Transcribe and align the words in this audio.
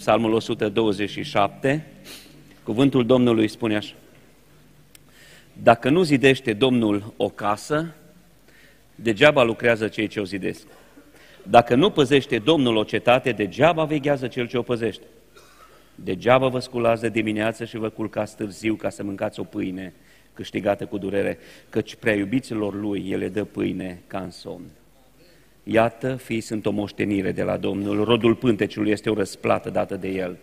Psalmul 0.00 0.32
127, 0.32 1.86
cuvântul 2.62 3.06
Domnului 3.06 3.48
spune 3.48 3.76
așa. 3.76 3.94
Dacă 5.62 5.90
nu 5.90 6.02
zidește 6.02 6.52
Domnul 6.52 7.14
o 7.16 7.28
casă, 7.28 7.94
degeaba 8.94 9.42
lucrează 9.42 9.88
cei 9.88 10.06
ce 10.06 10.20
o 10.20 10.24
zidesc. 10.24 10.66
Dacă 11.42 11.74
nu 11.74 11.90
păzește 11.90 12.38
Domnul 12.38 12.76
o 12.76 12.84
cetate, 12.84 13.32
degeaba 13.32 13.84
veghează 13.84 14.26
cel 14.26 14.46
ce 14.48 14.58
o 14.58 14.62
păzește. 14.62 15.04
Degeaba 15.94 16.48
vă 16.48 16.58
sculați 16.58 17.02
de 17.02 17.08
dimineață 17.08 17.64
și 17.64 17.76
vă 17.76 17.88
culcați 17.88 18.36
târziu 18.36 18.74
ca 18.74 18.90
să 18.90 19.02
mâncați 19.02 19.40
o 19.40 19.44
pâine 19.44 19.92
câștigată 20.32 20.86
cu 20.86 20.98
durere, 20.98 21.38
căci 21.68 21.94
prea 21.94 22.14
iubiților 22.14 22.74
lui 22.74 23.10
ele 23.10 23.28
dă 23.28 23.44
pâine 23.44 24.02
ca 24.06 24.18
în 24.18 24.30
somn. 24.30 24.70
Iată, 25.64 26.16
fii 26.16 26.40
sunt 26.40 26.66
o 26.66 26.70
moștenire 26.70 27.32
de 27.32 27.42
la 27.42 27.56
Domnul, 27.56 28.04
rodul 28.04 28.34
pânteciului 28.34 28.90
este 28.90 29.10
o 29.10 29.14
răsplată 29.14 29.70
dată 29.70 29.96
de 29.96 30.08
el. 30.08 30.38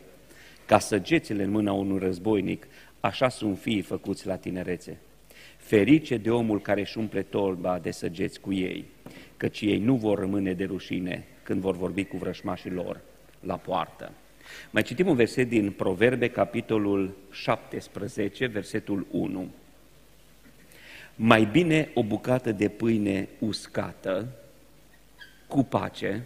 Ca 0.65 0.79
săgețile 0.79 1.43
în 1.43 1.49
mâna 1.49 1.71
unui 1.71 1.99
războinic, 1.99 2.67
așa 2.99 3.29
sunt 3.29 3.59
fiii 3.59 3.81
făcuți 3.81 4.27
la 4.27 4.35
tinerețe. 4.35 4.97
Ferice 5.57 6.17
de 6.17 6.29
omul 6.29 6.61
care 6.61 6.79
își 6.79 6.97
umple 6.97 7.21
tolba 7.21 7.79
de 7.79 7.91
săgeți 7.91 8.39
cu 8.39 8.53
ei, 8.53 8.85
căci 9.37 9.61
ei 9.61 9.79
nu 9.79 9.95
vor 9.95 10.19
rămâne 10.19 10.53
de 10.53 10.63
rușine 10.65 11.25
când 11.43 11.61
vor 11.61 11.75
vorbi 11.75 12.03
cu 12.03 12.17
vrășmașii 12.17 12.71
lor 12.71 12.99
la 13.39 13.55
poartă. 13.55 14.11
Mai 14.71 14.83
citim 14.83 15.07
un 15.07 15.15
verset 15.15 15.49
din 15.49 15.71
Proverbe, 15.71 16.29
capitolul 16.29 17.15
17, 17.31 18.45
versetul 18.45 19.05
1. 19.11 19.47
Mai 21.15 21.45
bine 21.51 21.89
o 21.93 22.03
bucată 22.03 22.51
de 22.51 22.67
pâine 22.67 23.27
uscată 23.39 24.27
cu 25.47 25.63
pace 25.63 26.23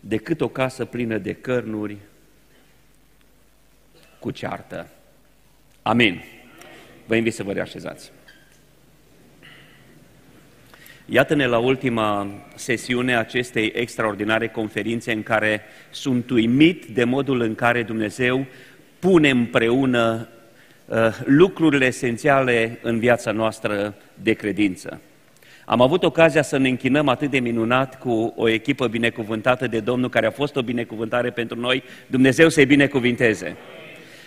decât 0.00 0.40
o 0.40 0.48
casă 0.48 0.84
plină 0.84 1.18
de 1.18 1.32
cărnuri 1.32 1.96
cu 4.18 4.30
ceartă. 4.30 4.88
Amin. 5.82 6.22
Vă 7.06 7.16
invit 7.16 7.34
să 7.34 7.42
vă 7.42 7.52
reașezați. 7.52 8.12
Iată-ne 11.06 11.46
la 11.46 11.58
ultima 11.58 12.26
sesiune 12.54 13.16
acestei 13.16 13.72
extraordinare 13.74 14.48
conferințe 14.48 15.12
în 15.12 15.22
care 15.22 15.62
sunt 15.90 16.30
uimit 16.30 16.86
de 16.86 17.04
modul 17.04 17.40
în 17.40 17.54
care 17.54 17.82
Dumnezeu 17.82 18.46
pune 18.98 19.30
împreună 19.30 20.28
uh, 20.84 21.18
lucrurile 21.24 21.86
esențiale 21.86 22.78
în 22.82 22.98
viața 22.98 23.32
noastră 23.32 23.94
de 24.14 24.32
credință. 24.32 25.00
Am 25.70 25.80
avut 25.80 26.04
ocazia 26.04 26.42
să 26.42 26.56
ne 26.56 26.68
închinăm 26.68 27.08
atât 27.08 27.30
de 27.30 27.38
minunat 27.38 27.98
cu 27.98 28.32
o 28.36 28.48
echipă 28.48 28.86
binecuvântată 28.86 29.66
de 29.66 29.80
Domnul, 29.80 30.08
care 30.08 30.26
a 30.26 30.30
fost 30.30 30.56
o 30.56 30.62
binecuvântare 30.62 31.30
pentru 31.30 31.60
noi. 31.60 31.82
Dumnezeu 32.06 32.48
să-i 32.48 32.66
binecuvinteze. 32.66 33.56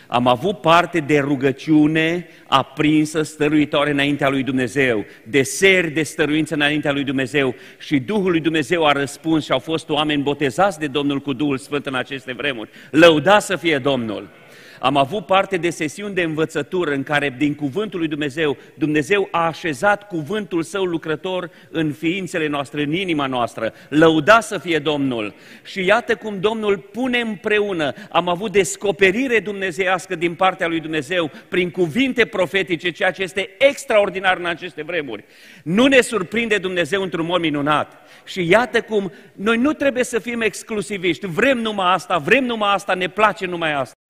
Am 0.08 0.28
avut 0.28 0.62
parte 0.62 1.00
de 1.00 1.20
rugăciune 1.20 2.28
aprinsă, 2.48 3.22
stăruitoare 3.22 3.92
înaintea 3.92 4.30
lui 4.30 4.44
Dumnezeu, 4.44 5.06
de 5.24 5.42
seri 5.42 5.90
de 5.90 6.04
stăruință 6.04 6.54
înaintea 6.54 6.92
lui 6.92 7.04
Dumnezeu 7.04 7.56
și 7.80 8.00
Duhul 8.00 8.32
lui 8.32 8.40
Dumnezeu 8.40 8.86
a 8.86 8.92
răspuns 8.92 9.44
și 9.44 9.52
au 9.52 9.60
fost 9.60 9.90
oameni 9.90 10.24
botezați 10.24 10.80
de 10.80 10.88
Domnul 10.88 11.20
cu 11.20 11.34
Duhul 11.34 11.58
Sfânt 11.58 11.86
în 11.86 11.96
aceste 11.96 12.34
vremuri. 12.34 12.70
Lăuda 12.92 13.40
să 13.40 13.56
fie 13.56 13.78
Domnul! 13.78 14.43
Am 14.84 14.98
avut 14.98 15.26
parte 15.26 15.58
de 15.58 15.70
sesiuni 15.70 16.14
de 16.14 16.22
învățătură 16.22 16.92
în 16.92 17.04
care, 17.04 17.36
din 17.38 17.56
cuvântul 17.56 18.00
lui 18.00 18.08
Dumnezeu, 18.08 18.58
Dumnezeu 18.74 19.28
a 19.32 19.46
așezat 19.46 20.08
cuvântul 20.08 20.64
său 20.64 20.84
lucrător 20.84 21.50
în 21.70 21.92
ființele 21.92 22.48
noastre, 22.48 22.84
în 22.84 22.94
inima 22.94 23.26
noastră. 23.26 23.74
Lăuda 23.90 24.40
să 24.40 24.58
fie 24.58 24.80
Domnul! 24.80 25.34
Și 25.64 25.86
iată 25.86 26.16
cum 26.16 26.40
Domnul 26.40 26.78
pune 26.78 27.20
împreună. 27.20 27.94
Am 28.10 28.28
avut 28.28 28.52
descoperire 28.52 29.40
dumnezeiască 29.40 30.16
din 30.16 30.36
partea 30.36 30.68
lui 30.68 30.80
Dumnezeu 30.80 31.32
prin 31.48 31.72
cuvinte 31.72 32.26
profetice, 32.26 32.92
ceea 32.92 33.12
ce 33.12 33.22
este 33.22 33.50
extraordinar 33.58 34.38
în 34.38 34.46
aceste 34.46 34.84
vremuri. 34.84 35.24
Nu 35.64 35.86
ne 35.86 36.02
surprinde 36.02 36.58
Dumnezeu 36.58 37.02
într-un 37.02 37.26
mod 37.26 37.42
minunat. 37.42 37.94
Și 38.26 38.50
iată 38.50 38.82
cum 38.82 39.12
noi 39.34 39.58
nu 39.58 39.74
trebuie 39.74 40.04
să 40.04 40.20
fim 40.20 40.42
exclusiviști. 40.42 41.28
Vrem 41.28 41.58
numai 41.58 41.94
asta, 41.94 42.18
vrem 42.18 42.44
numai 42.44 42.74
asta, 42.74 42.94
ne 42.94 43.08
place 43.10 43.46
numai 43.46 43.74
asta. 43.74 44.03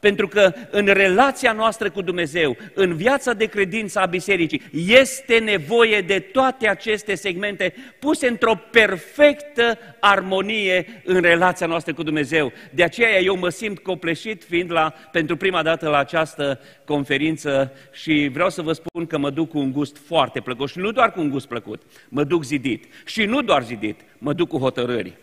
Pentru 0.00 0.28
că 0.28 0.52
în 0.70 0.86
relația 0.86 1.52
noastră 1.52 1.90
cu 1.90 2.02
Dumnezeu, 2.02 2.56
în 2.74 2.96
viața 2.96 3.32
de 3.32 3.46
credință 3.46 4.00
a 4.00 4.06
bisericii, 4.06 4.62
este 4.86 5.38
nevoie 5.38 6.00
de 6.00 6.18
toate 6.18 6.68
aceste 6.68 7.14
segmente 7.14 7.74
puse 7.98 8.28
într-o 8.28 8.54
perfectă 8.70 9.78
armonie 10.00 11.02
în 11.04 11.20
relația 11.20 11.66
noastră 11.66 11.94
cu 11.94 12.02
Dumnezeu. 12.02 12.52
De 12.70 12.82
aceea 12.82 13.20
eu 13.20 13.36
mă 13.36 13.48
simt 13.48 13.78
copleșit 13.78 14.44
fiind 14.44 14.72
la, 14.72 14.94
pentru 15.12 15.36
prima 15.36 15.62
dată 15.62 15.88
la 15.88 15.98
această 15.98 16.60
conferință 16.84 17.72
și 17.92 18.30
vreau 18.32 18.50
să 18.50 18.62
vă 18.62 18.72
spun 18.72 19.06
că 19.06 19.18
mă 19.18 19.30
duc 19.30 19.50
cu 19.50 19.58
un 19.58 19.72
gust 19.72 19.96
foarte 20.06 20.40
plăcut 20.40 20.68
și 20.68 20.78
nu 20.78 20.90
doar 20.90 21.12
cu 21.12 21.20
un 21.20 21.30
gust 21.30 21.46
plăcut, 21.46 21.82
mă 22.08 22.24
duc 22.24 22.44
zidit. 22.44 22.84
Și 23.04 23.24
nu 23.24 23.42
doar 23.42 23.62
zidit, 23.62 24.00
mă 24.18 24.32
duc 24.32 24.48
cu 24.48 24.58
hotărâri. 24.58 25.16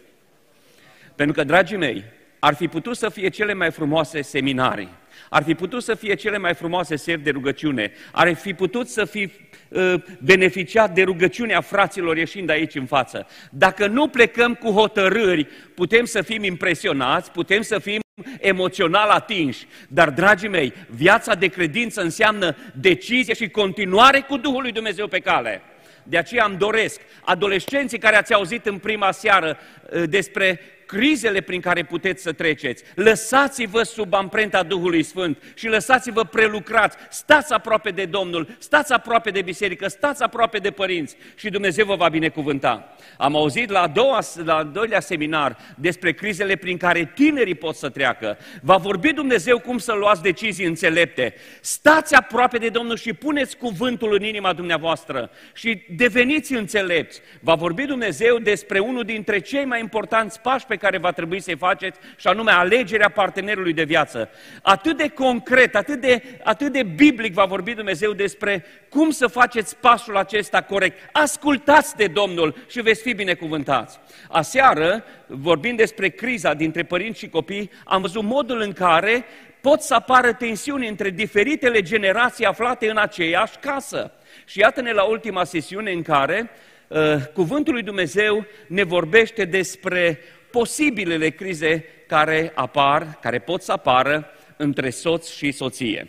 Pentru 1.15 1.35
că, 1.35 1.43
dragii 1.43 1.77
mei, 1.77 2.03
ar 2.39 2.53
fi 2.53 2.67
putut 2.67 2.97
să 2.97 3.09
fie 3.09 3.29
cele 3.29 3.53
mai 3.53 3.71
frumoase 3.71 4.21
seminarii, 4.21 4.89
ar 5.29 5.43
fi 5.43 5.55
putut 5.55 5.83
să 5.83 5.95
fie 5.95 6.15
cele 6.15 6.37
mai 6.37 6.53
frumoase 6.53 6.95
seri 6.95 7.21
de 7.21 7.29
rugăciune, 7.29 7.91
ar 8.11 8.33
fi 8.33 8.53
putut 8.53 8.87
să 8.87 9.05
fi 9.05 9.31
uh, 9.69 9.93
beneficiat 10.19 10.93
de 10.93 11.03
rugăciunea 11.03 11.61
fraților 11.61 12.17
ieșind 12.17 12.49
aici 12.49 12.75
în 12.75 12.85
față. 12.85 13.27
Dacă 13.51 13.87
nu 13.87 14.07
plecăm 14.07 14.53
cu 14.53 14.71
hotărâri, 14.71 15.47
putem 15.75 16.05
să 16.05 16.21
fim 16.21 16.43
impresionați, 16.43 17.31
putem 17.31 17.61
să 17.61 17.79
fim 17.79 17.99
emoțional 18.39 19.09
atinși, 19.09 19.67
dar, 19.87 20.09
dragii 20.09 20.49
mei, 20.49 20.73
viața 20.89 21.35
de 21.35 21.47
credință 21.47 22.01
înseamnă 22.01 22.55
decizie 22.73 23.33
și 23.33 23.49
continuare 23.49 24.19
cu 24.19 24.37
Duhul 24.37 24.61
lui 24.61 24.71
Dumnezeu 24.71 25.07
pe 25.07 25.19
cale. 25.19 25.61
De 26.03 26.17
aceea 26.17 26.45
îmi 26.45 26.57
doresc, 26.57 27.01
adolescenții 27.21 27.97
care 27.97 28.15
ați 28.15 28.33
auzit 28.33 28.65
în 28.65 28.77
prima 28.77 29.11
seară 29.11 29.57
uh, 29.57 30.03
despre 30.09 30.59
crizele 30.87 31.41
prin 31.41 31.61
care 31.61 31.83
puteți 31.83 32.23
să 32.23 32.31
treceți. 32.31 32.83
Lăsați-vă 32.95 33.83
sub 33.83 34.13
amprenta 34.13 34.63
Duhului 34.63 35.03
Sfânt 35.03 35.43
și 35.53 35.67
lăsați-vă 35.67 36.23
prelucrați. 36.23 36.97
Stați 37.09 37.53
aproape 37.53 37.89
de 37.89 38.05
Domnul, 38.05 38.47
stați 38.57 38.93
aproape 38.93 39.29
de 39.29 39.41
biserică, 39.41 39.87
stați 39.87 40.23
aproape 40.23 40.57
de 40.57 40.71
părinți 40.71 41.15
și 41.35 41.49
Dumnezeu 41.49 41.85
vă 41.85 41.95
va 41.95 42.09
binecuvânta. 42.09 42.95
Am 43.17 43.35
auzit 43.35 43.69
la 43.69 43.81
a, 43.81 43.87
doua, 43.87 44.19
la 44.43 44.55
a 44.55 44.63
doilea 44.63 44.99
seminar 44.99 45.57
despre 45.75 46.13
crizele 46.13 46.55
prin 46.55 46.77
care 46.77 47.11
tinerii 47.15 47.55
pot 47.55 47.75
să 47.75 47.89
treacă. 47.89 48.37
Va 48.61 48.75
vorbi 48.75 49.13
Dumnezeu 49.13 49.59
cum 49.59 49.77
să 49.77 49.93
luați 49.93 50.21
decizii 50.21 50.65
înțelepte. 50.65 51.33
Stați 51.61 52.15
aproape 52.15 52.57
de 52.57 52.69
Domnul 52.69 52.97
și 52.97 53.13
puneți 53.13 53.57
cuvântul 53.57 54.13
în 54.13 54.23
inima 54.23 54.53
dumneavoastră 54.53 55.31
și 55.53 55.83
deveniți 55.95 56.53
înțelepți. 56.53 57.21
Va 57.39 57.55
vorbi 57.55 57.85
Dumnezeu 57.85 58.37
despre 58.37 58.79
unul 58.79 59.03
dintre 59.03 59.39
cei 59.39 59.65
mai 59.65 59.79
importanți 59.79 60.41
pași 60.41 60.65
pe 60.65 60.75
care 60.77 60.97
va 60.97 61.11
trebui 61.11 61.39
să-i 61.39 61.57
faceți, 61.57 61.99
și 62.17 62.27
anume 62.27 62.51
alegerea 62.51 63.09
partenerului 63.09 63.73
de 63.73 63.83
viață. 63.83 64.29
Atât 64.61 64.97
de 64.97 65.07
concret, 65.07 65.75
atât 65.75 66.01
de, 66.01 66.21
atât 66.43 66.71
de 66.71 66.83
biblic 66.83 67.33
va 67.33 67.45
vorbi 67.45 67.73
Dumnezeu 67.73 68.13
despre 68.13 68.65
cum 68.89 69.09
să 69.09 69.27
faceți 69.27 69.75
pasul 69.77 70.17
acesta 70.17 70.61
corect. 70.61 71.09
Ascultați 71.11 71.95
de 71.95 72.07
Domnul 72.07 72.55
și 72.67 72.81
veți 72.81 73.01
fi 73.01 73.13
binecuvântați. 73.13 73.99
Aseară, 74.29 75.03
vorbind 75.27 75.77
despre 75.77 76.09
criza 76.09 76.53
dintre 76.53 76.83
părinți 76.83 77.19
și 77.19 77.29
copii, 77.29 77.71
am 77.85 78.01
văzut 78.01 78.23
modul 78.23 78.61
în 78.61 78.73
care 78.73 79.25
pot 79.61 79.81
să 79.81 79.93
apară 79.93 80.33
tensiuni 80.33 80.87
între 80.87 81.09
diferitele 81.09 81.81
generații 81.81 82.45
aflate 82.45 82.89
în 82.89 82.97
aceeași 82.97 83.57
casă. 83.57 84.11
Și 84.45 84.59
iată-ne 84.59 84.91
la 84.91 85.03
ultima 85.03 85.43
sesiune 85.43 85.91
în 85.91 86.01
care 86.01 86.49
uh, 86.87 87.15
Cuvântul 87.33 87.73
lui 87.73 87.83
Dumnezeu 87.83 88.45
ne 88.67 88.83
vorbește 88.83 89.45
despre 89.45 90.19
posibilele 90.51 91.29
crize 91.29 91.85
care 92.07 92.51
apar, 92.55 93.17
care 93.21 93.39
pot 93.39 93.61
să 93.61 93.71
apară 93.71 94.31
între 94.57 94.89
soț 94.89 95.29
și 95.29 95.51
soție. 95.51 96.07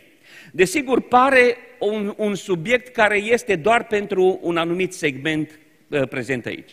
Desigur, 0.52 1.00
pare 1.00 1.56
un, 1.78 2.14
un 2.16 2.34
subiect 2.34 2.88
care 2.88 3.16
este 3.16 3.56
doar 3.56 3.84
pentru 3.84 4.38
un 4.42 4.56
anumit 4.56 4.92
segment 4.92 5.58
uh, 5.88 6.08
prezent 6.08 6.46
aici. 6.46 6.70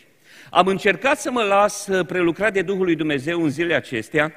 Am 0.49 0.67
încercat 0.67 1.19
să 1.19 1.31
mă 1.31 1.41
las 1.41 1.87
uh, 1.87 2.05
prelucrat 2.05 2.53
de 2.53 2.61
Duhul 2.61 2.83
lui 2.83 2.95
Dumnezeu 2.95 3.43
în 3.43 3.49
zilele 3.49 3.73
acestea 3.73 4.33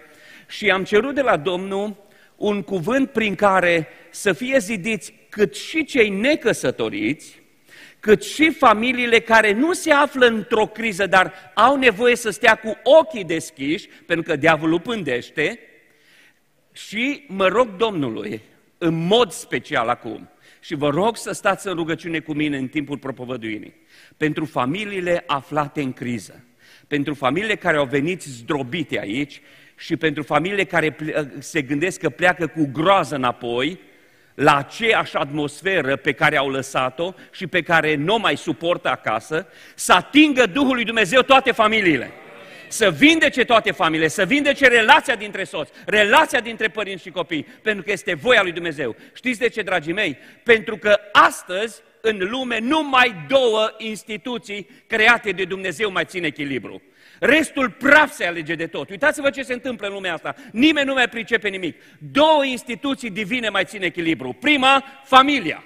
și 0.49 0.71
am 0.71 0.85
cerut 0.85 1.15
de 1.15 1.21
la 1.21 1.37
Domnul 1.37 1.97
un 2.37 2.63
cuvânt 2.63 3.11
prin 3.11 3.35
care 3.35 3.89
să 4.11 4.33
fie 4.33 4.59
zidiți 4.59 5.15
cât 5.29 5.55
și 5.55 5.85
cei 5.85 6.09
necăsătoriți, 6.09 7.43
cât 8.01 8.23
și 8.23 8.51
familiile 8.51 9.21
care 9.21 9.53
nu 9.53 9.73
se 9.73 9.93
află 9.93 10.27
într-o 10.27 10.67
criză, 10.67 11.07
dar 11.07 11.33
au 11.55 11.77
nevoie 11.77 12.17
să 12.17 12.31
stea 12.31 12.55
cu 12.55 12.77
ochii 12.83 13.25
deschiși, 13.25 13.89
pentru 14.07 14.25
că 14.25 14.37
diavolul 14.37 14.81
pândește, 14.81 15.61
și 16.73 17.25
mă 17.29 17.47
rog 17.47 17.77
Domnului, 17.77 18.43
în 18.79 19.07
mod 19.07 19.31
special 19.31 19.89
acum, 19.89 20.29
și 20.61 20.75
vă 20.75 20.89
rog 20.89 21.17
să 21.17 21.33
stați 21.33 21.67
în 21.67 21.75
rugăciune 21.75 22.19
cu 22.19 22.33
mine 22.33 22.57
în 22.57 22.69
timpul 22.69 22.99
propovăduirii, 22.99 23.75
pentru 24.17 24.45
familiile 24.45 25.25
aflate 25.27 25.83
în 25.83 25.93
criză, 25.93 26.45
pentru 26.87 27.15
familiile 27.15 27.57
care 27.57 27.77
au 27.77 27.85
venit 27.85 28.23
zdrobite 28.23 28.99
aici 28.99 29.41
și 29.77 29.97
pentru 29.97 30.23
familiile 30.23 30.65
care 30.65 30.97
se 31.39 31.63
gândesc 31.63 32.01
că 32.01 32.09
pleacă 32.09 32.47
cu 32.47 32.71
groază 32.73 33.15
înapoi, 33.15 33.79
la 34.39 34.57
aceeași 34.57 35.17
atmosferă 35.17 35.97
pe 35.97 36.13
care 36.13 36.37
au 36.37 36.51
lăsat-o 36.51 37.15
și 37.31 37.47
pe 37.47 37.63
care 37.63 37.95
nu 37.95 38.19
mai 38.19 38.37
suportă 38.37 38.89
acasă, 38.89 39.47
să 39.75 39.93
atingă 39.93 40.47
Duhul 40.47 40.75
lui 40.75 40.85
Dumnezeu 40.85 41.23
toate 41.23 41.53
familiile. 41.53 42.11
Să 42.69 42.91
vindece 42.91 43.45
toate 43.45 43.71
familiile, 43.71 44.09
să 44.09 44.25
vindece 44.25 44.69
relația 44.69 45.15
dintre 45.15 45.45
soți, 45.45 45.73
relația 45.87 46.41
dintre 46.41 46.69
părinți 46.69 47.03
și 47.03 47.11
copii, 47.11 47.47
pentru 47.63 47.83
că 47.85 47.91
este 47.91 48.15
voia 48.15 48.43
lui 48.43 48.53
Dumnezeu. 48.53 48.97
Știți 49.13 49.39
de 49.39 49.49
ce, 49.49 49.63
dragii 49.63 49.93
mei? 49.93 50.19
Pentru 50.43 50.77
că 50.77 50.97
astăzi, 51.13 51.81
în 52.01 52.19
lume, 52.31 52.59
numai 52.59 53.25
două 53.29 53.71
instituții 53.79 54.67
create 54.87 55.31
de 55.31 55.45
Dumnezeu 55.45 55.91
mai 55.91 56.05
țin 56.05 56.25
echilibru. 56.25 56.83
Restul 57.19 57.71
praf 57.71 58.13
se 58.13 58.27
alege 58.27 58.55
de 58.55 58.67
tot. 58.67 58.91
Uitați-vă 58.91 59.31
ce 59.31 59.43
se 59.43 59.53
întâmplă 59.53 59.87
în 59.87 59.93
lumea 59.93 60.13
asta. 60.13 60.35
Nimeni 60.53 60.87
nu 60.87 60.93
mai 60.93 61.09
pricepe 61.09 61.49
nimic. 61.49 61.83
Două 62.13 62.45
instituții 62.45 63.11
divine 63.11 63.49
mai 63.49 63.65
țin 63.65 63.83
echilibru. 63.83 64.37
Prima, 64.41 64.85
familia. 65.05 65.65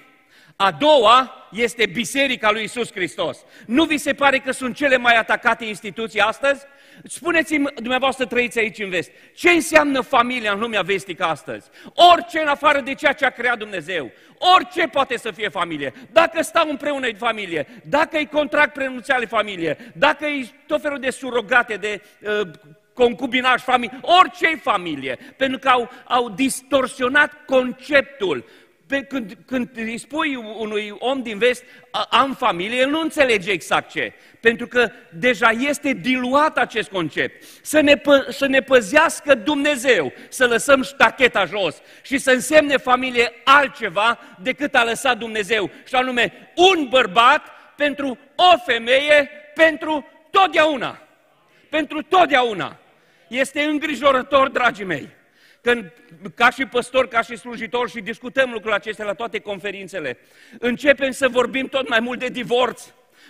A 0.55 0.71
doua 0.71 1.47
este 1.51 1.85
Biserica 1.85 2.51
lui 2.51 2.63
Isus 2.63 2.91
Hristos. 2.91 3.37
Nu 3.65 3.83
vi 3.83 3.97
se 3.97 4.13
pare 4.13 4.39
că 4.39 4.51
sunt 4.51 4.75
cele 4.75 4.97
mai 4.97 5.15
atacate 5.15 5.65
instituții 5.65 6.19
astăzi? 6.19 6.65
Spuneți-mi, 7.03 7.67
dumneavoastră 7.75 8.25
trăiți 8.25 8.59
aici 8.59 8.79
în 8.79 8.89
vest, 8.89 9.11
ce 9.35 9.49
înseamnă 9.49 10.01
familia 10.01 10.51
în 10.51 10.59
lumea 10.59 10.81
vestică 10.81 11.23
astăzi? 11.23 11.69
Orice 12.13 12.39
în 12.39 12.47
afară 12.47 12.79
de 12.79 12.93
ceea 12.93 13.13
ce 13.13 13.25
a 13.25 13.29
creat 13.29 13.57
Dumnezeu. 13.57 14.11
Orice 14.55 14.87
poate 14.87 15.17
să 15.17 15.31
fie 15.31 15.49
familie. 15.49 15.93
Dacă 16.11 16.41
stau 16.41 16.69
împreună 16.69 17.07
în 17.07 17.15
familie, 17.15 17.67
dacă 17.89 18.17
e 18.17 18.25
contract 18.25 18.73
prenunțial 18.73 19.21
în 19.21 19.27
familie, 19.27 19.77
dacă 19.93 20.25
e 20.25 20.47
tot 20.67 20.81
felul 20.81 20.99
de 20.99 21.09
surogate, 21.09 21.75
de 21.75 22.01
uh, 22.21 22.49
concubinaj, 22.93 23.61
familie, 23.61 23.99
orice 24.01 24.55
familie, 24.55 25.17
pentru 25.37 25.59
că 25.59 25.69
au, 25.69 25.89
au 26.03 26.29
distorsionat 26.29 27.31
conceptul 27.45 28.45
pe, 28.87 29.03
când, 29.03 29.37
când 29.45 29.69
îi 29.75 29.97
spui 29.97 30.35
unui 30.35 30.95
om 30.99 31.21
din 31.21 31.37
vest, 31.37 31.63
am 32.09 32.33
familie, 32.33 32.77
el 32.77 32.89
nu 32.89 32.99
înțelege 32.99 33.51
exact 33.51 33.91
ce. 33.91 34.13
Pentru 34.39 34.67
că 34.67 34.91
deja 35.09 35.49
este 35.49 35.93
diluat 35.93 36.57
acest 36.57 36.89
concept. 36.89 37.43
Să 37.61 37.79
ne, 37.79 37.97
pă, 37.97 38.27
să 38.29 38.45
ne 38.45 38.61
păzească 38.61 39.35
Dumnezeu, 39.35 40.13
să 40.29 40.45
lăsăm 40.45 40.83
ștacheta 40.83 41.45
jos 41.45 41.81
și 42.01 42.17
să 42.17 42.31
însemne 42.31 42.77
familie 42.77 43.31
altceva 43.43 44.19
decât 44.41 44.75
a 44.75 44.83
lăsat 44.83 45.17
Dumnezeu. 45.17 45.69
Și 45.87 45.95
anume, 45.95 46.33
un 46.55 46.87
bărbat 46.89 47.41
pentru 47.75 48.17
o 48.35 48.57
femeie, 48.65 49.29
pentru 49.55 50.07
totdeauna. 50.31 51.01
Pentru 51.69 52.01
totdeauna. 52.01 52.77
Este 53.27 53.61
îngrijorător, 53.61 54.49
dragii 54.49 54.85
mei 54.85 55.09
când, 55.63 55.91
ca 56.35 56.49
și 56.49 56.65
păstor, 56.65 57.07
ca 57.07 57.21
și 57.21 57.35
slujitor 57.35 57.89
și 57.89 58.01
discutăm 58.01 58.45
lucrurile 58.45 58.75
acestea 58.75 59.05
la 59.05 59.13
toate 59.13 59.39
conferințele, 59.39 60.17
începem 60.59 61.11
să 61.11 61.27
vorbim 61.27 61.67
tot 61.67 61.89
mai 61.89 61.99
mult 61.99 62.19
de 62.19 62.27
divorț, 62.27 62.83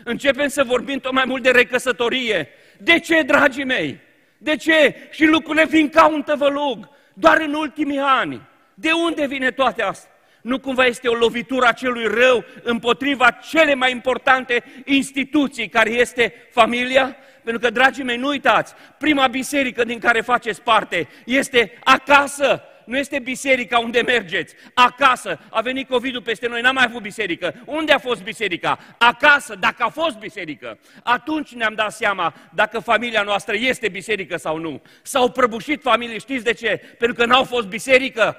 începem 0.04 0.48
să 0.48 0.64
vorbim 0.64 1.00
tot 1.00 1.12
mai 1.12 1.26
mult 1.26 1.44
de 1.44 1.52
recăsătorie. 1.52 2.50
De 2.78 3.00
ce, 3.00 3.22
dragii 3.22 3.64
mei? 3.64 4.00
De 4.38 4.56
ce? 4.56 4.96
Și 5.12 5.26
lucrurile 5.26 5.66
vin 5.66 5.90
ca 5.90 6.08
un 6.08 6.22
tăvălug, 6.22 6.90
doar 7.14 7.42
în 7.42 7.54
ultimii 7.54 8.00
ani. 8.00 8.42
De 8.74 8.92
unde 8.92 9.26
vine 9.26 9.52
toate 9.52 9.82
astea? 9.82 10.12
Nu 10.42 10.60
cumva 10.60 10.86
este 10.86 11.08
o 11.08 11.14
lovitură 11.14 11.66
a 11.66 11.72
celui 11.72 12.08
rău 12.08 12.46
împotriva 12.64 13.32
cele 13.32 13.74
mai 13.74 13.92
importante 13.92 14.64
instituții 14.86 15.70
care 15.70 15.90
este 15.90 16.34
familia? 16.52 17.18
Pentru 17.44 17.62
că, 17.62 17.70
dragii 17.70 18.04
mei, 18.04 18.18
nu 18.18 18.28
uitați, 18.28 18.74
prima 18.98 19.28
biserică 19.28 19.84
din 19.84 20.00
care 20.00 20.22
faceți 20.22 20.62
parte 20.62 21.08
este 21.26 21.80
acasă, 21.84 22.64
nu 22.86 22.98
este 22.98 23.20
biserica 23.20 23.80
unde 23.80 24.02
mergeți, 24.02 24.56
acasă. 24.74 25.40
A 25.50 25.62
venit 25.62 25.90
covid 25.90 26.20
peste 26.20 26.48
noi, 26.48 26.62
n-am 26.62 26.74
mai 26.74 26.86
avut 26.88 27.02
biserică. 27.02 27.54
Unde 27.66 27.92
a 27.92 27.98
fost 27.98 28.24
biserica? 28.24 28.80
Acasă, 28.98 29.56
dacă 29.56 29.84
a 29.84 29.90
fost 29.90 30.18
biserică. 30.18 30.80
Atunci 31.04 31.54
ne-am 31.54 31.74
dat 31.74 31.92
seama 31.92 32.34
dacă 32.54 32.80
familia 32.80 33.22
noastră 33.22 33.56
este 33.56 33.90
biserică 33.90 34.38
sau 34.38 34.58
nu. 34.58 34.82
S-au 35.02 35.32
prăbușit 35.32 35.82
familii, 35.82 36.20
știți 36.20 36.44
de 36.44 36.54
ce? 36.54 36.82
Pentru 36.98 37.18
că 37.18 37.26
n-au 37.26 37.44
fost 37.44 37.68
biserică. 37.68 38.38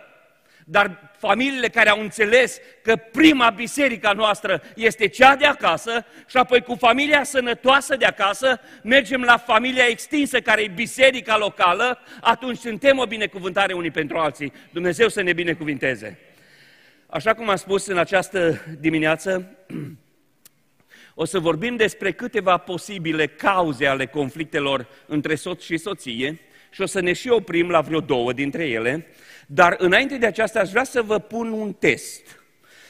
Dar 0.65 1.13
familiile 1.19 1.69
care 1.69 1.89
au 1.89 2.01
înțeles 2.01 2.61
că 2.83 2.97
prima 2.97 3.51
biserică 3.51 4.13
noastră 4.17 4.63
este 4.75 5.09
cea 5.09 5.37
de 5.37 5.47
acasă 5.47 6.07
și 6.27 6.37
apoi 6.37 6.63
cu 6.63 6.75
familia 6.75 7.25
sănătoasă 7.25 7.97
de 7.97 8.05
acasă 8.05 8.61
mergem 8.83 9.23
la 9.23 9.37
familia 9.37 9.87
extinsă 9.87 10.41
care 10.41 10.63
e 10.63 10.69
biserica 10.69 11.37
locală, 11.37 11.99
atunci 12.21 12.59
suntem 12.59 12.99
o 12.99 13.07
binecuvântare 13.07 13.73
unii 13.73 13.91
pentru 13.91 14.17
alții. 14.19 14.53
Dumnezeu 14.71 15.09
să 15.09 15.23
ne 15.23 15.33
binecuvinteze. 15.33 16.19
Așa 17.07 17.35
cum 17.35 17.49
am 17.49 17.57
spus 17.57 17.87
în 17.87 17.99
această 17.99 18.65
dimineață, 18.81 19.57
o 21.15 21.25
să 21.25 21.39
vorbim 21.39 21.77
despre 21.77 22.13
câteva 22.13 22.57
posibile 22.57 23.27
cauze 23.27 23.87
ale 23.87 24.07
conflictelor 24.07 24.89
între 25.07 25.35
soț 25.35 25.63
și 25.63 25.77
soție 25.77 26.41
și 26.75 26.81
o 26.81 26.87
să 26.87 27.01
ne 27.01 27.13
și 27.13 27.29
oprim 27.29 27.69
la 27.69 27.81
vreo 27.81 28.01
două 28.01 28.33
dintre 28.33 28.65
ele, 28.65 29.07
dar 29.47 29.75
înainte 29.79 30.17
de 30.17 30.27
aceasta 30.27 30.61
aș 30.61 30.71
vrea 30.71 30.85
să 30.85 31.03
vă 31.03 31.19
pun 31.19 31.53
un 31.53 31.73
test. 31.73 32.39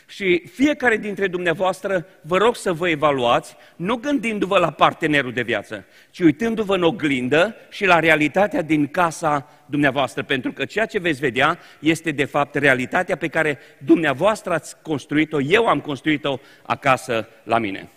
Și 0.06 0.42
fiecare 0.52 0.96
dintre 0.96 1.26
dumneavoastră 1.26 2.06
vă 2.22 2.36
rog 2.36 2.56
să 2.56 2.72
vă 2.72 2.88
evaluați, 2.88 3.56
nu 3.76 3.96
gândindu-vă 3.96 4.58
la 4.58 4.70
partenerul 4.70 5.32
de 5.32 5.42
viață, 5.42 5.84
ci 6.10 6.18
uitându-vă 6.18 6.74
în 6.74 6.82
oglindă 6.82 7.56
și 7.70 7.84
la 7.84 7.98
realitatea 7.98 8.62
din 8.62 8.86
casa 8.86 9.48
dumneavoastră, 9.66 10.22
pentru 10.22 10.52
că 10.52 10.64
ceea 10.64 10.86
ce 10.86 10.98
veți 10.98 11.20
vedea 11.20 11.58
este 11.78 12.10
de 12.10 12.24
fapt 12.24 12.54
realitatea 12.54 13.16
pe 13.16 13.28
care 13.28 13.58
dumneavoastră 13.78 14.52
ați 14.52 14.76
construit-o, 14.82 15.40
eu 15.40 15.66
am 15.66 15.80
construit-o 15.80 16.38
acasă 16.62 17.28
la 17.42 17.58
mine. 17.58 17.88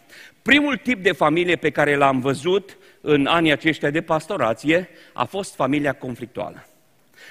Primul 0.42 0.78
tip 0.78 1.04
de 1.04 1.12
familie 1.12 1.56
pe 1.56 1.70
care 1.70 1.96
l-am 1.96 2.20
văzut 2.20 2.78
în 3.10 3.26
anii 3.26 3.52
aceștia 3.52 3.90
de 3.90 4.02
pastorație 4.02 4.90
a 5.14 5.24
fost 5.26 5.56
familia 5.56 5.94
conflictuală. 5.94 6.68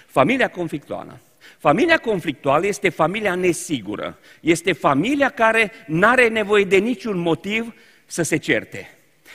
Familia 0.07 0.49
conflictuală. 0.49 1.19
Familia 1.59 1.99
conflictuală 1.99 2.67
este 2.67 2.89
familia 2.89 3.35
nesigură. 3.35 4.19
Este 4.41 4.73
familia 4.73 5.29
care 5.29 5.73
nu 5.87 6.07
are 6.07 6.29
nevoie 6.29 6.65
de 6.65 6.77
niciun 6.77 7.19
motiv 7.19 7.75
să 8.07 8.23
se 8.23 8.37
certe. 8.37 8.91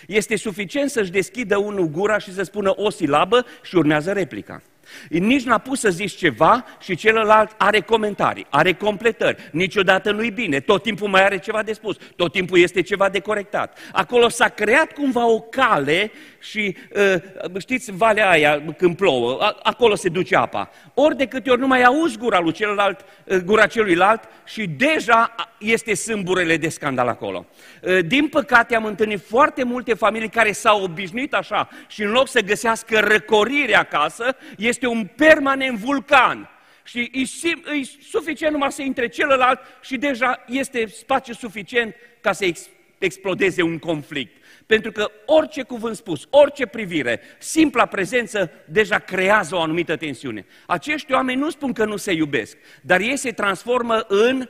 Este 0.08 0.36
suficient 0.36 0.90
să-și 0.90 1.12
deschidă 1.12 1.58
unul 1.58 1.86
gura 1.86 2.18
și 2.18 2.34
să 2.34 2.44
spună 2.44 2.74
o 2.76 2.90
silabă 2.90 3.46
și 3.64 3.76
urmează 3.76 4.12
replica. 4.12 4.62
Nici 5.10 5.44
n-a 5.44 5.58
pus 5.58 5.80
să 5.80 5.90
zici 5.90 6.16
ceva 6.16 6.66
și 6.80 6.96
celălalt 6.96 7.52
are 7.58 7.80
comentarii, 7.80 8.46
are 8.50 8.74
completări. 8.74 9.50
Niciodată 9.52 10.12
nu-i 10.12 10.32
bine, 10.32 10.60
tot 10.60 10.84
timpul 10.84 11.08
mai 11.08 11.24
are 11.24 11.40
ceva 11.40 11.64
de 11.64 11.74
spus, 11.74 11.98
tot 12.16 12.32
timpul 12.32 12.60
este 12.60 12.82
ceva 12.82 13.10
de 13.10 13.20
corectat. 13.20 13.78
Acolo 13.92 14.30
s-a 14.30 14.48
creat 14.48 14.92
cumva 14.92 15.28
o 15.28 15.40
cale 15.40 16.12
și 16.42 16.76
uh, 16.96 17.60
știți, 17.60 17.92
valea 17.92 18.30
aia 18.30 18.64
când 18.78 18.96
plouă, 18.96 19.56
acolo 19.64 19.96
se 19.96 20.10
duce 20.10 20.36
apa. 20.36 20.70
Ori 20.94 21.18
de 21.18 21.26
câte 21.26 21.50
ori 21.50 21.60
nu 21.60 21.68
mai 21.68 21.84
auzi 21.84 22.18
gura 22.18 22.40
lui 22.40 22.52
celălalt, 22.52 23.06
uh, 23.26 23.38
gura 23.38 23.68
celuilalt 23.68 24.24
și 24.46 24.68
deja 24.68 25.36
este 25.58 25.94
sâmburele 25.94 26.58
de 26.58 26.70
scandal 26.70 27.08
acolo. 27.08 27.46
Uh, 27.82 28.00
din 28.06 28.28
păcate 28.28 28.76
am 28.76 28.86
întâlnit 28.86 29.26
foarte 29.28 29.64
multe 29.64 29.94
familii 29.94 30.30
care 30.30 30.52
s-au 30.52 30.84
obișnuit 30.84 31.34
așa 31.34 31.70
și 31.88 32.04
în 32.04 32.12
loc 32.12 32.28
să 32.28 32.40
găsească 32.40 33.00
răcorire 33.00 33.76
acasă, 33.76 34.36
este 34.58 34.88
un 34.88 35.08
permanent 35.16 35.78
vulcan. 35.78 36.50
Și 36.84 37.12
e, 37.14 37.20
e 37.50 37.84
suficient 38.10 38.54
numai 38.54 38.72
să 38.72 38.82
intre 38.82 39.08
celălalt 39.08 39.60
și 39.82 39.98
deja 39.98 40.44
este 40.48 40.88
spațiu 40.88 41.34
suficient 41.34 41.96
ca 42.22 42.32
să 42.32 42.46
ex, 42.46 42.70
explodeze 43.02 43.62
un 43.62 43.80
conflict. 43.80 44.44
Pentru 44.66 44.92
că 44.92 45.12
orice 45.26 45.64
cuvânt 45.64 45.96
spus, 45.96 46.28
orice 46.30 46.66
privire, 46.66 47.22
simpla 47.40 47.86
prezență 47.86 48.52
deja 48.66 49.00
creează 49.00 49.56
o 49.56 49.62
anumită 49.62 49.96
tensiune. 49.96 50.46
Acești 50.66 51.14
oameni 51.14 51.40
nu 51.40 51.50
spun 51.50 51.74
că 51.74 51.86
nu 51.86 51.96
se 51.96 52.12
iubesc, 52.12 52.58
dar 52.82 53.00
ei 53.00 53.18
se 53.18 53.32
transformă 53.32 54.06
în 54.08 54.50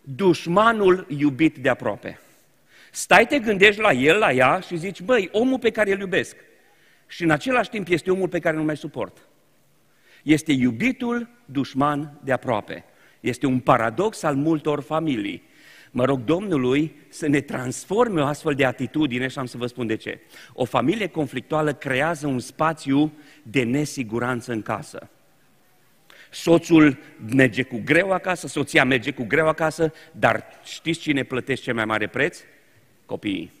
dușmanul 0.00 1.06
iubit 1.08 1.58
de 1.58 1.68
aproape. 1.68 2.20
Stai, 2.90 3.26
te 3.26 3.38
gândești 3.38 3.80
la 3.80 3.92
el, 3.92 4.18
la 4.18 4.32
ea 4.32 4.60
și 4.60 4.76
zici, 4.76 5.00
băi, 5.00 5.28
omul 5.32 5.58
pe 5.58 5.70
care 5.70 5.92
îl 5.92 6.00
iubesc. 6.00 6.36
Și 7.06 7.22
în 7.22 7.30
același 7.30 7.70
timp 7.70 7.88
este 7.88 8.10
omul 8.10 8.28
pe 8.28 8.38
care 8.38 8.56
nu 8.56 8.62
mai 8.62 8.76
suport. 8.76 9.28
Este 10.22 10.52
iubitul 10.52 11.28
dușman 11.44 12.20
de 12.24 12.32
aproape. 12.32 12.84
Este 13.20 13.46
un 13.46 13.60
paradox 13.60 14.22
al 14.22 14.34
multor 14.34 14.80
familii. 14.80 15.47
Mă 15.90 16.04
rog 16.04 16.24
Domnului 16.24 16.96
să 17.08 17.26
ne 17.26 17.40
transforme 17.40 18.20
o 18.20 18.24
astfel 18.24 18.54
de 18.54 18.64
atitudine 18.64 19.28
și 19.28 19.38
am 19.38 19.46
să 19.46 19.56
vă 19.56 19.66
spun 19.66 19.86
de 19.86 19.96
ce. 19.96 20.20
O 20.52 20.64
familie 20.64 21.06
conflictuală 21.06 21.74
creează 21.74 22.26
un 22.26 22.38
spațiu 22.38 23.12
de 23.42 23.62
nesiguranță 23.62 24.52
în 24.52 24.62
casă. 24.62 25.10
Soțul 26.30 26.98
merge 27.34 27.62
cu 27.62 27.80
greu 27.84 28.12
acasă, 28.12 28.46
soția 28.46 28.84
merge 28.84 29.10
cu 29.10 29.24
greu 29.24 29.48
acasă, 29.48 29.92
dar 30.12 30.44
știți 30.64 31.00
cine 31.00 31.22
plătește 31.22 31.64
cel 31.64 31.74
mai 31.74 31.84
mare 31.84 32.06
preț? 32.06 32.38
Copiii. 33.06 33.52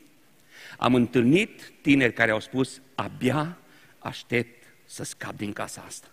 Am 0.78 0.94
întâlnit 0.94 1.72
tineri 1.80 2.12
care 2.12 2.30
au 2.30 2.40
spus, 2.40 2.80
abia 2.94 3.58
aștept 3.98 4.64
să 4.84 5.04
scap 5.04 5.36
din 5.36 5.52
casa 5.52 5.84
asta. 5.86 6.08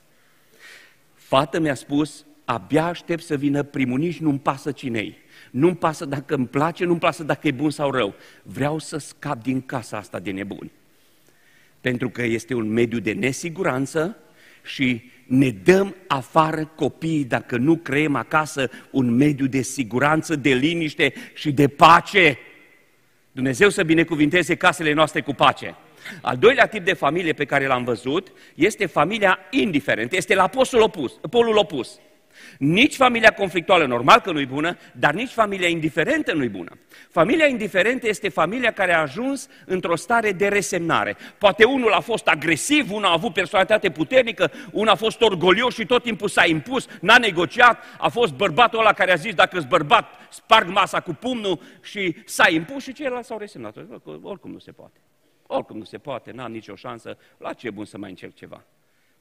Fata 1.13 1.59
mi-a 1.59 1.73
spus, 1.75 2.25
abia 2.45 2.85
aștept 2.85 3.23
să 3.23 3.35
vină 3.35 3.63
primul, 3.63 3.99
nici 3.99 4.19
nu-mi 4.19 4.39
pasă 4.39 4.71
cinei. 4.71 5.17
Nu-mi 5.55 5.75
pasă 5.75 6.05
dacă 6.05 6.35
îmi 6.35 6.47
place, 6.47 6.85
nu-mi 6.85 6.99
pasă 6.99 7.23
dacă 7.23 7.47
e 7.47 7.51
bun 7.51 7.69
sau 7.69 7.91
rău. 7.91 8.15
Vreau 8.43 8.79
să 8.79 8.97
scap 8.97 9.43
din 9.43 9.61
casa 9.61 9.97
asta 9.97 10.19
de 10.19 10.31
nebuni. 10.31 10.71
Pentru 11.81 12.09
că 12.09 12.23
este 12.23 12.53
un 12.53 12.67
mediu 12.67 12.99
de 12.99 13.11
nesiguranță 13.11 14.17
și 14.63 15.11
ne 15.25 15.49
dăm 15.49 15.95
afară 16.07 16.71
copiii 16.75 17.23
dacă 17.23 17.57
nu 17.57 17.75
creăm 17.75 18.15
acasă 18.15 18.69
un 18.91 19.09
mediu 19.09 19.47
de 19.47 19.61
siguranță, 19.61 20.35
de 20.35 20.53
liniște 20.53 21.13
și 21.33 21.51
de 21.51 21.67
pace. 21.67 22.37
Dumnezeu 23.31 23.69
să 23.69 23.83
binecuvinteze 23.83 24.55
casele 24.55 24.93
noastre 24.93 25.21
cu 25.21 25.33
pace. 25.33 25.75
Al 26.21 26.37
doilea 26.37 26.67
tip 26.67 26.85
de 26.85 26.93
familie 26.93 27.33
pe 27.33 27.45
care 27.45 27.67
l-am 27.67 27.83
văzut 27.83 28.31
este 28.55 28.85
familia 28.85 29.39
indiferentă, 29.49 30.15
este 30.15 30.35
la 30.35 30.47
postul 30.47 30.81
opus, 30.81 31.13
polul 31.29 31.57
opus. 31.57 31.99
Nici 32.59 32.95
familia 32.95 33.31
conflictuală, 33.31 33.85
normal 33.85 34.19
că 34.19 34.31
nu-i 34.31 34.45
bună, 34.45 34.77
dar 34.91 35.13
nici 35.13 35.31
familia 35.31 35.67
indiferentă 35.67 36.33
nu-i 36.33 36.49
bună. 36.49 36.71
Familia 37.09 37.45
indiferentă 37.45 38.07
este 38.07 38.29
familia 38.29 38.71
care 38.71 38.93
a 38.93 39.01
ajuns 39.01 39.47
într-o 39.65 39.95
stare 39.95 40.31
de 40.31 40.47
resemnare. 40.47 41.17
Poate 41.37 41.63
unul 41.63 41.91
a 41.91 41.99
fost 41.99 42.27
agresiv, 42.27 42.91
unul 42.91 43.05
a 43.05 43.11
avut 43.11 43.33
personalitate 43.33 43.91
puternică, 43.91 44.51
unul 44.71 44.89
a 44.89 44.95
fost 44.95 45.21
orgolios 45.21 45.73
și 45.73 45.85
tot 45.85 46.03
timpul 46.03 46.27
s-a 46.27 46.45
impus, 46.45 46.87
n-a 47.01 47.17
negociat, 47.17 47.83
a 47.99 48.09
fost 48.09 48.33
bărbatul 48.33 48.79
ăla 48.79 48.93
care 48.93 49.11
a 49.11 49.15
zis 49.15 49.33
dacă 49.33 49.55
ești 49.55 49.69
bărbat, 49.69 50.13
sparg 50.29 50.67
masa 50.69 50.99
cu 50.99 51.13
pumnul 51.13 51.59
și 51.81 52.15
s-a 52.25 52.49
impus 52.49 52.83
și 52.83 52.93
ceilalți 52.93 53.27
s-au 53.27 53.37
resemnat. 53.37 53.75
Oricum 54.21 54.51
nu 54.51 54.59
se 54.59 54.71
poate. 54.71 54.99
Oricum 55.47 55.77
nu 55.77 55.83
se 55.83 55.97
poate, 55.97 56.31
n-am 56.31 56.51
nicio 56.51 56.75
șansă, 56.75 57.17
la 57.37 57.53
ce 57.53 57.69
bun 57.69 57.85
să 57.85 57.97
mai 57.97 58.09
încerc 58.09 58.33
ceva. 58.33 58.63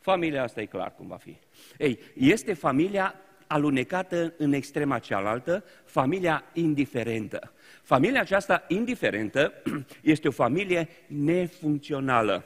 Familia 0.04 0.42
asta 0.42 0.60
e 0.60 0.64
clar 0.66 0.94
cum 0.96 1.06
va 1.06 1.16
fi. 1.16 1.36
Ei, 1.78 1.98
este 2.14 2.52
familia 2.52 3.14
alunecată 3.46 4.34
în 4.36 4.52
extrema 4.52 4.98
cealaltă, 4.98 5.64
familia 5.84 6.44
indiferentă. 6.52 7.52
Familia 7.82 8.20
aceasta 8.20 8.64
indiferentă 8.68 9.52
este 10.14 10.28
o 10.28 10.30
familie 10.30 10.88
nefuncțională. 11.06 12.44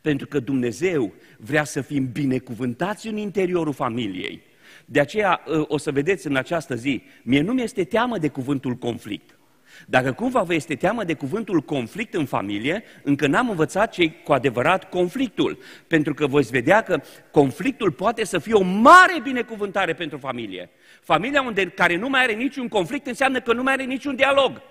Pentru 0.00 0.26
că 0.26 0.40
Dumnezeu 0.40 1.12
vrea 1.36 1.64
să 1.64 1.80
fim 1.80 2.12
binecuvântați 2.12 3.06
în 3.06 3.16
interiorul 3.16 3.72
familiei. 3.72 4.42
De 4.84 5.00
aceea 5.00 5.42
ă, 5.48 5.64
o 5.68 5.76
să 5.76 5.92
vedeți 5.92 6.26
în 6.26 6.36
această 6.36 6.74
zi, 6.74 7.02
mie 7.22 7.40
nu 7.40 7.52
mi-este 7.52 7.84
teamă 7.84 8.18
de 8.18 8.28
cuvântul 8.28 8.74
conflict. 8.74 9.38
Dacă 9.86 10.12
cumva 10.12 10.42
vă 10.42 10.54
este 10.54 10.74
teamă 10.74 11.04
de 11.04 11.14
cuvântul 11.14 11.60
conflict 11.60 12.14
în 12.14 12.24
familie, 12.24 12.84
încă 13.02 13.26
n-am 13.26 13.50
învățat 13.50 13.92
ce 13.92 14.10
cu 14.10 14.32
adevărat 14.32 14.88
conflictul. 14.88 15.58
Pentru 15.86 16.14
că 16.14 16.26
voi 16.26 16.42
vedea 16.42 16.82
că 16.82 17.00
conflictul 17.30 17.92
poate 17.92 18.24
să 18.24 18.38
fie 18.38 18.54
o 18.54 18.62
mare 18.62 19.20
binecuvântare 19.22 19.94
pentru 19.94 20.18
familie. 20.18 20.70
Familia 21.02 21.42
unde, 21.42 21.66
care 21.66 21.96
nu 21.96 22.08
mai 22.08 22.22
are 22.22 22.32
niciun 22.32 22.68
conflict 22.68 23.06
înseamnă 23.06 23.40
că 23.40 23.52
nu 23.52 23.62
mai 23.62 23.72
are 23.72 23.84
niciun 23.84 24.16
dialog. 24.16 24.62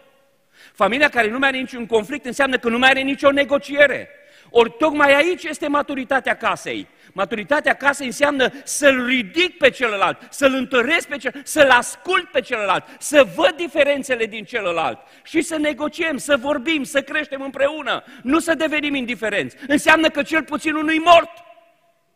Familia 0.73 1.09
care 1.09 1.29
nu 1.29 1.37
mai 1.37 1.47
are 1.47 1.57
niciun 1.57 1.85
conflict 1.85 2.25
înseamnă 2.25 2.57
că 2.57 2.69
nu 2.69 2.77
mai 2.77 2.89
are 2.89 3.01
nicio 3.01 3.31
negociere. 3.31 4.09
Ori 4.49 4.75
tocmai 4.77 5.13
aici 5.13 5.43
este 5.43 5.67
maturitatea 5.67 6.35
casei. 6.35 6.87
Maturitatea 7.13 7.73
casei 7.73 8.05
înseamnă 8.05 8.51
să-l 8.63 9.05
ridic 9.05 9.57
pe 9.57 9.69
celălalt, 9.69 10.17
să-l 10.29 10.53
întăresc 10.53 11.07
pe 11.07 11.17
celălalt, 11.17 11.47
să-l 11.47 11.69
ascult 11.69 12.31
pe 12.31 12.41
celălalt, 12.41 12.85
să 12.99 13.27
văd 13.35 13.53
diferențele 13.55 14.25
din 14.25 14.43
celălalt 14.43 14.99
și 15.23 15.41
să 15.41 15.57
negociem, 15.57 16.17
să 16.17 16.37
vorbim, 16.37 16.83
să 16.83 17.01
creștem 17.01 17.41
împreună, 17.41 18.03
nu 18.23 18.39
să 18.39 18.53
devenim 18.53 18.95
indiferenți. 18.95 19.55
Înseamnă 19.67 20.09
că 20.09 20.23
cel 20.23 20.43
puțin 20.43 20.73
unul 20.73 20.93
e 20.93 20.99
mort 20.99 21.31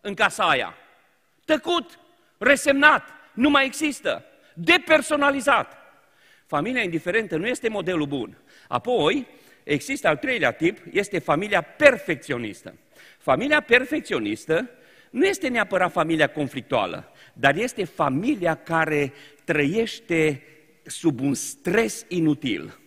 în 0.01 0.13
casa 0.13 0.43
aia. 0.43 0.75
Tăcut, 1.45 1.99
resemnat, 2.37 3.07
nu 3.33 3.49
mai 3.49 3.65
există, 3.65 4.25
depersonalizat. 4.53 5.77
Familia 6.45 6.81
indiferentă 6.81 7.37
nu 7.37 7.47
este 7.47 7.69
modelul 7.69 8.05
bun. 8.05 8.37
Apoi, 8.67 9.27
există 9.63 10.07
al 10.07 10.17
treilea 10.17 10.51
tip, 10.51 10.77
este 10.91 11.19
familia 11.19 11.61
perfecționistă. 11.61 12.73
Familia 13.17 13.61
perfecționistă 13.61 14.69
nu 15.13 15.25
este 15.25 15.47
neapărat 15.47 15.91
familia 15.91 16.27
conflictuală, 16.27 17.11
dar 17.33 17.55
este 17.55 17.83
familia 17.83 18.55
care 18.55 19.13
trăiește 19.43 20.43
sub 20.83 21.19
un 21.19 21.33
stres 21.33 22.05
inutil. 22.07 22.79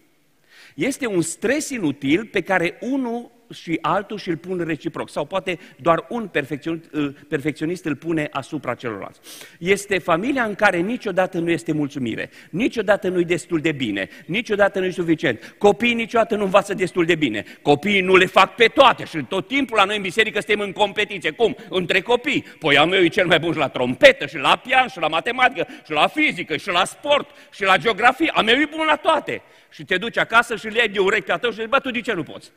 Este 0.74 1.06
un 1.06 1.20
stres 1.22 1.68
inutil 1.70 2.26
pe 2.26 2.40
care 2.40 2.78
unul 2.80 3.30
și 3.52 3.78
altul 3.80 4.18
și 4.18 4.28
îl 4.28 4.36
pun 4.36 4.64
reciproc. 4.66 5.10
Sau 5.10 5.24
poate 5.24 5.58
doar 5.76 6.06
un 6.08 6.26
perfecționist, 6.26 6.84
perfecționist 7.28 7.84
îl 7.84 7.96
pune 7.96 8.28
asupra 8.30 8.74
celorlalți. 8.74 9.20
Este 9.58 9.98
familia 9.98 10.44
în 10.44 10.54
care 10.54 10.78
niciodată 10.78 11.38
nu 11.38 11.50
este 11.50 11.72
mulțumire, 11.72 12.30
niciodată 12.50 13.08
nu 13.08 13.20
e 13.20 13.22
destul 13.22 13.58
de 13.58 13.72
bine, 13.72 14.08
niciodată 14.26 14.78
nu 14.78 14.84
e 14.84 14.90
suficient. 14.90 15.54
Copiii 15.58 15.94
niciodată 15.94 16.36
nu 16.36 16.44
învață 16.44 16.74
destul 16.74 17.04
de 17.04 17.14
bine. 17.14 17.44
Copiii 17.62 18.00
nu 18.00 18.16
le 18.16 18.26
fac 18.26 18.54
pe 18.54 18.66
toate 18.66 19.04
și 19.04 19.24
tot 19.28 19.46
timpul 19.46 19.76
la 19.76 19.84
noi 19.84 19.96
în 19.96 20.02
biserică 20.02 20.40
suntem 20.40 20.60
în 20.60 20.72
competiție. 20.72 21.30
Cum? 21.30 21.56
Între 21.68 22.00
copii. 22.00 22.44
Păi 22.58 22.76
al 22.76 22.86
meu 22.86 23.02
e 23.02 23.08
cel 23.08 23.26
mai 23.26 23.38
bun 23.38 23.52
și 23.52 23.58
la 23.58 23.68
trompetă, 23.68 24.26
și 24.26 24.36
la 24.36 24.56
pian, 24.56 24.88
și 24.88 24.98
la 24.98 25.08
matematică, 25.08 25.66
și 25.84 25.92
la 25.92 26.06
fizică, 26.06 26.56
și 26.56 26.68
la 26.68 26.84
sport, 26.84 27.30
și 27.50 27.62
la 27.62 27.76
geografie. 27.76 28.30
Al 28.34 28.44
meu 28.44 28.54
e 28.54 28.68
bun 28.76 28.84
la 28.86 28.96
toate. 28.96 29.42
Și 29.70 29.84
te 29.84 29.96
duci 29.96 30.18
acasă 30.18 30.56
și 30.56 30.66
le 30.66 30.78
iei 30.78 30.88
de 30.88 30.98
urechea 30.98 31.38
tău 31.38 31.50
și 31.50 31.56
zici, 31.56 31.68
bă, 31.68 31.78
tu 31.78 31.90
de 31.90 32.00
ce 32.00 32.12
nu 32.12 32.22
poți? 32.22 32.52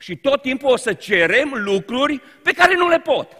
Și 0.00 0.16
tot 0.16 0.42
timpul 0.42 0.70
o 0.70 0.76
să 0.76 0.92
cerem 0.92 1.52
lucruri 1.54 2.20
pe 2.42 2.52
care 2.52 2.74
nu 2.76 2.88
le 2.88 2.98
pot. 2.98 3.36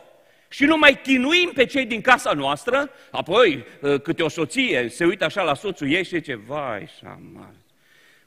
Și 0.49 0.65
nu 0.65 0.77
mai 0.79 1.01
chinuim 1.01 1.51
pe 1.55 1.65
cei 1.65 1.87
din 1.87 2.01
casa 2.01 2.33
noastră, 2.33 2.91
apoi 3.11 3.65
ă, 3.83 3.99
câte 3.99 4.23
o 4.23 4.29
soție 4.29 4.89
se 4.89 5.05
uită 5.05 5.25
așa 5.25 5.43
la 5.43 5.55
soțul 5.55 5.93
ei 5.93 6.05
și 6.05 6.17
zice, 6.17 6.35
vai, 6.35 6.89
șamar, 6.99 7.55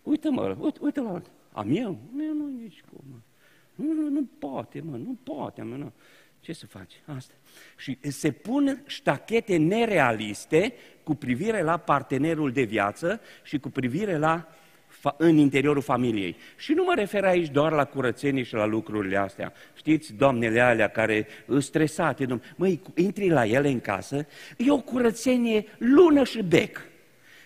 uite-mă, 0.01 0.55
uite, 0.59 0.79
uite 0.81 0.99
la 0.99 1.21
am 1.51 1.75
eu? 1.75 1.99
Nu, 2.15 2.33
nu, 2.33 2.47
nici 2.61 2.83
cum. 2.89 3.23
Nu, 3.75 3.93
nu, 3.93 4.09
nu 4.09 4.29
poate, 4.39 4.81
mă, 4.81 4.97
nu 4.97 5.17
poate, 5.23 5.61
mă, 5.61 5.75
nu. 5.75 5.93
Ce 6.39 6.53
să 6.53 6.67
faci? 6.67 6.93
Asta. 7.05 7.33
Și 7.77 7.97
se 8.01 8.31
pun 8.31 8.83
ștachete 8.85 9.57
nerealiste 9.57 10.73
cu 11.03 11.15
privire 11.15 11.61
la 11.61 11.77
partenerul 11.77 12.51
de 12.51 12.63
viață 12.63 13.21
și 13.43 13.59
cu 13.59 13.69
privire 13.69 14.17
la 14.17 14.47
în 15.17 15.37
interiorul 15.37 15.81
familiei. 15.81 16.35
Și 16.57 16.73
nu 16.73 16.83
mă 16.83 16.93
refer 16.95 17.23
aici 17.23 17.49
doar 17.49 17.71
la 17.71 17.85
curățenie 17.85 18.43
și 18.43 18.53
la 18.53 18.65
lucrurile 18.65 19.17
astea. 19.17 19.53
Știți, 19.75 20.13
doamnele 20.13 20.59
alea 20.59 20.87
care 20.87 21.27
sunt 21.45 21.63
stresate, 21.63 22.41
măi, 22.55 22.81
intri 22.95 23.29
la 23.29 23.45
ele 23.45 23.69
în 23.69 23.79
casă, 23.79 24.25
e 24.57 24.71
o 24.71 24.79
curățenie 24.79 25.65
lună 25.77 26.23
și 26.23 26.43
bec 26.43 26.91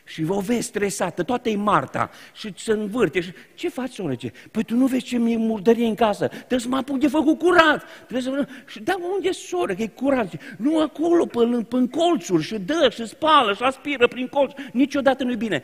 și 0.07 0.25
o 0.27 0.39
vezi 0.39 0.67
stresată, 0.67 1.23
toată 1.23 1.49
e 1.49 1.55
Marta 1.55 2.09
și 2.33 2.53
se 2.55 2.71
învârte. 2.71 3.19
Și, 3.19 3.31
ce 3.55 3.69
faci, 3.69 4.01
ce? 4.17 4.31
Păi 4.51 4.63
tu 4.63 4.75
nu 4.75 4.85
vezi 4.85 5.03
ce 5.03 5.17
mi-e 5.17 5.37
murdărie 5.37 5.85
în 5.85 5.95
casă, 5.95 6.27
trebuie 6.27 6.59
să 6.59 6.67
mă 6.67 6.77
apuc 6.77 6.99
de 6.99 7.07
făcut 7.07 7.37
curat. 7.37 7.83
Trebuie 8.07 8.21
să... 8.21 8.47
Și 8.65 8.79
da, 8.79 8.95
unde 9.13 9.27
e 9.27 9.31
soră, 9.31 9.73
că 9.73 9.81
e 9.81 9.87
curat? 9.87 10.33
Nu 10.57 10.79
acolo, 10.79 11.25
pe, 11.25 11.65
pe 11.67 11.87
colțuri 11.91 12.43
și 12.43 12.55
dă 12.59 12.89
și 12.93 13.07
spală 13.07 13.53
și 13.53 13.63
aspiră 13.63 14.07
prin 14.07 14.27
colț. 14.27 14.51
Niciodată 14.71 15.23
nu-i 15.23 15.35
bine. 15.35 15.61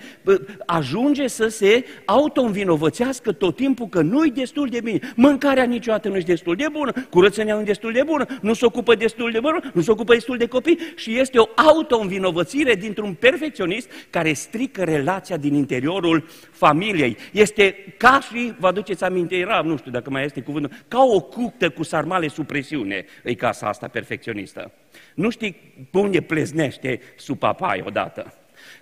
Ajunge 0.65 1.27
să 1.27 1.47
se 1.47 1.85
auto-învinovățească 2.05 3.31
tot 3.31 3.55
timpul 3.55 3.87
că 3.87 4.01
nu-i 4.01 4.31
destul 4.31 4.67
de 4.67 4.81
bine. 4.81 4.99
Mâncarea 5.15 5.63
niciodată 5.63 6.09
nu 6.09 6.17
e 6.17 6.19
destul 6.19 6.55
de 6.55 6.67
bună, 6.71 6.91
curățenia 7.09 7.55
nu 7.55 7.61
e 7.61 7.63
destul 7.63 7.91
de 7.91 8.03
bună, 8.05 8.25
nu 8.41 8.53
se 8.53 8.65
ocupă 8.65 8.95
destul 8.95 9.31
de 9.31 9.39
bună, 9.39 9.71
nu 9.73 9.81
se 9.81 9.91
ocupă 9.91 10.13
destul 10.13 10.37
de 10.37 10.47
copii 10.47 10.79
și 10.95 11.19
este 11.19 11.37
o 11.37 11.45
auto-învinovățire 11.55 12.75
dintr-un 12.75 13.13
perfecționist 13.13 13.89
care 14.09 14.32
strică 14.33 14.83
relația 14.83 15.37
din 15.37 15.53
interiorul 15.53 16.27
familiei. 16.51 17.17
Este 17.31 17.95
ca 17.97 18.19
și, 18.19 18.53
vă 18.59 18.67
aduceți 18.67 19.03
aminte, 19.03 19.35
era, 19.35 19.61
nu 19.61 19.77
știu 19.77 19.91
dacă 19.91 20.09
mai 20.09 20.25
este 20.25 20.41
cuvântul, 20.41 20.77
ca 20.87 21.03
o 21.03 21.21
cuctă 21.21 21.69
cu 21.69 21.83
sarmale 21.83 22.27
sub 22.27 22.45
presiune, 22.45 23.05
e 23.23 23.33
casa 23.33 23.67
asta 23.67 23.87
perfecționistă. 23.87 24.71
Nu 25.15 25.29
știi 25.29 25.73
unde 25.91 26.21
pleznește 26.21 27.01
sub 27.15 27.37
papai 27.37 27.83
odată. 27.85 28.33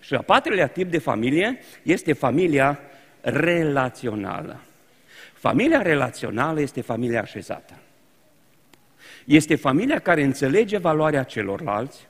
Și 0.02 0.14
a 0.14 0.22
patrulea 0.22 0.68
tip 0.68 0.92
de 0.92 0.98
familie 0.98 1.60
este 1.84 2.14
familia 2.14 2.80
relațională. 3.22 4.60
Familia 5.34 5.82
relațională 5.82 6.62
este 6.62 6.82
familia 6.82 7.22
așezată. 7.22 7.74
Este 9.26 9.56
familia 9.56 10.00
care 10.00 10.24
înțelege 10.24 10.78
valoarea 10.78 11.24
celorlalți, 11.24 12.08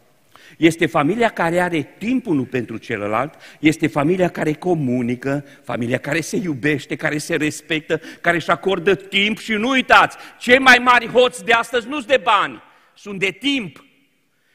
este 0.58 0.86
familia 0.86 1.30
care 1.30 1.60
are 1.60 1.96
timp 1.98 2.26
unul 2.26 2.46
pentru 2.46 2.78
celălalt, 2.78 3.34
este 3.60 3.88
familia 3.88 4.30
care 4.30 4.54
comunică, 4.54 5.46
familia 5.64 5.98
care 5.98 6.22
se 6.22 6.38
iubește, 6.38 6.96
care 6.96 7.18
se 7.18 7.36
respectă, 7.36 8.02
care 8.22 8.36
își 8.36 8.50
acordă 8.50 8.96
timp 8.96 9.40
și 9.40 9.54
nu 9.54 9.70
uitați, 9.70 10.18
cei 10.40 10.60
mai 10.60 10.78
mari 10.78 11.08
hoți 11.08 11.46
de 11.46 11.52
astăzi 11.52 11.88
nu 11.88 11.96
sunt 11.96 12.08
de 12.08 12.22
bani, 12.24 12.62
sunt 12.96 13.20
de 13.20 13.32
timp. 13.32 13.86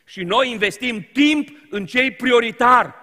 Și 0.04 0.22
noi 0.22 0.50
investim 0.50 1.08
timp 1.12 1.48
în 1.70 1.86
cei 1.86 2.10
prioritar. 2.10 2.94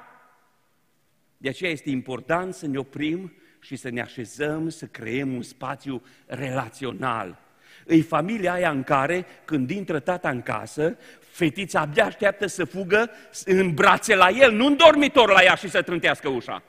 De 1.37 1.49
aceea 1.49 1.71
este 1.71 1.89
important 1.89 2.53
să 2.53 2.67
ne 2.67 2.77
oprim 2.77 3.33
și 3.59 3.75
să 3.75 3.89
ne 3.89 4.01
așezăm, 4.01 4.69
să 4.69 4.85
creăm 4.85 5.33
un 5.33 5.41
spațiu 5.41 6.03
relațional 6.25 7.43
E 7.87 8.01
familia 8.01 8.53
aia 8.53 8.69
în 8.69 8.83
care, 8.83 9.25
când 9.45 9.69
intră 9.69 9.99
tata 9.99 10.29
în 10.29 10.41
casă, 10.41 10.97
fetița 11.33 11.79
abia 11.79 12.05
așteaptă 12.05 12.47
să 12.47 12.65
fugă 12.65 13.09
în 13.45 13.73
brațe 13.73 14.15
la 14.15 14.29
el, 14.29 14.51
nu 14.51 14.65
în 14.65 14.75
dormitor 14.75 15.31
la 15.31 15.43
ea 15.43 15.55
și 15.55 15.69
să 15.69 15.81
trântească 15.81 16.29
ușa. 16.29 16.63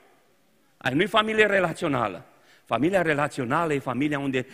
Aia 0.77 0.95
nu-i 0.95 1.07
familie 1.07 1.45
relațională. 1.45 2.25
Familia 2.65 3.01
relațională 3.01 3.73
e 3.73 3.79
familia 3.79 4.19
unde, 4.19 4.45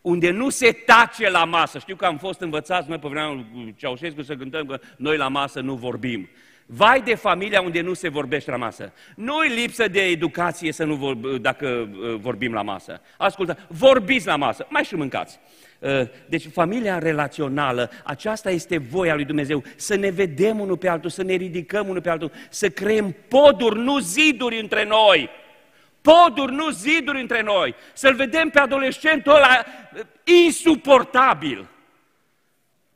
unde 0.00 0.30
nu 0.30 0.48
se 0.48 0.72
tace 0.72 1.30
la 1.30 1.44
masă. 1.44 1.78
Știu 1.78 1.96
că 1.96 2.04
am 2.04 2.18
fost 2.18 2.40
învățați 2.40 2.88
noi 2.88 2.98
pe 2.98 3.08
vremea 3.08 3.44
Ceaușescu 3.76 4.22
să 4.22 4.36
cântăm 4.36 4.66
că 4.66 4.80
noi 4.96 5.16
la 5.16 5.28
masă 5.28 5.60
nu 5.60 5.74
vorbim. 5.74 6.28
Vai 6.66 7.02
de 7.02 7.14
familia 7.14 7.60
unde 7.60 7.80
nu 7.80 7.92
se 7.92 8.08
vorbește 8.08 8.50
la 8.50 8.56
masă. 8.56 8.92
Nu 9.16 9.42
e 9.44 9.54
lipsă 9.54 9.88
de 9.88 10.00
educație 10.00 10.72
să 10.72 10.84
nu 10.84 10.94
vorb, 10.94 11.26
dacă 11.26 11.66
uh, 11.66 12.14
vorbim 12.14 12.52
la 12.52 12.62
masă. 12.62 13.00
Ascultă, 13.18 13.58
vorbiți 13.68 14.26
la 14.26 14.36
masă, 14.36 14.66
mai 14.68 14.84
și 14.84 14.94
mâncați. 14.94 15.38
Uh, 15.80 16.02
deci 16.26 16.46
familia 16.52 16.98
relațională, 16.98 17.90
aceasta 18.04 18.50
este 18.50 18.78
voia 18.78 19.14
lui 19.14 19.24
Dumnezeu, 19.24 19.62
să 19.76 19.96
ne 19.96 20.10
vedem 20.10 20.60
unul 20.60 20.76
pe 20.76 20.88
altul, 20.88 21.10
să 21.10 21.22
ne 21.22 21.34
ridicăm 21.34 21.88
unul 21.88 22.00
pe 22.00 22.10
altul, 22.10 22.32
să 22.48 22.68
creăm 22.68 23.16
poduri, 23.28 23.78
nu 23.78 23.98
ziduri 23.98 24.60
între 24.60 24.84
noi. 24.84 25.30
Poduri, 26.00 26.54
nu 26.54 26.70
ziduri 26.70 27.20
între 27.20 27.42
noi. 27.42 27.74
Să-l 27.92 28.14
vedem 28.14 28.48
pe 28.48 28.58
adolescentul 28.58 29.34
ăla 29.34 29.64
uh, 29.94 30.00
insuportabil 30.44 31.68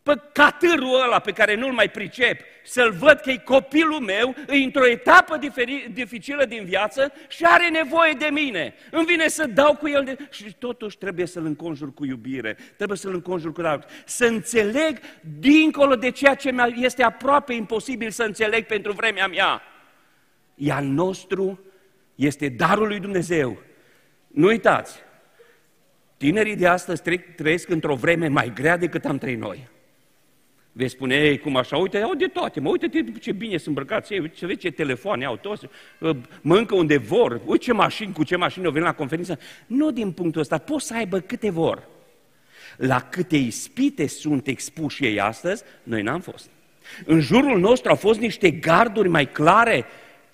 pe 0.04 0.20
catârul 0.32 1.02
ăla 1.04 1.18
pe 1.18 1.32
care 1.32 1.54
nu-l 1.54 1.72
mai 1.72 1.88
pricep, 1.88 2.40
să-l 2.64 2.92
văd 2.92 3.20
că 3.20 3.30
e 3.30 3.36
copilul 3.36 4.00
meu, 4.00 4.34
e 4.48 4.56
într-o 4.56 4.86
etapă 4.86 5.36
diferi, 5.36 5.88
dificilă 5.92 6.44
din 6.44 6.64
viață 6.64 7.12
și 7.28 7.44
are 7.44 7.68
nevoie 7.68 8.12
de 8.12 8.28
mine. 8.32 8.74
Îmi 8.90 9.04
vine 9.06 9.28
să 9.28 9.46
dau 9.46 9.76
cu 9.76 9.88
el 9.88 10.04
de... 10.04 10.16
și 10.30 10.54
totuși 10.58 10.98
trebuie 10.98 11.26
să-l 11.26 11.44
înconjur 11.44 11.94
cu 11.94 12.04
iubire, 12.04 12.56
trebuie 12.76 12.98
să-l 12.98 13.14
înconjur 13.14 13.52
cu 13.52 13.60
drag, 13.60 13.84
să 14.04 14.26
înțeleg 14.26 14.98
dincolo 15.38 15.96
de 15.96 16.10
ceea 16.10 16.34
ce 16.34 16.54
este 16.74 17.02
aproape 17.02 17.52
imposibil 17.52 18.10
să 18.10 18.22
înțeleg 18.22 18.66
pentru 18.66 18.92
vremea 18.92 19.26
mea. 19.26 19.62
Iar 20.54 20.82
nostru 20.82 21.60
este 22.14 22.48
darul 22.48 22.86
lui 22.86 23.00
Dumnezeu. 23.00 23.62
Nu 24.26 24.46
uitați, 24.46 25.02
tinerii 26.16 26.56
de 26.56 26.66
astăzi 26.66 27.02
trăiesc 27.36 27.68
într-o 27.68 27.94
vreme 27.94 28.28
mai 28.28 28.52
grea 28.54 28.76
decât 28.76 29.04
am 29.04 29.18
trăit 29.18 29.38
noi. 29.38 29.72
Vei 30.76 30.88
spune, 30.88 31.14
ei, 31.14 31.38
cum 31.38 31.56
așa, 31.56 31.76
uite, 31.76 31.98
au 31.98 32.14
de 32.14 32.26
toate, 32.26 32.60
mă, 32.60 32.68
uite 32.68 33.04
ce 33.20 33.32
bine 33.32 33.56
sunt 33.56 33.66
îmbrăcați 33.66 34.12
ei, 34.12 34.18
uite, 34.18 34.46
vezi 34.46 34.58
ce 34.58 34.70
telefoane 34.70 35.24
au 35.24 35.36
toți, 35.36 35.66
ă, 36.02 36.16
mănâncă 36.40 36.74
unde 36.74 36.96
vor, 36.96 37.40
uite 37.44 37.64
ce 37.64 37.72
mașini, 37.72 38.12
cu 38.12 38.24
ce 38.24 38.36
mașini 38.36 38.64
au 38.64 38.70
venit 38.70 38.86
la 38.86 38.94
conferință. 38.94 39.38
Nu 39.66 39.90
din 39.90 40.12
punctul 40.12 40.40
ăsta, 40.40 40.58
pot 40.58 40.80
să 40.80 40.94
aibă 40.94 41.18
câte 41.18 41.50
vor. 41.50 41.88
La 42.76 43.00
câte 43.00 43.36
ispite 43.36 44.06
sunt 44.06 44.46
expuși 44.46 45.04
ei 45.04 45.20
astăzi, 45.20 45.62
noi 45.82 46.02
n-am 46.02 46.20
fost. 46.20 46.50
În 47.04 47.20
jurul 47.20 47.58
nostru 47.58 47.90
au 47.90 47.96
fost 47.96 48.18
niște 48.18 48.50
garduri 48.50 49.08
mai 49.08 49.30
clare 49.30 49.84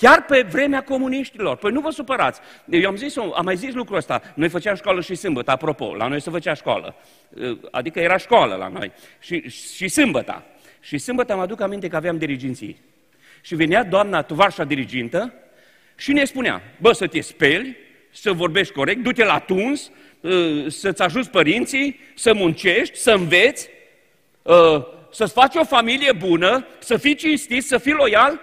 Chiar 0.00 0.25
pe 0.25 0.47
vremea 0.50 0.83
comuniștilor. 0.83 1.57
Păi 1.57 1.71
nu 1.71 1.80
vă 1.80 1.90
supărați. 1.90 2.40
Eu 2.71 2.88
am, 2.88 2.97
zis, 2.97 3.16
am 3.16 3.45
mai 3.45 3.57
zis 3.57 3.75
lucrul 3.75 3.97
ăsta. 3.97 4.23
Noi 4.35 4.49
făceam 4.49 4.75
școală 4.75 5.00
și 5.00 5.14
sâmbătă, 5.14 5.50
apropo. 5.50 5.95
La 5.95 6.07
noi 6.07 6.21
se 6.21 6.30
făcea 6.30 6.54
școală. 6.54 6.95
Adică 7.71 8.00
era 8.00 8.16
școală 8.16 8.54
la 8.54 8.69
noi. 8.69 8.92
Și, 9.19 9.49
și 9.49 9.88
sâmbătă. 9.88 10.42
Și 10.80 10.99
sâmbătă 10.99 11.37
mă 11.37 11.42
aduc 11.42 11.61
aminte 11.61 11.88
că 11.88 11.97
aveam 11.97 12.19
diriginții. 12.19 12.80
Și 13.40 13.54
venea 13.54 13.85
doamna 13.85 14.23
tovarșa 14.23 14.64
dirigintă 14.64 15.33
și 15.97 16.12
ne 16.12 16.25
spunea, 16.25 16.62
bă, 16.80 16.92
să 16.92 17.07
te 17.07 17.21
speli, 17.21 17.76
să 18.11 18.33
vorbești 18.33 18.73
corect, 18.73 19.02
du-te 19.02 19.25
la 19.25 19.38
tuns, 19.38 19.90
ă, 20.25 20.69
să-ți 20.69 21.02
ajuți 21.02 21.30
părinții, 21.30 22.00
să 22.14 22.35
muncești, 22.35 22.97
să 22.97 23.11
înveți, 23.11 23.69
ă, 24.47 24.87
să-ți 25.11 25.33
faci 25.33 25.54
o 25.54 25.64
familie 25.64 26.12
bună, 26.12 26.66
să 26.78 26.97
fii 26.97 27.14
cinstit, 27.14 27.64
să 27.64 27.78
fii 27.78 27.92
loial 27.92 28.40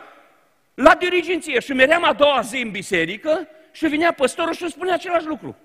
la 0.77 0.95
diriginție 0.95 1.59
și 1.59 1.73
meream 1.73 2.03
a 2.03 2.13
doua 2.13 2.41
zi 2.41 2.57
în 2.57 2.71
biserică 2.71 3.47
și 3.71 3.87
vinea 3.87 4.11
păstorul 4.11 4.53
și 4.53 4.61
îmi 4.61 4.71
spunea 4.71 4.93
același 4.93 5.25
lucru. 5.25 5.55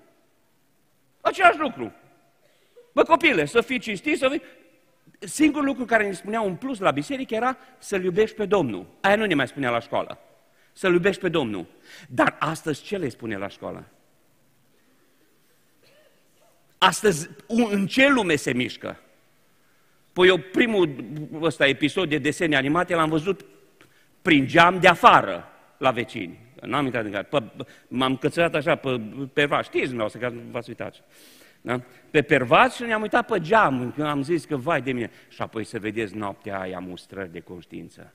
Același 1.21 1.59
lucru. 1.59 1.93
Bă, 2.93 3.03
copile, 3.03 3.45
să 3.45 3.61
fii 3.61 3.79
cinstit, 3.79 4.17
să 4.17 4.29
fii... 4.29 4.41
Singurul 5.19 5.65
lucru 5.65 5.85
care 5.85 6.05
ne 6.05 6.11
spunea 6.11 6.41
un 6.41 6.55
plus 6.55 6.79
la 6.79 6.91
biserică 6.91 7.35
era 7.35 7.57
să-L 7.77 8.03
iubești 8.03 8.35
pe 8.35 8.45
Domnul. 8.45 8.85
Aia 9.01 9.15
nu 9.15 9.25
ne 9.25 9.33
mai 9.33 9.47
spunea 9.47 9.69
la 9.69 9.79
școală. 9.79 10.19
Să-L 10.71 10.93
iubești 10.93 11.21
pe 11.21 11.29
Domnul. 11.29 11.65
Dar 12.09 12.35
astăzi 12.39 12.83
ce 12.83 12.97
le 12.97 13.09
spune 13.09 13.37
la 13.37 13.47
școală? 13.47 13.87
Astăzi, 16.77 17.29
în 17.47 17.87
ce 17.87 18.07
lume 18.07 18.35
se 18.35 18.53
mișcă? 18.53 18.99
Păi 20.13 20.27
eu 20.27 20.37
primul 20.37 21.05
ăsta 21.41 21.67
episod 21.67 22.09
de 22.09 22.17
desene 22.17 22.55
animate 22.55 22.95
l-am 22.95 23.09
văzut 23.09 23.45
prin 24.23 24.47
geam 24.47 24.79
de 24.79 24.87
afară 24.87 25.47
la 25.77 25.91
vecini. 25.91 26.39
N-am 26.61 26.85
intrat 26.85 27.05
în 27.05 27.11
care. 27.11 27.27
M-am 27.87 28.17
cățărat 28.17 28.55
așa 28.55 28.75
pe 28.75 29.01
pervaș. 29.33 29.65
Știți 29.65 29.87
dumneavoastră 29.87 30.19
că 30.19 30.33
v-ați 30.51 30.69
uitat. 30.69 31.03
Da? 31.61 31.81
Pe 32.11 32.21
pervaș 32.21 32.73
și 32.73 32.83
ne-am 32.83 33.01
uitat 33.01 33.25
pe 33.25 33.39
geam. 33.39 33.91
Când 33.95 34.07
am 34.07 34.21
zis 34.21 34.45
că 34.45 34.55
vai 34.55 34.81
de 34.81 34.91
mine. 34.91 35.11
Și 35.29 35.41
apoi 35.41 35.63
să 35.63 35.79
vedeți 35.79 36.15
noaptea 36.15 36.59
aia 36.59 36.79
mustrări 36.79 37.31
de 37.31 37.39
conștiință. 37.39 38.13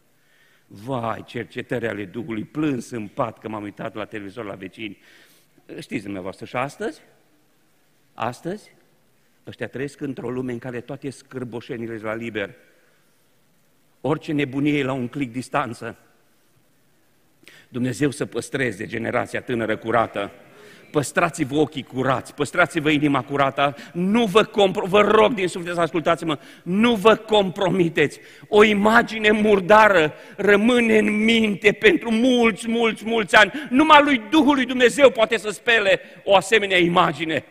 Vai, 0.67 1.25
cercetări 1.27 1.89
ale 1.89 2.05
Duhului, 2.05 2.45
plâns 2.45 2.91
în 2.91 3.07
pat 3.07 3.39
că 3.39 3.49
m-am 3.49 3.63
uitat 3.63 3.95
la 3.95 4.05
televizor 4.05 4.45
la 4.45 4.55
vecini. 4.55 4.99
Știți 5.79 6.03
dumneavoastră 6.03 6.47
și 6.47 6.57
astăzi? 6.57 7.01
Astăzi? 8.15 8.75
Ăștia 9.47 9.69
trăiesc 9.69 10.01
într-o 10.01 10.31
lume 10.31 10.53
în 10.53 10.59
care 10.59 10.81
toate 10.81 11.11
scârboșenile 11.11 11.97
la 11.97 12.15
liber 12.15 12.55
Orice 14.09 14.33
nebunie 14.33 14.85
la 14.85 14.93
un 14.93 15.09
clic 15.09 15.33
distanță. 15.33 15.97
Dumnezeu 17.69 18.11
să 18.11 18.27
păstreze 18.27 18.87
generația 18.87 19.41
tânără 19.41 19.77
curată. 19.77 20.31
Păstrați-vă 20.91 21.57
ochii 21.57 21.83
curați, 21.83 22.35
păstrați-vă 22.35 22.91
inima 22.91 23.23
curată, 23.23 23.77
nu 23.93 24.25
vă, 24.25 24.45
compro- 24.45 24.89
vă 24.89 25.01
rog 25.01 25.35
din 25.35 25.49
suflet 25.49 25.75
să 25.75 25.81
ascultați-mă, 25.81 26.39
nu 26.63 26.95
vă 26.95 27.15
compromiteți. 27.15 28.21
O 28.49 28.65
imagine 28.65 29.31
murdară 29.31 30.15
rămâne 30.37 30.99
în 30.99 31.25
minte 31.25 31.73
pentru 31.73 32.11
mulți, 32.11 32.69
mulți, 32.69 33.05
mulți 33.07 33.37
ani. 33.37 33.53
Numai 33.71 34.03
lui 34.03 34.23
Duhul 34.31 34.55
lui 34.55 34.67
Dumnezeu 34.67 35.11
poate 35.11 35.37
să 35.37 35.51
spele 35.51 36.01
o 36.25 36.35
asemenea 36.35 36.79
imagine 36.79 37.45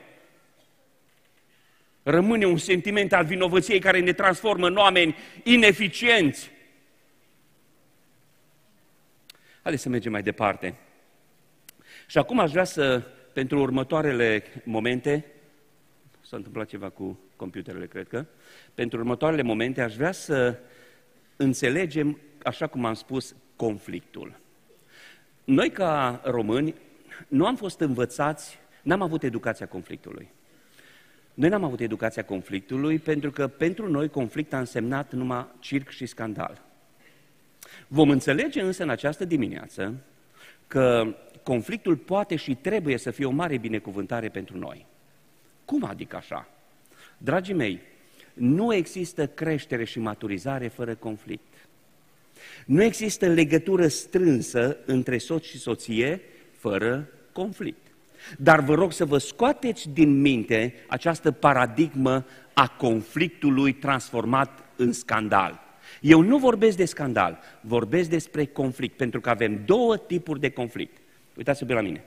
rămâne 2.10 2.46
un 2.46 2.58
sentiment 2.58 3.14
al 3.14 3.26
vinovăției 3.26 3.80
care 3.80 4.00
ne 4.00 4.14
transformă 4.14 4.68
în 4.68 4.76
oameni 4.76 5.16
ineficienți. 5.44 6.52
Haideți 9.62 9.84
să 9.84 9.90
mergem 9.90 10.12
mai 10.12 10.24
departe. 10.24 10.76
Și 12.08 12.18
acum 12.18 12.40
aș 12.40 12.52
vrea 12.52 12.64
să, 12.64 13.00
pentru 13.34 13.60
următoarele 13.60 14.44
momente, 14.64 15.26
s-a 16.22 16.36
întâmplat 16.36 16.68
ceva 16.68 16.90
cu 16.90 17.20
computerele, 17.36 17.88
cred 17.88 18.08
că, 18.08 18.26
pentru 18.74 19.00
următoarele 19.00 19.42
momente 19.42 19.82
aș 19.82 19.96
vrea 19.96 20.12
să 20.12 20.60
înțelegem, 21.36 22.20
așa 22.44 22.68
cum 22.68 22.86
am 22.86 22.94
spus, 22.94 23.36
conflictul. 23.56 24.40
Noi 25.44 25.72
ca 25.72 26.22
români 26.24 26.76
nu 27.28 27.46
am 27.46 27.56
fost 27.56 27.80
învățați, 27.80 28.60
n-am 28.82 29.02
avut 29.02 29.24
educația 29.24 29.68
conflictului. 29.68 30.36
Noi 31.38 31.50
n-am 31.50 31.64
avut 31.64 31.80
educația 31.80 32.24
conflictului 32.24 33.00
pentru 33.00 33.32
că 33.32 33.48
pentru 33.48 33.90
noi 33.90 34.10
conflict 34.10 34.54
a 34.54 34.60
însemnat 34.60 35.14
numai 35.14 35.48
circ 35.60 35.90
și 35.90 36.06
scandal. 36.06 36.62
Vom 37.88 38.10
înțelege 38.10 38.62
însă 38.62 38.84
în 38.84 38.90
această 38.90 39.26
dimineață 39.26 39.94
că 40.68 41.16
conflictul 41.44 41.96
poate 41.96 42.36
și 42.36 42.56
trebuie 42.56 42.98
să 42.98 43.12
fie 43.12 43.26
o 43.26 43.32
mare 43.32 43.58
binecuvântare 43.58 44.30
pentru 44.30 44.58
noi. 44.58 44.86
Cum 45.66 45.84
adică 45.84 46.16
așa? 46.16 46.50
Dragii 47.18 47.54
mei, 47.54 47.82
nu 48.34 48.74
există 48.74 49.28
creștere 49.28 49.84
și 49.84 50.00
maturizare 50.00 50.68
fără 50.68 50.96
conflict. 50.96 51.68
Nu 52.66 52.84
există 52.84 53.28
legătură 53.28 53.88
strânsă 53.88 54.78
între 54.86 55.18
soț 55.18 55.44
și 55.44 55.58
soție 55.58 56.22
fără 56.52 57.10
conflict. 57.32 57.87
Dar 58.38 58.60
vă 58.60 58.74
rog 58.74 58.92
să 58.92 59.06
vă 59.06 59.18
scoateți 59.18 59.90
din 59.90 60.22
minte 60.22 60.74
această 60.88 61.32
paradigmă 61.32 62.26
a 62.54 62.68
conflictului 62.68 63.74
transformat 63.74 64.64
în 64.76 64.94
scandal. 64.94 65.66
Eu 66.02 66.22
nu 66.22 66.38
vorbesc 66.38 66.78
de 66.78 66.86
scandal, 66.86 67.40
vorbesc 67.62 68.10
despre 68.10 68.46
conflict, 68.46 68.98
pentru 68.98 69.22
că 69.22 69.30
avem 69.30 69.62
două 69.66 69.98
tipuri 69.98 70.40
de 70.40 70.50
conflict. 70.50 70.98
Uitați-vă 71.36 71.74
la 71.74 71.82
mine. 71.82 72.04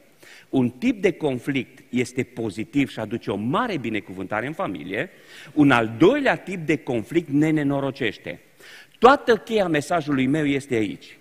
Un 0.48 0.70
tip 0.70 1.02
de 1.02 1.12
conflict 1.12 1.84
este 1.88 2.22
pozitiv 2.22 2.90
și 2.90 3.00
aduce 3.00 3.30
o 3.30 3.36
mare 3.36 3.76
binecuvântare 3.76 4.46
în 4.46 4.52
familie, 4.52 5.10
un 5.54 5.70
al 5.70 5.94
doilea 5.98 6.36
tip 6.36 6.66
de 6.66 6.76
conflict 6.76 7.28
ne 7.28 7.50
nenorocește. 7.50 8.40
Toată 8.98 9.36
cheia 9.36 9.68
mesajului 9.68 10.26
meu 10.26 10.46
este 10.46 10.74
aici 10.74 11.18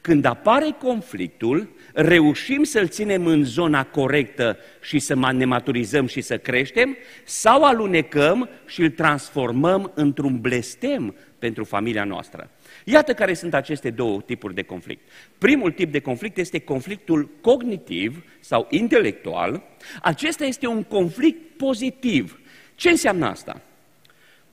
Când 0.00 0.24
apare 0.24 0.76
conflictul, 0.78 1.68
reușim 1.98 2.62
să-l 2.62 2.88
ținem 2.88 3.26
în 3.26 3.44
zona 3.44 3.84
corectă 3.84 4.58
și 4.80 4.98
să 4.98 5.14
ne 5.32 5.44
maturizăm 5.44 6.06
și 6.06 6.20
să 6.20 6.38
creștem, 6.38 6.96
sau 7.24 7.64
alunecăm 7.64 8.48
și 8.66 8.80
îl 8.80 8.90
transformăm 8.90 9.92
într-un 9.94 10.40
blestem 10.40 11.14
pentru 11.38 11.64
familia 11.64 12.04
noastră. 12.04 12.50
Iată 12.84 13.14
care 13.14 13.34
sunt 13.34 13.54
aceste 13.54 13.90
două 13.90 14.20
tipuri 14.20 14.54
de 14.54 14.62
conflict. 14.62 15.08
Primul 15.38 15.72
tip 15.72 15.92
de 15.92 16.00
conflict 16.00 16.36
este 16.36 16.58
conflictul 16.58 17.30
cognitiv 17.40 18.24
sau 18.40 18.66
intelectual. 18.70 19.62
Acesta 20.02 20.44
este 20.44 20.66
un 20.66 20.82
conflict 20.82 21.56
pozitiv. 21.56 22.40
Ce 22.74 22.90
înseamnă 22.90 23.26
asta? 23.26 23.60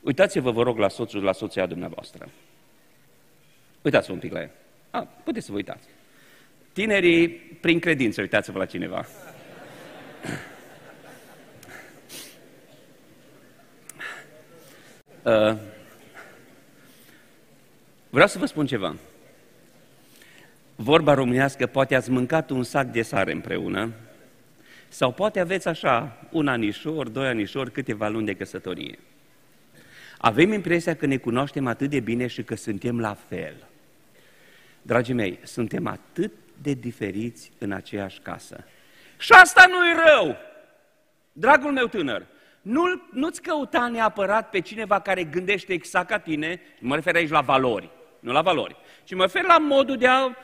Uitați-vă, 0.01 0.51
vă 0.51 0.63
rog, 0.63 0.77
la 0.77 0.89
soțul, 0.89 1.23
la 1.23 1.31
soția 1.31 1.65
dumneavoastră. 1.65 2.29
Uitați-vă 3.81 4.13
un 4.13 4.19
pic 4.19 4.31
la 4.31 4.41
el. 4.41 4.51
A, 4.91 4.99
puteți 4.99 5.45
să 5.45 5.51
vă 5.51 5.57
uitați. 5.57 5.87
Tinerii, 6.73 7.29
prin 7.29 7.79
credință, 7.79 8.21
uitați-vă 8.21 8.57
la 8.57 8.65
cineva. 8.65 9.05
Uh, 15.23 15.57
vreau 18.09 18.27
să 18.27 18.37
vă 18.37 18.45
spun 18.45 18.65
ceva. 18.65 18.95
Vorba 20.75 21.13
românească, 21.13 21.65
poate 21.65 21.95
ați 21.95 22.11
mâncat 22.11 22.49
un 22.49 22.63
sac 22.63 22.87
de 22.87 23.01
sare 23.01 23.31
împreună, 23.31 23.91
sau 24.87 25.11
poate 25.11 25.39
aveți 25.39 25.67
așa 25.67 26.27
un 26.31 26.47
anișor, 26.47 27.09
doi 27.09 27.27
anișori, 27.27 27.71
câteva 27.71 28.07
luni 28.07 28.25
de 28.25 28.35
căsătorie. 28.35 28.99
Avem 30.17 30.51
impresia 30.51 30.95
că 30.95 31.05
ne 31.05 31.17
cunoaștem 31.17 31.67
atât 31.67 31.89
de 31.89 31.99
bine 31.99 32.27
și 32.27 32.43
că 32.43 32.55
suntem 32.55 32.99
la 32.99 33.13
fel. 33.13 33.67
Dragii 34.81 35.13
mei, 35.13 35.39
suntem 35.43 35.87
atât 35.87 36.31
de 36.63 36.73
diferiți 36.73 37.51
în 37.57 37.71
aceeași 37.71 38.19
casă. 38.19 38.63
Și 39.17 39.31
asta 39.31 39.65
nu-i 39.69 40.03
rău! 40.05 40.37
Dragul 41.31 41.71
meu 41.71 41.87
tânăr, 41.87 42.25
nu, 42.61 42.83
nu-ți 43.11 43.41
căuta 43.41 43.87
neapărat 43.87 44.49
pe 44.49 44.59
cineva 44.59 44.99
care 44.99 45.23
gândește 45.23 45.73
exact 45.73 46.07
ca 46.07 46.19
tine, 46.19 46.61
mă 46.79 46.95
refer 46.95 47.15
aici 47.15 47.29
la 47.29 47.41
valori, 47.41 47.89
nu 48.19 48.31
la 48.31 48.41
valori, 48.41 48.75
ci 49.03 49.13
mă 49.13 49.21
refer 49.21 49.43
la 49.43 49.57
modul 49.57 49.97
de 49.97 50.07
a, 50.07 50.35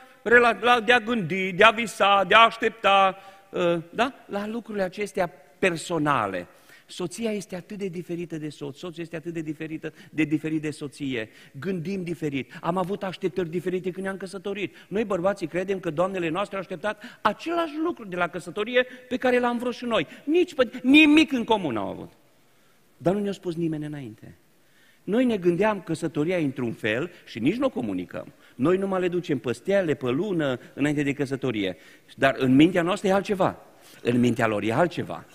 de 0.84 0.92
a 0.92 0.98
gândi, 0.98 1.52
de 1.52 1.64
a 1.64 1.70
visa, 1.70 2.24
de 2.24 2.34
a 2.34 2.38
aștepta, 2.38 3.18
ă, 3.52 3.82
da? 3.90 4.12
la 4.26 4.46
lucrurile 4.46 4.84
acestea 4.84 5.30
personale. 5.58 6.46
Soția 6.90 7.30
este 7.30 7.56
atât 7.56 7.78
de 7.78 7.88
diferită 7.88 8.36
de 8.36 8.48
soț, 8.48 8.76
soțul 8.76 9.02
este 9.02 9.16
atât 9.16 9.32
de 9.32 9.40
diferită 9.40 9.92
de 10.10 10.24
diferit 10.24 10.62
de 10.62 10.70
soție. 10.70 11.28
Gândim 11.60 12.02
diferit. 12.02 12.52
Am 12.60 12.76
avut 12.76 13.02
așteptări 13.02 13.50
diferite 13.50 13.90
când 13.90 14.04
ne-am 14.04 14.16
căsătorit. 14.16 14.74
Noi 14.88 15.04
bărbații 15.04 15.46
credem 15.46 15.80
că 15.80 15.90
doamnele 15.90 16.28
noastre 16.28 16.56
au 16.56 16.62
așteptat 16.62 17.02
același 17.22 17.72
lucru 17.84 18.04
de 18.04 18.16
la 18.16 18.28
căsătorie 18.28 18.86
pe 19.08 19.16
care 19.16 19.38
l-am 19.38 19.58
vrut 19.58 19.74
și 19.74 19.84
noi. 19.84 20.06
Nici 20.24 20.54
nimic 20.82 21.32
în 21.32 21.44
comun 21.44 21.76
au 21.76 21.88
avut. 21.88 22.12
Dar 22.96 23.14
nu 23.14 23.20
ne-a 23.20 23.32
spus 23.32 23.54
nimeni 23.54 23.84
înainte. 23.84 24.36
Noi 25.02 25.24
ne 25.24 25.36
gândeam 25.36 25.80
căsătoria 25.80 26.36
într-un 26.36 26.72
fel 26.72 27.10
și 27.26 27.38
nici 27.38 27.56
nu 27.56 27.66
o 27.66 27.70
comunicăm. 27.70 28.32
Noi 28.54 28.76
nu 28.76 28.86
mai 28.86 29.00
le 29.00 29.08
ducem 29.08 29.38
pe 29.38 29.52
stele, 29.52 29.94
pe 29.94 30.10
lună, 30.10 30.58
înainte 30.74 31.02
de 31.02 31.12
căsătorie. 31.12 31.76
Dar 32.16 32.34
în 32.38 32.54
mintea 32.54 32.82
noastră 32.82 33.08
e 33.08 33.12
altceva. 33.12 33.58
În 34.02 34.20
mintea 34.20 34.46
lor 34.46 34.62
e 34.62 34.72
altceva 34.72 35.26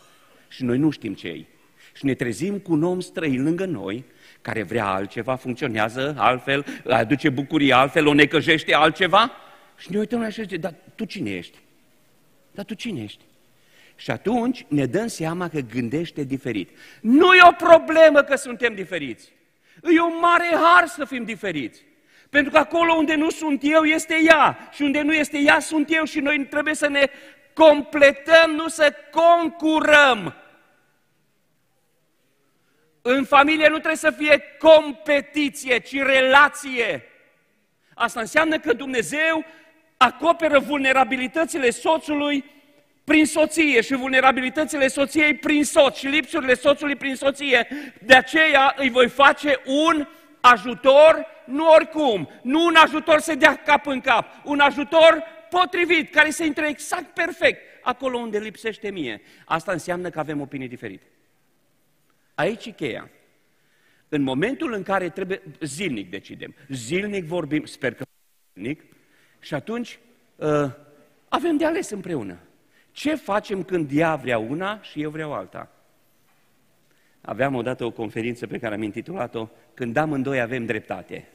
și 0.56 0.64
noi 0.64 0.78
nu 0.78 0.90
știm 0.90 1.14
ce 1.14 1.28
e. 1.28 1.46
Și 1.94 2.06
ne 2.06 2.14
trezim 2.14 2.60
cu 2.60 2.72
un 2.72 2.84
om 2.84 3.00
străin 3.00 3.44
lângă 3.44 3.66
noi, 3.66 4.04
care 4.42 4.64
vrea 4.64 4.86
altceva, 4.86 5.36
funcționează 5.36 6.16
altfel, 6.18 6.66
aduce 6.90 7.30
bucurie 7.30 7.74
altfel, 7.74 8.08
o 8.08 8.14
necăjește 8.14 8.74
altceva 8.74 9.32
și 9.78 9.92
ne 9.92 9.98
uităm 9.98 10.20
la 10.20 10.26
așa 10.26 10.42
și 10.42 10.48
zice, 10.48 10.58
dar 10.58 10.74
tu 10.96 11.06
cine 11.06 11.30
ești? 11.30 11.58
Dar 12.52 12.66
tu 12.66 12.74
cine 12.74 13.02
ești? 13.02 13.24
Și 13.96 14.12
atunci 14.12 14.66
ne 14.68 14.86
dăm 14.86 15.08
seama 15.08 15.50
că 15.50 15.60
gândește 15.60 16.24
diferit. 16.24 16.70
Nu 17.02 17.34
e 17.34 17.48
o 17.48 17.66
problemă 17.66 18.22
că 18.22 18.36
suntem 18.36 18.76
diferiți. 18.76 19.32
E 19.84 20.02
un 20.02 20.18
mare 20.22 20.50
har 20.52 20.88
să 20.88 21.06
fim 21.06 21.24
diferiți. 21.24 21.82
Pentru 22.30 22.52
că 22.52 22.58
acolo 22.58 22.94
unde 22.94 23.16
nu 23.16 23.30
sunt 23.30 23.60
eu, 23.64 23.84
este 23.84 24.16
ea. 24.26 24.70
Și 24.72 24.82
unde 24.82 25.02
nu 25.02 25.14
este 25.14 25.38
ea, 25.38 25.60
sunt 25.60 25.94
eu. 25.94 26.04
Și 26.04 26.20
noi 26.20 26.46
trebuie 26.50 26.74
să 26.74 26.88
ne 26.88 27.10
completăm, 27.54 28.52
nu 28.56 28.68
să 28.68 28.94
concurăm. 29.12 30.36
În 33.08 33.24
familie 33.24 33.68
nu 33.68 33.74
trebuie 33.76 33.96
să 33.96 34.12
fie 34.12 34.44
competiție, 34.60 35.80
ci 35.80 35.96
relație. 35.96 37.04
Asta 37.94 38.20
înseamnă 38.20 38.60
că 38.60 38.74
Dumnezeu 38.74 39.46
acoperă 39.98 40.60
vulnerabilitățile 40.60 41.70
soțului 41.70 42.44
prin 43.04 43.26
soție 43.26 43.82
și 43.82 43.96
vulnerabilitățile 43.96 44.88
soției 44.88 45.36
prin 45.36 45.64
soț 45.64 45.98
și 45.98 46.08
lipsurile 46.08 46.54
soțului 46.54 46.96
prin 46.96 47.16
soție. 47.16 47.68
De 48.02 48.16
aceea 48.16 48.74
îi 48.78 48.90
voi 48.90 49.08
face 49.08 49.62
un 49.66 50.08
ajutor, 50.42 51.26
nu 51.46 51.70
oricum, 51.70 52.30
nu 52.42 52.66
un 52.66 52.76
ajutor 52.76 53.20
să 53.20 53.36
dea 53.36 53.56
cap 53.56 53.88
în 53.88 54.02
cap, 54.02 54.28
un 54.44 54.60
ajutor 54.60 55.24
potrivit, 55.50 56.12
care 56.12 56.30
să 56.30 56.44
intre 56.44 56.68
exact 56.68 57.14
perfect 57.14 57.62
acolo 57.82 58.18
unde 58.18 58.38
lipsește 58.38 58.92
mie. 58.92 59.22
Asta 59.46 59.72
înseamnă 59.72 60.10
că 60.10 60.20
avem 60.20 60.42
opinii 60.42 60.68
diferite. 60.68 61.06
Aici 62.36 62.66
e 62.66 62.72
cheia. 62.72 63.10
În 64.10 64.22
momentul 64.22 64.74
în 64.74 64.84
care 64.84 65.10
trebuie, 65.10 65.42
zilnic 65.62 66.10
decidem, 66.10 66.56
zilnic 66.70 67.26
vorbim, 67.26 67.66
sper 67.66 67.94
că 67.94 68.04
zilnic, 68.54 68.84
și 69.40 69.54
atunci 69.54 70.00
uh, 70.36 70.72
avem 71.30 71.58
de 71.58 71.66
ales 71.66 71.90
împreună. 71.90 72.40
Ce 72.92 73.16
facem 73.16 73.64
când 73.64 73.90
ea 73.94 74.16
vrea 74.16 74.38
una 74.38 74.82
și 74.82 75.02
eu 75.02 75.10
vreau 75.10 75.34
alta? 75.34 75.70
Aveam 77.22 77.56
odată 77.56 77.86
o 77.86 77.92
conferință 77.92 78.48
pe 78.48 78.58
care 78.58 78.74
am 78.74 78.82
intitulat-o 78.82 79.48
Când 79.74 79.98
amândoi 79.98 80.42
avem 80.42 80.66
dreptate. 80.66 81.28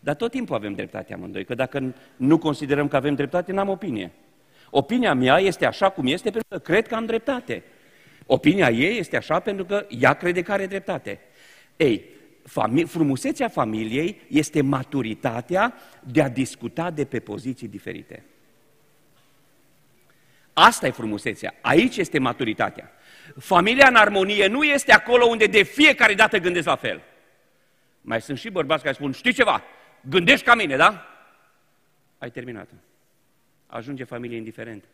Dar 0.00 0.14
tot 0.14 0.30
timpul 0.30 0.54
avem 0.54 0.72
dreptate 0.72 1.14
amândoi, 1.14 1.44
că 1.44 1.54
dacă 1.54 1.94
nu 2.16 2.38
considerăm 2.38 2.88
că 2.88 2.96
avem 2.96 3.14
dreptate, 3.14 3.52
n-am 3.52 3.68
opinie. 3.68 4.10
Opinia 4.70 5.14
mea 5.14 5.38
este 5.38 5.66
așa 5.66 5.90
cum 5.90 6.06
este 6.06 6.30
pentru 6.30 6.48
că 6.48 6.58
cred 6.58 6.86
că 6.86 6.94
am 6.94 7.06
dreptate. 7.06 7.62
Opinia 8.26 8.70
ei 8.70 8.98
este 8.98 9.16
așa 9.16 9.40
pentru 9.40 9.64
că 9.64 9.86
ea 9.88 10.14
crede 10.14 10.42
că 10.42 10.52
are 10.52 10.66
dreptate. 10.66 11.20
Ei, 11.76 12.04
fami- 12.42 12.86
frumusețea 12.86 13.48
familiei 13.48 14.20
este 14.28 14.62
maturitatea 14.62 15.74
de 16.00 16.22
a 16.22 16.28
discuta 16.28 16.90
de 16.90 17.04
pe 17.04 17.20
poziții 17.20 17.68
diferite. 17.68 18.24
Asta 20.52 20.86
e 20.86 20.90
frumusețea. 20.90 21.54
Aici 21.60 21.96
este 21.96 22.18
maturitatea. 22.18 22.92
Familia 23.38 23.88
în 23.88 23.94
armonie 23.94 24.46
nu 24.46 24.62
este 24.62 24.92
acolo 24.92 25.26
unde 25.26 25.46
de 25.46 25.62
fiecare 25.62 26.14
dată 26.14 26.38
gândesc 26.38 26.66
la 26.66 26.76
fel. 26.76 27.02
Mai 28.00 28.20
sunt 28.20 28.38
și 28.38 28.50
bărbați 28.50 28.82
care 28.82 28.94
spun, 28.94 29.12
știi 29.12 29.32
ceva, 29.32 29.62
gândești 30.00 30.44
ca 30.44 30.54
mine, 30.54 30.76
da? 30.76 31.06
Ai 32.18 32.30
terminat. 32.30 32.68
Ajunge 33.66 34.04
familie 34.04 34.36
indiferentă. 34.36 34.86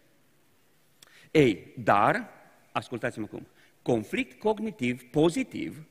Ei, 1.31 1.73
dar, 1.77 2.29
ascultați-mă 2.72 3.26
cum, 3.26 3.46
conflict 3.83 4.38
cognitiv 4.38 5.02
pozitiv 5.02 5.85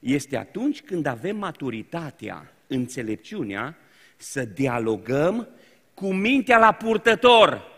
este 0.00 0.36
atunci 0.36 0.82
când 0.82 1.06
avem 1.06 1.36
maturitatea, 1.36 2.52
înțelepciunea, 2.66 3.76
să 4.16 4.44
dialogăm 4.44 5.48
cu 5.94 6.12
mintea 6.12 6.58
la 6.58 6.72
purtător. 6.72 7.72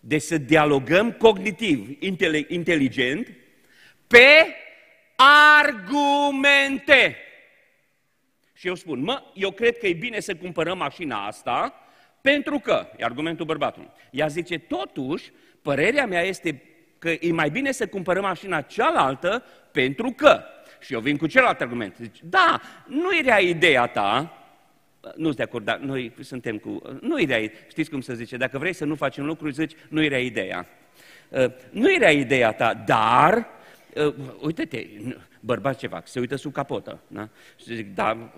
Deci 0.00 0.22
să 0.22 0.38
dialogăm 0.38 1.12
cognitiv, 1.12 1.96
inteligent, 2.48 3.32
pe 4.06 4.54
argumente. 5.60 7.16
Și 8.54 8.66
eu 8.66 8.74
spun, 8.74 9.00
mă, 9.00 9.22
eu 9.34 9.50
cred 9.50 9.78
că 9.78 9.86
e 9.86 9.92
bine 9.92 10.20
să 10.20 10.34
cumpărăm 10.36 10.78
mașina 10.78 11.26
asta, 11.26 11.74
pentru 12.20 12.58
că, 12.58 12.86
e 12.96 13.04
argumentul 13.04 13.46
bărbatului. 13.46 13.90
Ea 14.10 14.26
zice, 14.26 14.58
totuși, 14.58 15.32
părerea 15.62 16.06
mea 16.06 16.22
este 16.22 16.62
că 16.98 17.08
e 17.08 17.32
mai 17.32 17.50
bine 17.50 17.72
să 17.72 17.86
cumpărăm 17.86 18.22
mașina 18.22 18.60
cealaltă 18.60 19.44
pentru 19.72 20.10
că. 20.16 20.42
Și 20.80 20.92
eu 20.92 21.00
vin 21.00 21.16
cu 21.16 21.26
celălalt 21.26 21.60
argument. 21.60 21.96
Zice, 21.96 22.20
da, 22.24 22.60
nu 22.86 23.16
era 23.18 23.38
ideea 23.38 23.86
ta, 23.86 24.40
nu-ți 25.16 25.36
de 25.36 25.42
acord, 25.42 25.64
dar 25.64 25.78
noi 25.78 26.12
suntem 26.20 26.58
cu... 26.58 26.82
Nu 27.00 27.20
era, 27.20 27.36
știți 27.68 27.90
cum 27.90 28.00
se 28.00 28.14
zice, 28.14 28.36
dacă 28.36 28.58
vrei 28.58 28.72
să 28.72 28.84
nu 28.84 28.94
facem 28.94 29.24
lucruri, 29.24 29.52
zici, 29.52 29.76
nu 29.88 30.02
era 30.02 30.18
ideea. 30.18 30.66
Uh, 31.28 31.46
nu 31.70 31.92
era 31.92 32.10
ideea 32.10 32.52
ta, 32.52 32.74
dar, 32.74 33.46
uh, 33.94 34.14
uite-te, 34.40 34.86
bărbați 35.40 35.78
ce 35.78 35.86
fac, 35.86 36.08
se 36.08 36.20
uită 36.20 36.36
sub 36.36 36.52
capotă, 36.52 37.00
da? 37.06 37.28
Și 37.56 37.74
zic, 37.74 37.94
da, 37.94 38.32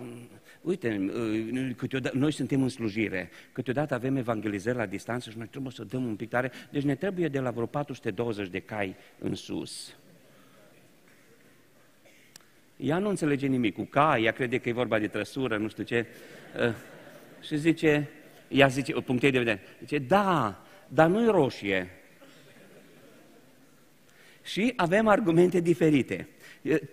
uite, 0.62 1.10
uh, 1.14 1.74
câteodată, 1.76 2.16
noi 2.16 2.32
suntem 2.32 2.62
în 2.62 2.68
slujire, 2.68 3.30
câteodată 3.52 3.94
avem 3.94 4.16
evangelizări 4.16 4.76
la 4.76 4.86
distanță 4.86 5.30
și 5.30 5.38
noi 5.38 5.46
trebuie 5.46 5.72
să 5.72 5.84
dăm 5.84 6.04
un 6.04 6.16
pic 6.16 6.28
tare, 6.28 6.52
deci 6.70 6.82
ne 6.82 6.94
trebuie 6.94 7.28
de 7.28 7.40
la 7.40 7.50
vreo 7.50 7.66
420 7.66 8.48
de 8.48 8.60
cai 8.60 8.96
în 9.18 9.34
sus. 9.34 9.96
Ea 12.76 12.98
nu 12.98 13.08
înțelege 13.08 13.46
nimic 13.46 13.74
cu 13.74 13.82
cai, 13.82 14.22
ea 14.22 14.32
crede 14.32 14.58
că 14.58 14.68
e 14.68 14.72
vorba 14.72 14.98
de 14.98 15.06
trăsură, 15.06 15.56
nu 15.56 15.68
știu 15.68 15.82
ce. 15.82 16.06
Uh, 16.56 16.74
Și 17.40 17.56
zice, 17.56 18.08
ea 18.48 18.66
zice, 18.66 18.92
punctei 18.92 19.30
de 19.30 19.38
vedere, 19.38 19.60
zice, 19.80 19.98
da, 19.98 20.62
dar 20.88 21.08
nu-i 21.08 21.26
roșie. 21.26 21.90
Și 24.42 24.72
avem 24.76 25.08
argumente 25.08 25.60
diferite. 25.60 26.28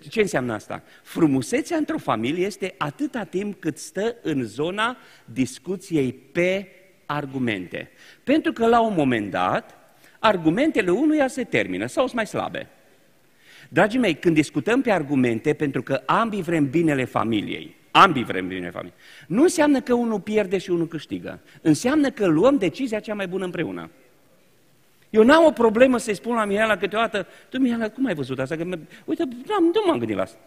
Ce 0.09 0.21
înseamnă 0.21 0.53
asta? 0.53 0.83
Frumusețea 1.03 1.77
într-o 1.77 1.97
familie 1.97 2.45
este 2.45 2.75
atâta 2.77 3.23
timp 3.23 3.59
cât 3.59 3.77
stă 3.77 4.15
în 4.21 4.43
zona 4.43 4.97
discuției 5.25 6.13
pe 6.13 6.67
argumente. 7.05 7.91
Pentru 8.23 8.51
că 8.51 8.67
la 8.67 8.81
un 8.81 8.93
moment 8.97 9.31
dat, 9.31 9.77
argumentele 10.19 10.91
unuia 10.91 11.27
se 11.27 11.43
termină 11.43 11.85
sau 11.85 12.03
sunt 12.03 12.15
mai 12.15 12.27
slabe. 12.27 12.67
Dragii 13.69 13.99
mei, 13.99 14.15
când 14.15 14.35
discutăm 14.35 14.81
pe 14.81 14.91
argumente, 14.91 15.53
pentru 15.53 15.83
că 15.83 16.01
ambii 16.05 16.41
vrem 16.41 16.69
binele 16.69 17.05
familiei, 17.05 17.75
ambii 17.91 18.23
vrem 18.23 18.47
binele 18.47 18.69
familiei, 18.69 18.97
nu 19.27 19.41
înseamnă 19.41 19.81
că 19.81 19.93
unul 19.93 20.19
pierde 20.19 20.57
și 20.57 20.69
unul 20.69 20.87
câștigă. 20.87 21.39
Înseamnă 21.61 22.09
că 22.09 22.25
luăm 22.25 22.57
decizia 22.57 22.99
cea 22.99 23.13
mai 23.13 23.27
bună 23.27 23.45
împreună. 23.45 23.89
Eu 25.09 25.23
n-am 25.23 25.45
o 25.45 25.51
problemă 25.51 25.97
să-i 25.97 26.15
spun 26.15 26.35
la 26.35 26.45
Mihaela 26.45 26.77
câteodată, 26.77 27.27
tu 27.49 27.59
Mihaela, 27.59 27.89
cum 27.89 28.05
ai 28.05 28.13
văzut 28.13 28.39
asta? 28.39 28.55
Că, 28.55 28.63
uite, 29.05 29.23
nu 29.47 29.83
m-am 29.85 29.97
gândit 29.97 30.15
la 30.15 30.21
asta. 30.21 30.37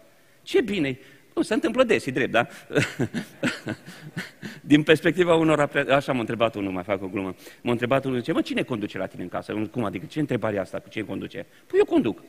Ce 0.41 0.61
bine 0.61 0.99
nu, 1.33 1.41
se 1.41 1.53
întâmplă 1.53 1.83
des, 1.83 2.05
e 2.05 2.11
drept, 2.11 2.31
da? 2.31 2.47
Din 4.61 4.83
perspectiva 4.83 5.35
unor, 5.35 5.85
așa 5.89 6.13
m-a 6.13 6.19
întrebat 6.19 6.55
unul, 6.55 6.71
mai 6.71 6.83
fac 6.83 7.03
o 7.03 7.07
glumă, 7.07 7.35
m-a 7.61 7.71
întrebat 7.71 8.05
unul, 8.05 8.17
zice, 8.17 8.31
mă, 8.31 8.41
cine 8.41 8.63
conduce 8.63 8.97
la 8.97 9.05
tine 9.05 9.23
în 9.23 9.29
casă? 9.29 9.53
Cum 9.71 9.83
adică, 9.83 10.05
ce 10.05 10.19
întrebare 10.19 10.59
asta, 10.59 10.79
cu 10.79 10.89
cine 10.89 11.03
conduce? 11.03 11.45
Păi 11.67 11.79
eu 11.79 11.85
conduc. 11.85 12.23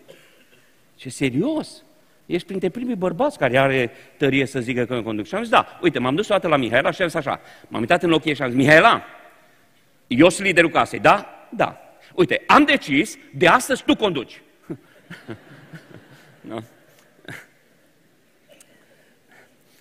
Ce 0.97 1.09
serios? 1.09 1.83
Ești 2.27 2.47
printre 2.47 2.69
primii 2.69 2.95
bărbați 2.95 3.39
care 3.39 3.59
are 3.59 3.91
tărie 4.17 4.47
să 4.47 4.61
zică 4.61 4.85
că 4.85 4.95
eu 4.95 5.03
conduc. 5.03 5.27
Și 5.27 5.35
am 5.35 5.43
zis, 5.43 5.51
da, 5.51 5.79
uite, 5.83 5.99
m-am 5.99 6.15
dus 6.15 6.29
o 6.29 6.33
dată 6.33 6.49
la 6.49 6.57
Mihaela 6.57 6.91
și 6.91 7.03
am 7.03 7.09
zis 7.09 7.17
așa, 7.17 7.41
m-am 7.69 7.81
uitat 7.81 8.03
în 8.03 8.13
ochii 8.13 8.35
și 8.35 8.43
am 8.43 8.49
zis, 8.49 8.59
Mihaela, 8.59 9.05
eu 10.07 10.29
sunt 10.29 10.47
liderul 10.47 10.71
casei, 10.71 10.99
da? 10.99 11.27
Da. 11.57 11.79
Uite, 12.15 12.43
am 12.47 12.65
decis, 12.65 13.19
de 13.35 13.47
astăzi 13.47 13.85
tu 13.85 13.95
conduci. 13.95 14.43
no? 16.41 16.59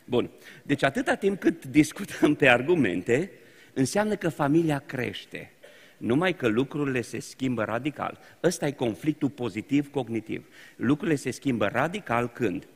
Bun. 0.06 0.30
Deci 0.63 0.84
atâta 0.84 1.15
timp 1.15 1.39
cât 1.39 1.65
discutăm 1.65 2.36
pe 2.36 2.48
argumente, 2.48 3.32
înseamnă 3.74 4.15
că 4.15 4.30
familia 4.30 4.84
crește. 4.86 5.52
Numai 5.98 6.36
că 6.36 6.48
lucrurile 6.48 7.02
se 7.02 7.19
schimbă 7.19 7.63
radical. 7.63 8.19
Ăsta 8.43 8.67
e 8.67 8.72
conflictul 8.72 9.30
pozitiv 9.30 9.91
cognitiv. 9.91 10.48
Lucrurile 10.76 11.15
se 11.15 11.32
schimbă 11.32 11.67
radical 11.67 12.30
când? 12.30 12.67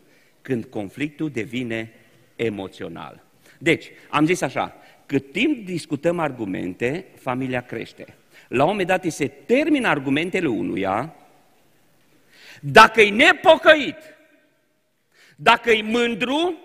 Când 0.42 0.66
conflictul 0.66 1.30
devine 1.30 1.92
emoțional. 2.36 3.24
Deci, 3.58 3.92
am 4.10 4.26
zis 4.26 4.42
așa, 4.42 4.76
cât 5.06 5.32
timp 5.32 5.66
discutăm 5.66 6.20
argumente, 6.20 7.06
familia 7.16 7.62
crește. 7.62 8.17
La 8.48 8.64
un 8.64 8.70
moment 8.70 8.88
dat 8.88 9.04
îi 9.04 9.10
se 9.10 9.28
termină 9.28 9.88
argumentele 9.88 10.48
unuia, 10.48 11.16
dacă 12.62 13.02
e 13.02 13.10
nepocăit, 13.10 13.98
dacă 15.36 15.72
e 15.72 15.82
mândru, 15.82 16.58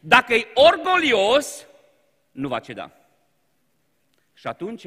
dacă 0.00 0.34
e 0.34 0.46
orgolios, 0.54 1.66
nu 2.30 2.48
va 2.48 2.58
ceda. 2.58 2.92
Și 4.34 4.46
atunci, 4.46 4.86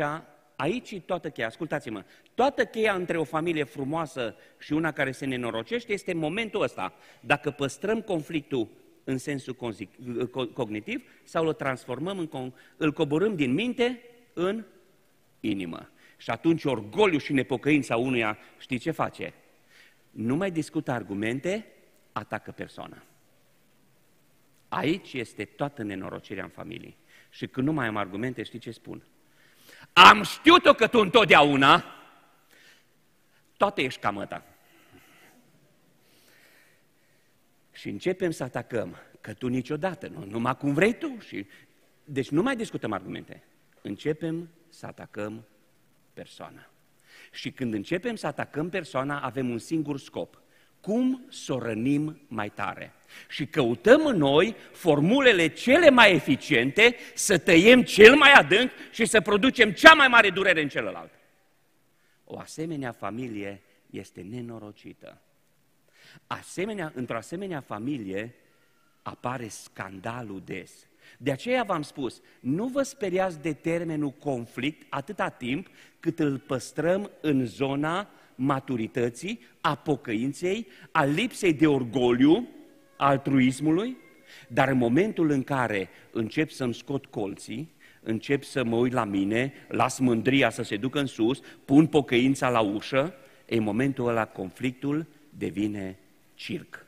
aici 0.56 0.92
e 0.92 1.00
toată 1.00 1.30
cheia. 1.30 1.48
Ascultați-mă, 1.48 2.04
toată 2.34 2.66
cheia 2.66 2.94
între 2.94 3.18
o 3.18 3.24
familie 3.24 3.64
frumoasă 3.64 4.36
și 4.60 4.74
una 4.74 4.92
care 4.92 5.12
se 5.12 5.26
nenorocește 5.26 5.94
este 5.94 6.14
momentul 6.14 6.62
ăsta. 6.62 6.94
Dacă 7.20 7.52
păstrăm 7.52 8.02
conflictul 8.02 8.68
în 9.04 9.18
sensul 9.18 9.56
cognitiv 10.54 11.10
sau 11.24 11.46
îl 11.46 11.54
transformăm, 11.54 12.30
în, 12.32 12.54
îl 12.78 12.92
coborâm 12.92 13.36
din 13.36 13.54
minte 13.54 14.02
în 14.34 14.66
inimă. 15.40 15.90
Și 16.20 16.30
atunci 16.30 16.64
orgoliu 16.64 17.18
și 17.18 17.34
nepocăința 17.34 17.98
unuia, 17.98 18.38
știi 18.58 18.78
ce 18.78 18.92
face? 18.92 19.34
Nu 20.12 20.36
mai 20.36 20.52
discută 20.52 20.92
argumente, 20.92 21.66
atacă 22.12 22.52
persoana. 22.52 23.04
Aici 24.68 25.14
este 25.14 25.46
toată 25.46 25.84
nenorocirea 25.84 26.44
în 26.44 26.50
familie. 26.50 26.96
Și 27.30 27.48
când 27.48 27.68
nu 27.68 27.74
mai 27.74 27.88
am 27.88 27.98
argumente, 27.98 28.44
știi 28.44 28.60
ce 28.60 28.72
spun? 28.72 29.04
Am 29.94 30.24
știut-o 30.24 30.74
că 30.74 30.88
tu 30.88 31.00
întotdeauna, 31.00 31.86
toate 33.58 33.82
ești 33.82 34.00
cam 34.00 34.26
ta. 34.30 34.44
Și 37.72 37.90
începem 37.90 38.32
să 38.32 38.44
atacăm, 38.44 38.96
că 39.22 39.34
tu 39.34 39.48
niciodată, 39.48 40.08
nu, 40.08 40.26
numai 40.26 40.58
cum 40.58 40.74
vrei 40.74 40.94
tu. 40.94 41.20
Și... 41.20 41.48
Deci 42.04 42.30
nu 42.30 42.42
mai 42.42 42.56
discutăm 42.56 42.92
argumente. 42.92 43.44
Începem 43.82 44.50
să 44.70 44.86
atacăm 44.86 45.46
persoana. 46.20 46.70
Și 47.32 47.52
când 47.52 47.74
începem 47.74 48.16
să 48.16 48.28
atacăm 48.28 48.70
persoana, 48.70 49.20
avem 49.20 49.50
un 49.50 49.58
singur 49.58 50.00
scop. 50.00 50.42
Cum 50.82 51.26
să 51.30 51.54
o 51.54 51.60
rănim 51.60 52.22
mai 52.28 52.50
tare? 52.50 52.94
Și 53.30 53.46
căutăm 53.46 54.06
în 54.06 54.18
noi 54.18 54.56
formulele 54.72 55.48
cele 55.48 55.90
mai 55.90 56.14
eficiente 56.14 56.96
să 57.14 57.38
tăiem 57.38 57.84
cel 57.84 58.16
mai 58.16 58.32
adânc 58.32 58.72
și 58.92 59.06
să 59.06 59.22
producem 59.22 59.72
cea 59.72 59.94
mai 59.94 60.08
mare 60.08 60.30
durere 60.30 60.62
în 60.62 60.70
celălalt. 60.70 61.12
O 62.24 62.40
asemenea 62.40 62.92
familie 62.92 63.62
este 63.90 64.22
nenorocită. 64.22 65.22
Asemenea, 66.28 66.92
într-o 66.96 67.18
asemenea 67.18 67.62
familie 67.62 68.36
apare 69.02 69.48
scandalul 69.48 70.42
des. 70.46 70.88
De 71.18 71.32
aceea 71.32 71.64
v-am 71.64 71.82
spus, 71.82 72.22
nu 72.40 72.66
vă 72.66 72.84
speriați 72.84 73.42
de 73.42 73.54
termenul 73.54 74.12
conflict 74.12 74.86
atâta 74.90 75.30
timp 75.30 75.68
cât 76.00 76.20
îl 76.20 76.38
păstrăm 76.38 77.12
în 77.22 77.46
zona 77.46 78.10
maturității, 78.36 79.40
a 79.62 79.76
pocăinței, 79.76 80.68
a 80.92 81.04
lipsei 81.04 81.54
de 81.54 81.68
orgoliu, 81.68 82.48
altruismului, 82.98 83.98
dar 84.48 84.68
în 84.68 84.78
momentul 84.78 85.30
în 85.30 85.44
care 85.44 85.90
încep 86.12 86.50
să-mi 86.50 86.74
scot 86.74 87.06
colții, 87.06 87.72
încep 88.04 88.44
să 88.44 88.64
mă 88.64 88.76
uit 88.76 88.94
la 88.94 89.04
mine, 89.04 89.54
las 89.68 90.00
mândria 90.00 90.50
să 90.50 90.64
se 90.64 90.78
ducă 90.78 91.00
în 91.00 91.06
sus, 91.06 91.40
pun 91.66 91.88
pocăința 91.88 92.50
la 92.50 92.60
ușă, 92.60 93.14
în 93.46 93.64
momentul 93.64 94.08
ăla 94.08 94.26
conflictul 94.26 95.06
devine 95.30 95.98
circ, 96.34 96.86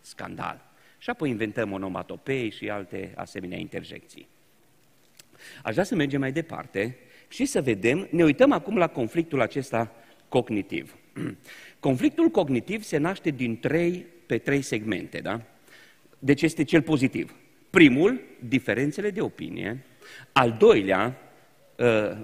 scandal. 0.00 0.67
Și 0.98 1.10
apoi 1.10 1.30
inventăm 1.30 1.72
onomatopei 1.72 2.50
și 2.50 2.68
alte 2.68 3.12
asemenea 3.14 3.58
interjecții. 3.58 4.28
Aș 5.62 5.72
vrea 5.72 5.84
să 5.84 5.94
mergem 5.94 6.20
mai 6.20 6.32
departe 6.32 6.96
și 7.28 7.44
să 7.44 7.62
vedem, 7.62 8.08
ne 8.10 8.24
uităm 8.24 8.52
acum 8.52 8.76
la 8.76 8.86
conflictul 8.86 9.40
acesta 9.40 9.92
cognitiv. 10.28 10.96
Conflictul 11.80 12.28
cognitiv 12.28 12.82
se 12.82 12.96
naște 12.96 13.30
din 13.30 13.58
trei 13.58 14.06
pe 14.26 14.38
trei 14.38 14.62
segmente, 14.62 15.18
da? 15.18 15.40
Deci 16.18 16.42
este 16.42 16.64
cel 16.64 16.82
pozitiv. 16.82 17.34
Primul, 17.70 18.20
diferențele 18.38 19.10
de 19.10 19.20
opinie. 19.20 19.84
Al 20.32 20.56
doilea, 20.58 21.16
Uh, 21.78 21.86
uh, 21.86 22.16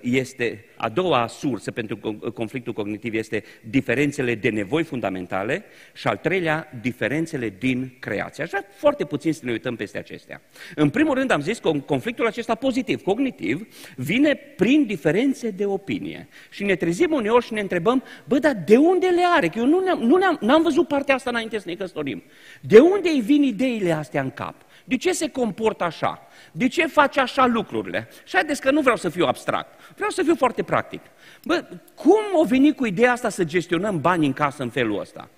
este 0.00 0.64
a 0.76 0.88
doua 0.88 1.26
sursă 1.26 1.70
pentru 1.70 1.96
conflictul 2.34 2.72
cognitiv 2.72 3.14
este 3.14 3.44
diferențele 3.70 4.34
de 4.34 4.48
nevoi 4.48 4.82
fundamentale 4.82 5.64
și 5.94 6.06
al 6.06 6.16
treilea, 6.16 6.68
diferențele 6.80 7.54
din 7.58 7.96
creație. 7.98 8.42
Așa 8.42 8.64
foarte 8.76 9.04
puțin 9.04 9.32
să 9.32 9.40
ne 9.44 9.50
uităm 9.50 9.76
peste 9.76 9.98
acestea. 9.98 10.42
În 10.74 10.90
primul 10.90 11.14
rând 11.14 11.30
am 11.30 11.40
zis 11.40 11.58
că 11.58 11.70
conflictul 11.70 12.26
acesta 12.26 12.54
pozitiv, 12.54 13.02
cognitiv, 13.02 13.66
vine 13.96 14.34
prin 14.34 14.86
diferențe 14.86 15.50
de 15.50 15.66
opinie. 15.66 16.28
Și 16.50 16.64
ne 16.64 16.74
trezim 16.74 17.12
uneori 17.12 17.44
și 17.44 17.52
ne 17.52 17.60
întrebăm, 17.60 18.02
bă, 18.24 18.38
dar 18.38 18.62
de 18.66 18.76
unde 18.76 19.06
le 19.06 19.22
are? 19.36 19.48
Că 19.48 19.58
eu 19.58 19.66
nu, 19.66 19.80
ne-am, 19.80 19.98
nu 19.98 20.16
ne-am, 20.16 20.38
n-am 20.40 20.62
văzut 20.62 20.88
partea 20.88 21.14
asta 21.14 21.30
înainte 21.30 21.58
să 21.58 21.68
ne 21.68 21.74
căsătorim. 21.74 22.22
De 22.60 22.78
unde 22.78 23.08
îi 23.08 23.20
vin 23.20 23.42
ideile 23.42 23.92
astea 23.92 24.22
în 24.22 24.30
cap? 24.30 24.63
De 24.84 24.96
ce 24.96 25.12
se 25.12 25.28
comportă 25.28 25.84
așa? 25.84 26.22
De 26.52 26.68
ce 26.68 26.86
face 26.86 27.20
așa 27.20 27.46
lucrurile? 27.46 28.08
Și 28.24 28.34
haideți 28.34 28.60
că 28.60 28.70
nu 28.70 28.80
vreau 28.80 28.96
să 28.96 29.08
fiu 29.08 29.26
abstract, 29.26 29.80
vreau 29.94 30.10
să 30.10 30.22
fiu 30.22 30.34
foarte 30.34 30.62
practic. 30.62 31.00
Bă, 31.44 31.64
cum 31.94 32.22
o 32.32 32.44
veni 32.44 32.74
cu 32.74 32.86
ideea 32.86 33.12
asta 33.12 33.28
să 33.28 33.44
gestionăm 33.44 34.00
banii 34.00 34.26
în 34.26 34.32
casă 34.32 34.62
în 34.62 34.70
felul 34.70 35.00
ăsta? 35.00 35.28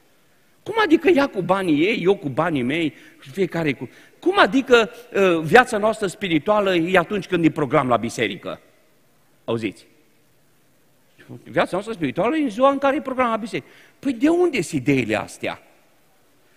Cum 0.62 0.74
adică 0.82 1.08
ea 1.08 1.26
cu 1.26 1.40
banii 1.40 1.86
ei, 1.86 2.02
eu 2.02 2.16
cu 2.16 2.28
banii 2.28 2.62
mei 2.62 2.94
și 3.20 3.30
fiecare 3.30 3.72
cu... 3.72 3.88
Cum 4.18 4.38
adică 4.38 4.90
uh, 5.14 5.40
viața 5.42 5.78
noastră 5.78 6.06
spirituală 6.06 6.74
e 6.74 6.98
atunci 6.98 7.26
când 7.26 7.44
e 7.44 7.50
program 7.50 7.88
la 7.88 7.96
biserică? 7.96 8.60
Auziți? 9.44 9.86
Viața 11.42 11.68
noastră 11.72 11.92
spirituală 11.92 12.36
e 12.36 12.42
în 12.42 12.50
ziua 12.50 12.70
în 12.70 12.78
care 12.78 12.96
e 12.96 13.00
program 13.00 13.30
la 13.30 13.36
biserică. 13.36 13.68
Păi 13.98 14.12
de 14.12 14.28
unde 14.28 14.60
sunt 14.60 14.80
ideile 14.80 15.16
astea? 15.16 15.60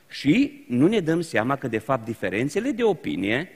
Și 0.10 0.64
nu 0.68 0.88
ne 0.88 1.00
dăm 1.00 1.22
seama 1.22 1.56
că, 1.56 1.68
de 1.68 1.78
fapt, 1.78 2.06
diferențele 2.06 2.72
de 2.72 2.84
opinie 2.84 3.50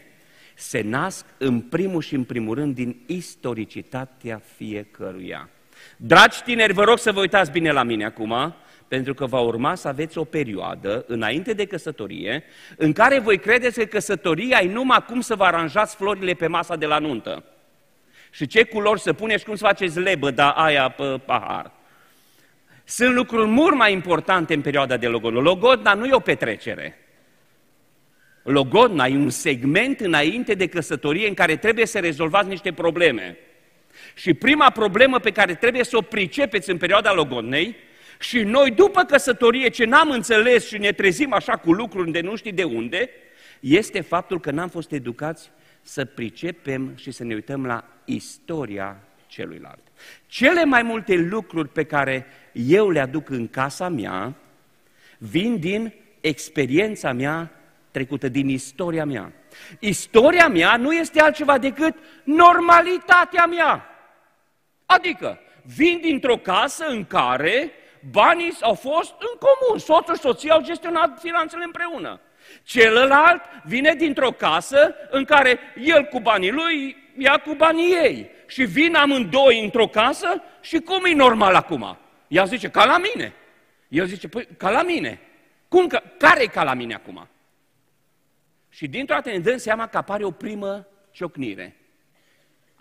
se 0.56 0.82
nasc 0.82 1.26
în 1.38 1.62
primul 1.62 2.02
și 2.02 2.16
în 2.16 2.24
primul 2.24 2.56
rând 2.56 2.76
din 2.76 3.02
istoricitatea 3.06 4.42
fiecăruia. 4.56 5.50
Dragi 5.98 6.44
tineri, 6.44 6.74
vă 6.74 6.84
rog 6.84 6.98
să 6.98 7.12
vă 7.12 7.20
uitați 7.20 7.52
bine 7.52 7.72
la 7.72 7.84
mine 7.84 8.06
acum, 8.06 8.56
pentru 8.88 9.14
că 9.14 9.26
va 9.26 9.40
urma 9.40 9.76
să 9.76 9.88
aveți 9.88 10.18
o 10.18 10.24
perioadă 10.24 11.04
înainte 11.08 11.54
de 11.54 11.66
căsătorie 11.66 12.44
în 12.78 12.94
care 12.94 13.20
voi 13.20 13.40
credeți 13.40 13.80
că 13.80 13.86
căsătoria 13.86 14.60
e 14.62 14.72
numai 14.72 15.06
cum 15.08 15.22
să 15.22 15.36
vă 15.36 15.44
aranjați 15.44 15.96
florile 15.96 16.34
pe 16.34 16.48
masa 16.48 16.76
de 16.76 16.86
la 16.86 17.00
nuntă. 17.00 17.44
Și 18.32 18.48
ce 18.48 18.64
culori 18.64 19.00
să 19.00 19.14
puneți 19.14 19.40
și 19.40 19.46
cum 19.46 19.56
să 19.56 19.66
faceți 19.66 20.00
lebăda 20.00 20.50
aia 20.50 20.90
pe 20.90 21.22
pahar. 21.26 21.72
Sunt 22.84 23.14
lucruri 23.14 23.48
mult 23.48 23.76
mai 23.76 23.92
importante 23.92 24.54
în 24.54 24.62
perioada 24.62 24.98
de 24.98 25.08
logodnă. 25.08 25.40
Logodna 25.40 25.94
nu 25.94 26.06
e 26.06 26.14
o 26.14 26.20
petrecere. 26.20 26.98
Logodna 28.44 29.06
e 29.06 29.16
un 29.16 29.30
segment 29.30 30.00
înainte 30.00 30.54
de 30.54 30.68
căsătorie 30.68 31.28
în 31.28 31.34
care 31.34 31.56
trebuie 31.56 31.86
să 31.86 32.00
rezolvați 32.00 32.48
niște 32.48 32.74
probleme. 32.74 33.38
Și 34.16 34.34
prima 34.34 34.70
problemă 34.70 35.20
pe 35.20 35.32
care 35.32 35.56
trebuie 35.56 35.84
să 35.84 35.98
o 35.98 36.02
pricepeți 36.02 36.70
în 36.70 36.78
perioada 36.78 37.14
logodnei 37.14 37.76
și 38.20 38.40
noi 38.40 38.72
după 38.72 39.04
căsătorie 39.04 39.70
ce 39.70 39.86
n-am 39.86 40.10
înțeles 40.10 40.68
și 40.68 40.78
ne 40.78 40.92
trezim 40.92 41.34
așa 41.34 41.58
cu 41.58 41.72
lucruri 41.72 42.12
de 42.12 42.22
nu 42.22 42.36
știi 42.36 42.52
de 42.52 42.64
unde, 42.64 43.10
este 43.60 44.02
faptul 44.02 44.40
că 44.40 44.52
n-am 44.52 44.70
fost 44.70 44.92
educați 44.92 45.52
să 45.82 46.06
pricepem 46.06 46.94
și 46.96 47.12
să 47.12 47.24
ne 47.24 47.34
uităm 47.34 47.66
la 47.66 47.84
istoria 48.06 49.04
celuilalt. 49.28 49.83
Cele 50.28 50.66
mai 50.66 50.84
multe 50.84 51.16
lucruri 51.16 51.70
pe 51.70 51.84
care 51.84 52.26
eu 52.52 52.90
le 52.90 53.00
aduc 53.00 53.30
în 53.30 53.48
casa 53.48 53.90
mea 53.90 54.34
vin 55.18 55.60
din 55.60 55.94
experiența 56.22 57.12
mea 57.12 57.52
trecută, 57.92 58.28
din 58.28 58.50
istoria 58.50 59.06
mea. 59.06 59.32
Istoria 59.80 60.48
mea 60.48 60.78
nu 60.78 60.94
este 60.94 61.22
altceva 61.22 61.58
decât 61.58 61.96
normalitatea 62.24 63.46
mea. 63.46 63.86
Adică, 64.86 65.40
vin 65.76 66.00
dintr-o 66.02 66.38
casă 66.38 66.86
în 66.86 67.06
care 67.06 67.72
banii 68.12 68.58
au 68.62 68.74
fost 68.74 69.14
în 69.20 69.40
comun, 69.40 69.80
soțul 69.80 70.16
și 70.16 70.22
soția 70.22 70.54
au 70.54 70.62
gestionat 70.62 71.20
finanțele 71.20 71.64
împreună. 71.64 72.20
Celălalt 72.64 73.42
vine 73.64 73.94
dintr-o 73.94 74.32
casă 74.32 74.96
în 75.10 75.24
care 75.24 75.60
el 75.84 76.04
cu 76.04 76.20
banii 76.20 76.52
lui 76.52 77.03
ia 77.18 77.38
cu 77.38 77.54
banii 77.54 77.94
ei. 78.04 78.30
Și 78.48 78.64
vin 78.64 78.96
amândoi 78.96 79.64
într-o 79.64 79.88
casă 79.88 80.44
și 80.62 80.80
cum 80.80 81.06
e 81.06 81.14
normal 81.14 81.56
acum? 81.56 81.98
Ea 82.28 82.46
zice, 82.46 82.70
ca 82.70 82.86
la 82.86 82.98
mine. 82.98 83.34
El 83.88 84.06
zice, 84.06 84.28
păi, 84.28 84.48
ca 84.58 84.70
la 84.70 84.84
mine. 84.84 85.20
Cum 85.68 85.88
că, 85.88 86.02
care 86.18 86.42
e 86.42 86.48
ca 86.48 86.64
la 86.64 86.74
mine 86.74 86.94
acum? 86.94 87.28
Și 88.70 88.88
dintr-o 88.88 89.16
dată 89.16 89.30
ne 89.30 89.40
dăm 89.40 89.58
seama 89.58 89.88
că 89.88 89.98
apare 89.98 90.24
o 90.24 90.32
primă 90.32 90.88
ciocnire. 91.12 91.76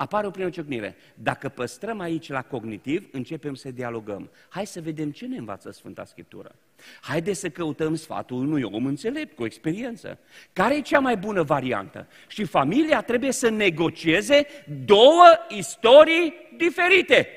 Apare 0.03 0.27
o 0.27 0.31
primă 0.31 0.51
ciocnire. 0.51 0.97
Dacă 1.15 1.49
păstrăm 1.49 2.01
aici 2.01 2.29
la 2.29 2.43
cognitiv, 2.43 3.09
începem 3.13 3.55
să 3.55 3.71
dialogăm. 3.71 4.31
Hai 4.49 4.67
să 4.67 4.81
vedem 4.81 5.11
ce 5.11 5.27
ne 5.27 5.37
învață 5.37 5.71
Sfânta 5.71 6.05
Scriptură. 6.05 6.55
Haideți 7.01 7.41
să 7.41 7.49
căutăm 7.49 7.95
sfatul 7.95 8.37
unui 8.37 8.63
om 8.63 8.87
înțelept, 8.87 9.37
cu 9.37 9.45
experiență. 9.45 10.19
Care 10.53 10.77
e 10.77 10.81
cea 10.81 10.99
mai 10.99 11.17
bună 11.17 11.43
variantă? 11.43 12.09
Și 12.29 12.45
familia 12.45 13.03
trebuie 13.03 13.33
să 13.33 13.49
negocieze 13.49 14.47
două 14.85 15.25
istorii 15.49 16.35
diferite. 16.57 17.29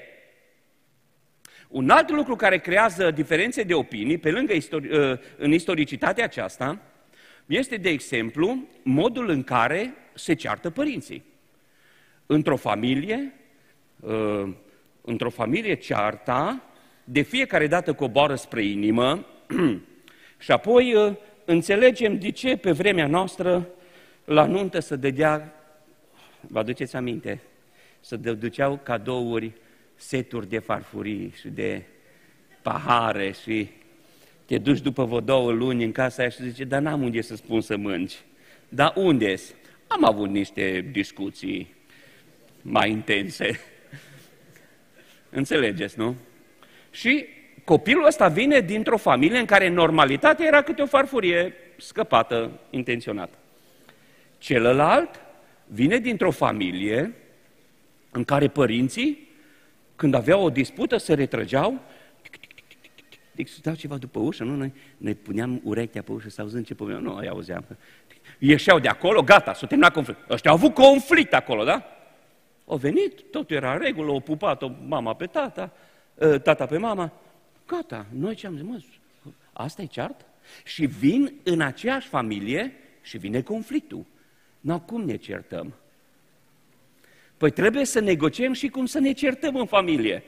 Un 1.67 1.89
alt 1.89 2.09
lucru 2.09 2.35
care 2.35 2.57
creează 2.57 3.11
diferențe 3.11 3.63
de 3.63 3.73
opinii, 3.73 4.17
pe 4.17 4.31
lângă 4.31 4.53
istori- 4.53 4.91
ă, 4.91 5.19
în 5.37 5.51
istoricitatea 5.51 6.23
aceasta, 6.23 6.81
este, 7.45 7.75
de 7.75 7.89
exemplu, 7.89 8.67
modul 8.83 9.29
în 9.29 9.43
care 9.43 9.93
se 10.13 10.33
ceartă 10.33 10.69
părinții. 10.69 11.33
Într-o 12.25 12.55
familie, 12.55 13.33
ă, 14.03 14.49
într-o 15.01 15.29
familie 15.29 15.73
cearta, 15.73 16.63
de 17.03 17.21
fiecare 17.21 17.67
dată 17.67 17.93
coboară 17.93 18.35
spre 18.35 18.63
inimă. 18.63 19.25
Și 20.39 20.51
apoi 20.51 20.93
ă, 20.95 21.17
înțelegem 21.45 22.19
de 22.19 22.31
ce 22.31 22.57
pe 22.57 22.71
vremea 22.71 23.07
noastră 23.07 23.67
la 24.25 24.45
nuntă 24.45 24.79
să 24.79 24.95
dădea, 24.95 25.53
vă 26.41 26.59
aduceți 26.59 26.95
aminte, 26.95 27.41
să 27.99 28.15
duceau 28.15 28.79
cadouri 28.83 29.51
seturi 29.95 30.49
de 30.49 30.59
farfurii 30.59 31.33
și 31.39 31.47
de 31.47 31.83
pahare 32.61 33.31
și 33.43 33.69
te 34.45 34.57
duci 34.57 34.79
după 34.79 35.05
vă 35.05 35.19
două 35.19 35.51
luni 35.51 35.83
în 35.83 35.91
casa 35.91 36.21
aia 36.21 36.29
și 36.29 36.49
zice, 36.49 36.63
dar 36.63 36.81
n-am 36.81 37.01
unde 37.01 37.21
să 37.21 37.35
spun 37.35 37.61
să 37.61 37.77
mânci. 37.77 38.13
Dar 38.69 38.93
unde? 38.95 39.35
Am 39.87 40.05
avut 40.05 40.29
niște 40.29 40.89
discuții 40.91 41.73
mai 42.67 42.91
intense. 42.91 43.59
Înțelegeți, 45.29 45.99
nu? 45.99 46.15
Și 46.91 47.25
copilul 47.63 48.05
ăsta 48.05 48.27
vine 48.27 48.59
dintr-o 48.59 48.97
familie 48.97 49.39
în 49.39 49.45
care 49.45 49.69
normalitatea 49.69 50.45
era 50.45 50.61
câte 50.61 50.81
o 50.81 50.85
farfurie 50.85 51.53
scăpată, 51.77 52.59
intenționată. 52.69 53.37
Celălalt 54.37 55.21
vine 55.67 55.97
dintr-o 55.97 56.31
familie 56.31 57.13
în 58.11 58.23
care 58.23 58.47
părinții 58.47 59.27
când 59.95 60.13
aveau 60.13 60.43
o 60.43 60.49
dispută, 60.49 60.97
se 60.97 61.13
retrăgeau, 61.13 61.81
deci 63.31 63.49
stau 63.49 63.75
ceva 63.75 63.97
după 63.97 64.19
ușă, 64.19 64.43
nu? 64.43 64.55
Noi 64.55 64.73
ne 64.97 65.13
puneam 65.13 65.61
urechea 65.63 66.01
pe 66.01 66.11
ușă 66.11 66.29
să 66.29 66.41
auzim 66.41 66.63
ce 66.63 66.75
povesteam. 66.75 67.03
Nu, 67.03 67.15
îi 67.15 67.27
auzeam. 67.27 67.65
Ieșeau 68.39 68.79
de 68.79 68.87
acolo, 68.87 69.21
gata, 69.21 69.53
s-a 69.53 69.67
terminat 69.67 69.93
conflict. 69.93 70.29
Ăștia 70.29 70.51
au 70.51 70.57
avut 70.57 70.73
conflict 70.73 71.33
acolo, 71.33 71.63
da? 71.63 71.94
Au 72.65 72.77
venit, 72.77 73.21
totul 73.31 73.55
era 73.55 73.73
în 73.73 73.79
regulă, 73.79 74.11
au 74.11 74.19
pupat-o 74.19 74.71
mama 74.87 75.13
pe 75.13 75.25
tata, 75.25 75.71
ă, 76.19 76.37
tata 76.37 76.65
pe 76.65 76.77
mama. 76.77 77.11
Gata, 77.67 78.05
noi 78.13 78.35
ce 78.35 78.47
am 78.47 78.55
zis, 78.55 78.63
mă, 78.63 78.81
asta 79.53 79.81
e 79.81 79.85
ceart? 79.85 80.25
Și 80.63 80.85
vin 80.85 81.33
în 81.43 81.61
aceeași 81.61 82.07
familie 82.07 82.73
și 83.01 83.17
vine 83.17 83.41
conflictul. 83.41 84.05
Nu, 84.59 84.79
cum 84.79 85.01
ne 85.01 85.15
certăm? 85.15 85.73
Păi 87.37 87.51
trebuie 87.51 87.85
să 87.85 87.99
negociem 87.99 88.53
și 88.53 88.67
cum 88.67 88.85
să 88.85 88.99
ne 88.99 89.11
certăm 89.11 89.55
în 89.55 89.65
familie. 89.65 90.23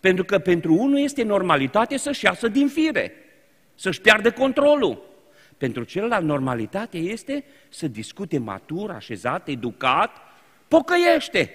Pentru 0.00 0.24
că 0.24 0.38
pentru 0.38 0.74
unul 0.74 0.98
este 0.98 1.22
normalitate 1.22 1.96
să-și 1.96 2.24
iasă 2.24 2.48
din 2.48 2.68
fire, 2.68 3.12
să-și 3.74 4.00
piardă 4.00 4.32
controlul. 4.32 5.10
Pentru 5.56 5.84
celălalt 5.84 6.24
normalitate 6.24 6.98
este 6.98 7.44
să 7.68 7.88
discute 7.88 8.38
matur, 8.38 8.90
așezat, 8.90 9.48
educat, 9.48 10.16
pocăiește. 10.72 11.50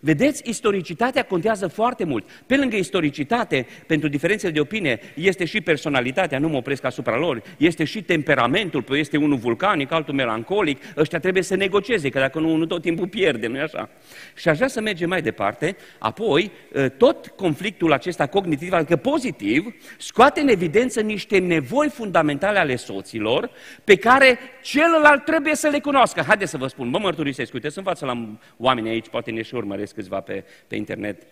Vedeți, 0.00 0.42
istoricitatea 0.48 1.22
contează 1.22 1.66
foarte 1.66 2.04
mult. 2.04 2.24
Pe 2.46 2.56
lângă 2.56 2.76
istoricitate, 2.76 3.66
pentru 3.86 4.08
diferențele 4.08 4.52
de 4.52 4.60
opinie, 4.60 5.00
este 5.14 5.44
și 5.44 5.60
personalitatea, 5.60 6.38
nu 6.38 6.48
mă 6.48 6.56
opresc 6.56 6.84
asupra 6.84 7.16
lor, 7.16 7.42
este 7.56 7.84
și 7.84 8.02
temperamentul, 8.02 8.82
păi 8.82 9.00
este 9.00 9.16
unul 9.16 9.36
vulcanic, 9.36 9.92
altul 9.92 10.14
melancolic, 10.14 10.82
ăștia 10.96 11.18
trebuie 11.18 11.42
să 11.42 11.56
negocieze, 11.56 12.08
că 12.08 12.18
dacă 12.18 12.38
nu, 12.38 12.52
unul 12.52 12.66
tot 12.66 12.82
timpul 12.82 13.08
pierde, 13.08 13.46
nu-i 13.46 13.60
așa? 13.60 13.88
Și 14.34 14.48
aș 14.48 14.56
vrea 14.56 14.68
să 14.68 14.80
mergem 14.80 15.08
mai 15.08 15.22
departe, 15.22 15.76
apoi, 15.98 16.50
ă, 16.74 16.88
tot 16.88 17.26
conflictul 17.26 17.92
acesta 17.92 18.26
cognitiv, 18.26 18.72
adică 18.72 18.96
pozitiv, 18.96 19.74
scoate 19.98 20.40
în 20.40 20.48
evidență 20.48 21.00
niște 21.00 21.38
nevoi 21.38 21.88
fundamentale 21.88 22.58
ale 22.58 22.76
soților, 22.76 23.50
pe 23.84 23.96
care 23.96 24.38
celălalt 24.62 25.24
trebuie 25.24 25.54
să 25.54 25.68
le 25.68 25.80
cunoască. 25.80 26.22
Haideți 26.26 26.50
să 26.50 26.56
vă 26.56 26.66
spun, 26.66 26.88
mă 26.88 26.98
mărturisesc, 26.98 27.52
uite, 27.54 27.68
sunt 27.68 27.84
față 27.84 28.04
la 28.04 28.38
oameni 28.56 28.88
aici, 28.88 29.08
poate 29.08 29.30
ne 29.30 29.42
și 29.42 29.54
urmăresc 29.54 29.85
câțiva 29.94 30.20
pe, 30.20 30.44
pe 30.66 30.76
internet, 30.76 31.22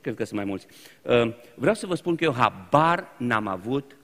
cred 0.00 0.14
că 0.14 0.24
sunt 0.24 0.38
mai 0.38 0.48
mulți. 0.48 0.66
Uh, 1.02 1.32
vreau 1.54 1.74
să 1.74 1.86
vă 1.86 1.94
spun 1.94 2.16
că 2.16 2.24
eu 2.24 2.32
habar 2.32 3.08
n-am 3.16 3.46
avut 3.46 3.96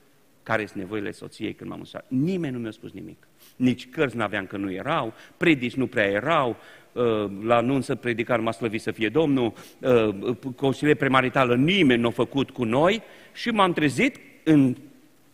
care 0.42 0.66
sunt 0.66 0.78
nevoile 0.78 1.10
soției 1.10 1.54
când 1.54 1.70
m-am 1.70 1.78
mutat. 1.78 2.04
Nimeni 2.08 2.52
nu 2.52 2.58
mi-a 2.58 2.70
spus 2.70 2.92
nimic. 2.92 3.26
Nici 3.56 3.88
cărți 3.88 4.16
n-aveam 4.16 4.46
că 4.46 4.56
nu 4.56 4.72
erau, 4.72 5.14
predici 5.36 5.74
nu 5.74 5.86
prea 5.86 6.04
erau, 6.04 6.56
uh, 6.92 7.30
la 7.42 7.56
anunță 7.56 7.94
predicar 7.94 8.40
m-a 8.40 8.52
slăvit 8.52 8.80
să 8.80 8.90
fie 8.90 9.08
Domnul, 9.08 9.52
uh, 9.80 10.36
consilie 10.56 10.94
premaritală 10.94 11.56
nimeni 11.56 12.00
nu 12.00 12.08
a 12.08 12.10
făcut 12.10 12.50
cu 12.50 12.64
noi 12.64 13.02
și 13.32 13.48
m-am 13.50 13.72
trezit 13.72 14.16
în 14.44 14.76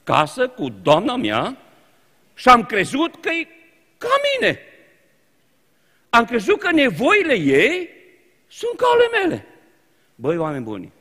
casă 0.05 0.49
cu 0.49 0.69
doamna 0.83 1.17
mea 1.17 1.57
și 2.35 2.49
am 2.49 2.65
crezut 2.65 3.21
că 3.21 3.29
e 3.29 3.47
ca 3.99 4.09
mine. 4.39 4.59
Am 6.11 6.25
crezut 6.25 6.59
că 6.59 6.73
nevoile 6.73 7.39
ei 7.39 7.89
sunt 8.53 8.77
ca 8.77 8.87
ale 8.87 9.25
mele. 9.25 9.47
Băi, 10.15 10.37
oameni 10.37 10.65
buni, 10.65 10.93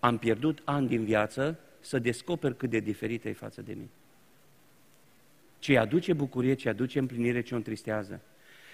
am 0.00 0.18
pierdut 0.18 0.62
ani 0.64 0.88
din 0.88 1.04
viață 1.04 1.58
să 1.80 1.98
descoper 1.98 2.52
cât 2.52 2.70
de 2.70 2.78
diferită 2.78 3.28
e 3.28 3.32
față 3.32 3.62
de 3.62 3.72
mine. 3.72 3.90
Ce 5.58 5.78
aduce 5.78 6.12
bucurie, 6.12 6.54
ce 6.54 6.68
aduce 6.68 6.98
împlinire, 6.98 7.40
ce 7.40 7.54
o 7.54 7.56
întristează. 7.56 8.20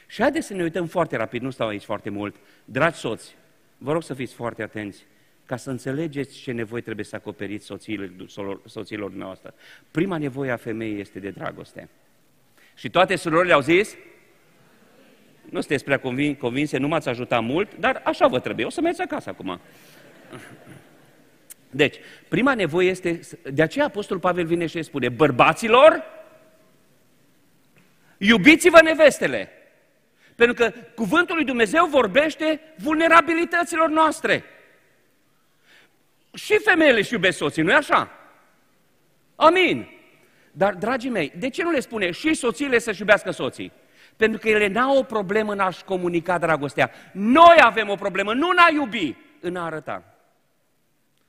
Și 0.06 0.20
haideți 0.20 0.46
să 0.46 0.54
ne 0.54 0.62
uităm 0.62 0.86
foarte 0.86 1.16
rapid, 1.16 1.42
nu 1.42 1.50
stau 1.50 1.68
aici 1.68 1.84
foarte 1.84 2.10
mult. 2.10 2.36
Dragi 2.64 2.98
soți, 2.98 3.36
vă 3.78 3.92
rog 3.92 4.02
să 4.02 4.14
fiți 4.14 4.34
foarte 4.34 4.62
atenți 4.62 5.04
ca 5.46 5.56
să 5.56 5.70
înțelegeți 5.70 6.38
ce 6.38 6.52
nevoi 6.52 6.80
trebuie 6.80 7.04
să 7.04 7.16
acoperiți 7.16 7.64
soțiilor, 7.64 8.60
soțiilor 8.64 9.08
dumneavoastră. 9.08 9.54
Prima 9.90 10.18
nevoie 10.18 10.50
a 10.50 10.56
femeii 10.56 11.00
este 11.00 11.18
de 11.18 11.30
dragoste. 11.30 11.88
Și 12.74 12.90
toate 12.90 13.16
surorile 13.16 13.52
au 13.52 13.60
zis, 13.60 13.96
nu 15.50 15.60
sunteți 15.60 15.84
prea 15.84 15.98
convin, 15.98 16.34
convinse, 16.34 16.78
nu 16.78 16.88
m-ați 16.88 17.08
ajutat 17.08 17.42
mult, 17.42 17.76
dar 17.76 18.00
așa 18.04 18.26
vă 18.26 18.40
trebuie. 18.40 18.66
O 18.66 18.70
să 18.70 18.80
mergeți 18.80 19.02
acasă 19.02 19.30
acum. 19.30 19.60
Deci, 21.70 21.96
prima 22.28 22.54
nevoie 22.54 22.88
este, 22.88 23.20
de 23.52 23.62
aceea 23.62 23.84
Apostolul 23.84 24.22
Pavel 24.22 24.46
vine 24.46 24.66
și 24.66 24.82
spune, 24.82 25.08
bărbaților, 25.08 26.04
iubiți-vă 28.18 28.80
nevestele. 28.82 29.50
Pentru 30.34 30.54
că 30.54 30.72
cuvântul 30.94 31.34
lui 31.36 31.44
Dumnezeu 31.44 31.86
vorbește 31.86 32.60
vulnerabilităților 32.76 33.88
noastre. 33.88 34.44
Și 36.34 36.58
femeile 36.64 36.98
își 36.98 37.12
iubesc 37.12 37.36
soții, 37.36 37.62
nu-i 37.62 37.74
așa? 37.74 38.10
Amin. 39.36 39.88
Dar, 40.52 40.74
dragii 40.74 41.10
mei, 41.10 41.32
de 41.38 41.48
ce 41.48 41.62
nu 41.62 41.70
le 41.70 41.80
spune 41.80 42.10
și 42.10 42.34
soțiile 42.34 42.78
să-și 42.78 43.00
iubească 43.00 43.30
soții? 43.30 43.72
Pentru 44.18 44.38
că 44.40 44.48
ele 44.48 44.66
n-au 44.66 44.98
o 44.98 45.02
problemă 45.02 45.52
în 45.52 45.58
a-și 45.58 45.84
comunica 45.84 46.38
dragostea. 46.38 46.90
Noi 47.12 47.56
avem 47.60 47.88
o 47.88 47.94
problemă, 47.94 48.34
nu 48.34 48.48
în 48.48 48.56
a 48.58 48.70
iubi, 48.72 49.16
în 49.40 49.56
a 49.56 49.64
arăta. 49.64 50.18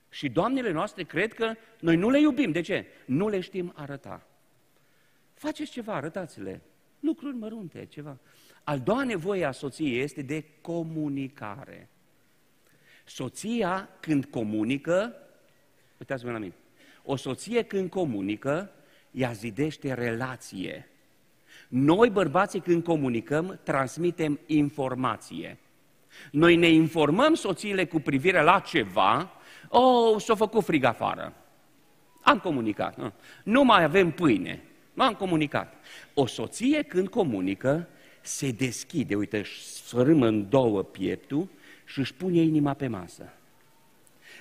Și 0.09 0.29
doamnele 0.29 0.71
noastre 0.71 1.03
cred 1.03 1.33
că 1.33 1.53
noi 1.79 1.95
nu 1.95 2.09
le 2.09 2.19
iubim. 2.19 2.51
De 2.51 2.61
ce? 2.61 2.85
Nu 3.05 3.27
le 3.27 3.39
știm 3.39 3.73
arăta. 3.75 4.27
Faceți 5.33 5.71
ceva, 5.71 5.93
arătați-le. 5.93 6.61
Lucruri 6.99 7.35
mărunte, 7.35 7.85
ceva. 7.85 8.17
Al 8.63 8.79
doua 8.79 9.03
nevoie 9.03 9.45
a 9.45 9.51
soției 9.51 9.99
este 10.01 10.21
de 10.21 10.45
comunicare. 10.61 11.89
Soția, 13.05 13.89
când 13.99 14.25
comunică, 14.25 15.15
uitați-vă 15.97 16.31
la 16.31 16.37
mine, 16.37 16.53
o 17.03 17.15
soție 17.15 17.63
când 17.63 17.89
comunică, 17.89 18.71
ea 19.11 19.31
zidește 19.31 19.93
relație. 19.93 20.88
Noi, 21.69 22.09
bărbații, 22.09 22.59
când 22.59 22.83
comunicăm, 22.83 23.59
transmitem 23.63 24.39
informație. 24.45 25.57
Noi 26.31 26.55
ne 26.55 26.67
informăm 26.69 27.33
soțiile 27.33 27.85
cu 27.85 27.99
privire 27.99 28.41
la 28.41 28.59
ceva, 28.59 29.31
oh, 29.67 30.21
s-a 30.21 30.35
făcut 30.35 30.63
frig 30.63 30.83
afară. 30.83 31.33
Am 32.21 32.39
comunicat. 32.39 33.13
Nu 33.43 33.63
mai 33.63 33.83
avem 33.83 34.11
pâine. 34.11 34.61
M-am 34.93 35.13
comunicat. 35.13 35.73
O 36.13 36.25
soție 36.25 36.81
când 36.81 37.07
comunică, 37.07 37.87
se 38.21 38.51
deschide, 38.51 39.15
uite, 39.15 39.37
își 39.37 39.63
sfărâmă 39.63 40.27
în 40.27 40.49
două 40.49 40.83
pieptul 40.83 41.47
și 41.85 41.99
își 41.99 42.13
pune 42.13 42.37
inima 42.37 42.73
pe 42.73 42.87
masă. 42.87 43.33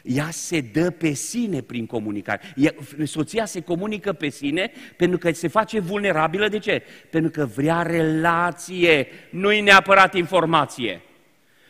Ea 0.02 0.30
se 0.30 0.60
dă 0.60 0.90
pe 0.90 1.12
sine 1.12 1.60
prin 1.60 1.86
comunicare. 1.86 2.40
Ea, 2.56 2.74
soția 3.04 3.44
se 3.44 3.60
comunică 3.60 4.12
pe 4.12 4.28
sine 4.28 4.70
pentru 4.96 5.18
că 5.18 5.32
se 5.32 5.48
face 5.48 5.80
vulnerabilă. 5.80 6.48
De 6.48 6.58
ce? 6.58 6.82
Pentru 7.10 7.30
că 7.30 7.46
vrea 7.46 7.82
relație, 7.82 9.08
nu-i 9.30 9.60
neapărat 9.60 10.14
informație. 10.14 11.02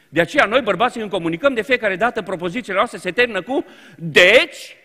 De 0.09 0.20
aceea 0.20 0.45
noi 0.45 0.62
bărbații 0.62 1.01
când 1.01 1.12
comunicăm 1.12 1.55
de 1.55 1.62
fiecare 1.62 1.97
dată 1.97 2.22
propozițiile 2.22 2.76
noastre 2.76 2.99
se 2.99 3.11
termină 3.11 3.43
cu 3.43 3.64
deci, 3.97 4.76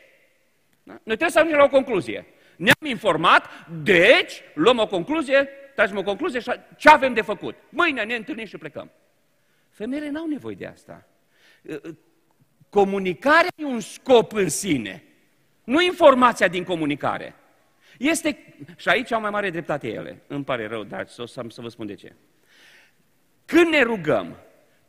da? 0.84 0.94
noi 0.94 1.02
trebuie 1.04 1.30
să 1.30 1.38
ajungem 1.38 1.60
la 1.60 1.66
o 1.66 1.70
concluzie. 1.70 2.26
Ne-am 2.56 2.90
informat, 2.90 3.46
deci 3.84 4.42
luăm 4.54 4.80
o 4.80 4.88
concluzie, 4.88 5.50
tragem 5.76 5.98
o 5.98 6.04
concluzie 6.04 6.40
și 6.40 6.52
ce 6.78 6.90
avem 6.90 7.14
de 7.14 7.22
făcut? 7.22 7.56
Mâine 7.70 8.04
ne 8.04 8.16
întâlnim 8.16 8.46
și 8.46 8.58
plecăm. 8.58 8.92
Femeile 9.70 10.10
n-au 10.10 10.28
nevoie 10.28 10.56
de 10.56 10.66
asta. 10.66 11.08
Comunicarea 12.74 13.50
e 13.56 13.66
un 13.66 13.80
scop 13.80 14.34
în 14.34 14.50
sine, 14.50 15.04
nu 15.64 15.82
informația 15.82 16.48
din 16.48 16.64
comunicare. 16.64 17.36
Este, 17.98 18.56
și 18.78 18.90
aici 18.90 19.12
au 19.12 19.22
mai 19.22 19.30
mare 19.30 19.50
dreptate 19.50 19.88
ele, 19.88 20.22
îmi 20.28 20.44
pare 20.44 20.68
rău, 20.68 20.84
dar 20.84 21.08
să, 21.08 21.26
să 21.26 21.62
vă 21.62 21.70
spun 21.70 21.86
de 21.86 21.94
ce. 21.94 22.14
Când 23.46 23.68
ne 23.68 23.82
rugăm, 23.82 24.38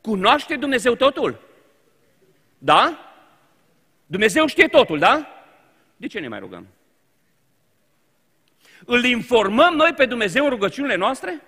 cunoaște 0.00 0.56
Dumnezeu 0.56 0.94
totul? 0.94 1.40
Da? 2.58 2.98
Dumnezeu 4.06 4.46
știe 4.46 4.68
totul, 4.68 4.98
da? 4.98 5.28
De 5.96 6.06
ce 6.06 6.18
ne 6.18 6.28
mai 6.28 6.38
rugăm? 6.38 6.66
Îl 8.84 9.04
informăm 9.04 9.74
noi 9.74 9.92
pe 9.92 10.06
Dumnezeu 10.06 10.44
în 10.44 10.50
rugăciunile 10.50 10.96
noastre? 10.96 11.42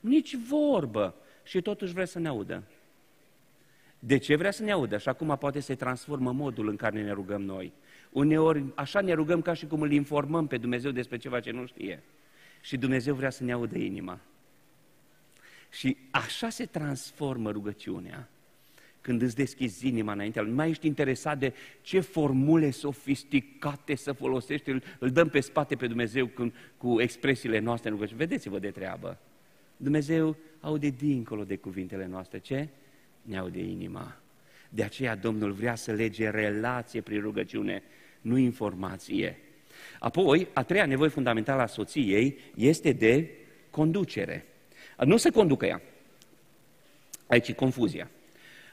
Nici 0.00 0.34
vorbă. 0.34 1.14
Și 1.42 1.60
totuși 1.60 1.92
vrea 1.92 2.04
să 2.04 2.18
ne 2.18 2.28
audă. 2.28 2.62
De 4.02 4.16
ce 4.16 4.36
vrea 4.36 4.50
să 4.50 4.62
ne 4.62 4.70
audă? 4.70 4.98
Și 4.98 5.08
acum 5.08 5.36
poate 5.38 5.60
se 5.60 5.74
transformă 5.74 6.32
modul 6.32 6.68
în 6.68 6.76
care 6.76 7.02
ne 7.02 7.12
rugăm 7.12 7.42
noi. 7.42 7.72
Uneori 8.10 8.64
așa 8.74 9.00
ne 9.00 9.12
rugăm 9.12 9.42
ca 9.42 9.54
și 9.54 9.66
cum 9.66 9.80
îl 9.80 9.92
informăm 9.92 10.46
pe 10.46 10.56
Dumnezeu 10.56 10.90
despre 10.90 11.16
ceva 11.16 11.40
ce 11.40 11.50
nu 11.50 11.66
știe. 11.66 12.02
Și 12.60 12.76
Dumnezeu 12.76 13.14
vrea 13.14 13.30
să 13.30 13.44
ne 13.44 13.52
audă 13.52 13.78
inima. 13.78 14.20
Și 15.70 15.96
așa 16.10 16.48
se 16.48 16.66
transformă 16.66 17.50
rugăciunea. 17.50 18.28
Când 19.00 19.22
îți 19.22 19.36
deschizi 19.36 19.88
inima 19.88 20.12
înaintea 20.12 20.42
lui, 20.42 20.50
nu 20.50 20.56
mai 20.56 20.70
ești 20.70 20.86
interesat 20.86 21.38
de 21.38 21.54
ce 21.82 22.00
formule 22.00 22.70
sofisticate 22.70 23.94
să 23.94 24.12
folosești, 24.12 24.70
îl, 24.70 24.82
îl 24.98 25.10
dăm 25.10 25.28
pe 25.28 25.40
spate 25.40 25.76
pe 25.76 25.86
Dumnezeu 25.86 26.26
cu, 26.26 26.52
cu 26.76 27.00
expresiile 27.00 27.58
noastre 27.58 27.88
în 27.88 27.94
rugăciune. 27.94 28.24
Vedeți-vă 28.24 28.58
de 28.58 28.70
treabă. 28.70 29.18
Dumnezeu 29.76 30.36
aude 30.60 30.88
dincolo 30.88 31.44
de 31.44 31.56
cuvintele 31.56 32.06
noastre. 32.06 32.38
Ce? 32.38 32.68
Ne 33.22 33.38
aude 33.38 33.60
inima. 33.60 34.16
De 34.68 34.82
aceea 34.82 35.16
Domnul 35.16 35.52
vrea 35.52 35.74
să 35.74 35.92
lege 35.92 36.30
relație 36.30 37.00
prin 37.00 37.20
rugăciune, 37.20 37.82
nu 38.20 38.36
informație. 38.36 39.38
Apoi, 39.98 40.48
a 40.52 40.62
treia 40.62 40.86
nevoie 40.86 41.08
fundamentală 41.08 41.62
a 41.62 41.66
soției 41.66 42.38
este 42.54 42.92
de 42.92 43.30
conducere. 43.70 44.46
Nu 45.04 45.16
se 45.16 45.30
conducă 45.30 45.66
ea. 45.66 45.82
Aici 47.26 47.48
e 47.48 47.52
confuzia. 47.52 48.10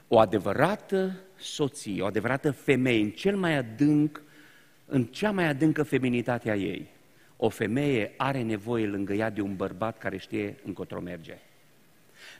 O 0.07 0.19
adevărată 0.19 1.19
soție, 1.35 2.01
o 2.01 2.05
adevărată 2.05 2.51
femeie, 2.51 3.01
în 3.01 3.09
cel 3.09 3.37
mai 3.37 3.55
adânc, 3.55 4.21
în 4.85 5.03
cea 5.03 5.31
mai 5.31 5.47
adâncă 5.47 5.83
feminitatea 5.83 6.55
ei, 6.55 6.87
o 7.37 7.49
femeie 7.49 8.13
are 8.17 8.41
nevoie 8.41 8.87
lângă 8.87 9.13
ea 9.13 9.29
de 9.29 9.41
un 9.41 9.55
bărbat 9.55 9.97
care 9.97 10.17
știe 10.17 10.57
încotro 10.63 11.01
merge. 11.01 11.37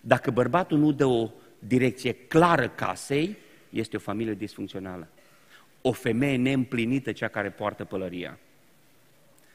Dacă 0.02 0.32
bărbatul 0.32 0.78
nu 0.78 0.92
dă 0.92 1.06
o 1.06 1.30
direcție 1.60 2.14
clară 2.14 2.70
casei, 2.70 3.38
este 3.70 3.96
o 3.96 4.00
familie 4.00 4.34
disfuncțională. 4.34 5.08
O 5.82 5.92
femeie 5.92 6.38
neîmplinită 6.38 7.12
cea 7.12 7.28
care 7.28 7.50
poartă 7.50 7.86
pălăria. 7.86 8.38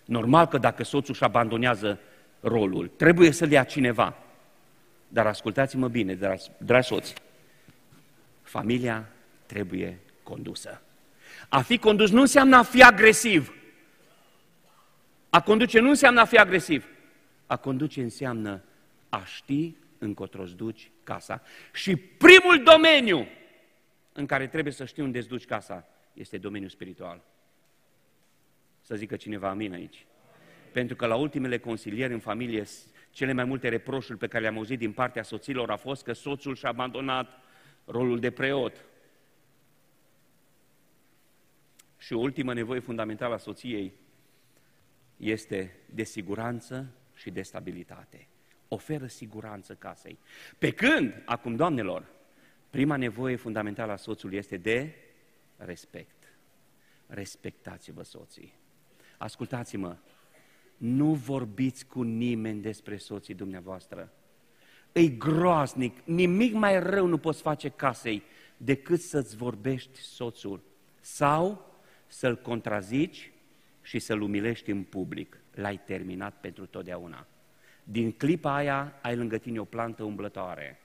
Normal 0.05 0.47
că 0.47 0.59
dacă 0.59 0.85
soțul 0.85 1.15
își 1.15 1.25
abandonează 1.25 1.99
rolul, 2.41 2.91
trebuie 2.97 3.31
să-l 3.31 3.51
ia 3.51 3.65
cineva. 3.65 4.17
Dar 5.09 5.27
ascultați-mă 5.27 5.89
bine, 5.89 6.15
dragi, 6.15 6.51
dragi 6.59 6.87
soți, 6.87 7.15
familia 8.43 9.09
trebuie 9.47 9.99
condusă. 10.23 10.83
A 11.49 11.63
fi 11.63 11.79
condus 11.79 12.11
nu 12.11 12.21
înseamnă 12.21 12.57
a 12.57 12.63
fi 12.63 12.83
agresiv. 12.83 13.55
A 15.31 15.41
conduce 15.41 15.81
nu 15.81 15.89
înseamnă 15.89 16.21
a 16.21 16.25
fi 16.25 16.39
agresiv. 16.39 16.87
A 17.47 17.57
conduce 17.57 18.03
înseamnă 18.03 18.63
a 19.09 19.25
ști 19.25 19.75
încotro 19.99 20.45
duci 20.45 20.91
casa. 21.05 21.43
Și 21.73 21.97
primul 21.97 22.63
domeniu 22.65 23.27
în 24.13 24.27
care 24.27 24.47
trebuie 24.47 24.73
să 24.73 24.85
știi 24.85 25.03
unde 25.03 25.19
îți 25.19 25.29
duci 25.29 25.45
casa 25.45 25.89
este 26.13 26.39
domeniul 26.39 26.71
spiritual. 26.71 27.23
Să 28.81 28.95
zică 28.95 29.17
cineva 29.17 29.49
amin 29.49 29.73
aici. 29.73 30.07
Pentru 30.73 30.97
că 30.97 31.07
la 31.07 31.15
ultimele 31.15 31.59
consilieri 31.59 32.13
în 32.13 32.19
familie, 32.19 32.65
cele 33.11 33.33
mai 33.33 33.45
multe 33.45 33.69
reproșuri 33.69 34.19
pe 34.19 34.27
care 34.27 34.43
le-am 34.43 34.57
auzit 34.57 34.79
din 34.79 34.93
partea 34.93 35.23
soților 35.23 35.71
a 35.71 35.77
fost 35.77 36.03
că 36.03 36.13
soțul 36.13 36.55
și-a 36.55 36.69
abandonat 36.69 37.43
rolul 37.85 38.21
de 38.21 38.31
preot. 38.31 38.85
Și 41.99 42.13
o 42.13 42.19
ultimă 42.19 42.55
nevoie 42.55 42.81
fundamentală 42.81 43.35
a 43.35 43.39
soției 43.39 43.93
este 45.17 45.77
de 45.87 46.03
siguranță 46.03 46.87
și 47.15 47.31
de 47.31 47.43
stabilitate. 47.43 48.27
Oferă 48.73 49.07
siguranță 49.07 49.75
casei. 49.75 50.19
Pe 50.59 50.71
când, 50.71 51.23
acum, 51.25 51.57
doamnelor, 51.57 52.07
prima 52.71 52.97
nevoie 52.97 53.37
fundamentală 53.37 53.93
a 53.93 53.97
soțului 53.97 54.37
este 54.37 54.57
de 54.57 54.95
respect. 55.57 56.35
Respectați-vă 57.07 58.03
soții. 58.03 58.55
Ascultați-mă, 59.19 59.97
nu 60.77 61.15
vorbiți 61.15 61.87
cu 61.87 62.03
nimeni 62.03 62.61
despre 62.61 62.97
soții 62.97 63.35
dumneavoastră. 63.35 64.13
E 64.93 65.09
groaznic, 65.09 65.99
nimic 66.05 66.53
mai 66.53 66.81
rău 66.81 67.07
nu 67.07 67.19
poți 67.19 67.43
face 67.43 67.69
casei 67.69 68.23
decât 68.57 69.01
să-ți 69.01 69.37
vorbești 69.37 69.99
soțul 69.99 70.63
sau 71.01 71.75
să-l 72.07 72.37
contrazici 72.37 73.33
și 73.83 73.99
să-l 73.99 74.21
umilești 74.21 74.71
în 74.71 74.83
public. 74.83 75.41
L-ai 75.55 75.81
terminat 75.85 76.41
pentru 76.41 76.67
totdeauna. 76.67 77.27
Din 77.85 78.13
clipa 78.13 78.55
aia 78.55 78.99
ai 79.03 79.17
lângă 79.17 79.39
tine 79.39 79.61
o 79.61 79.65
plantă 79.65 80.03
umblătoare. 80.03 80.81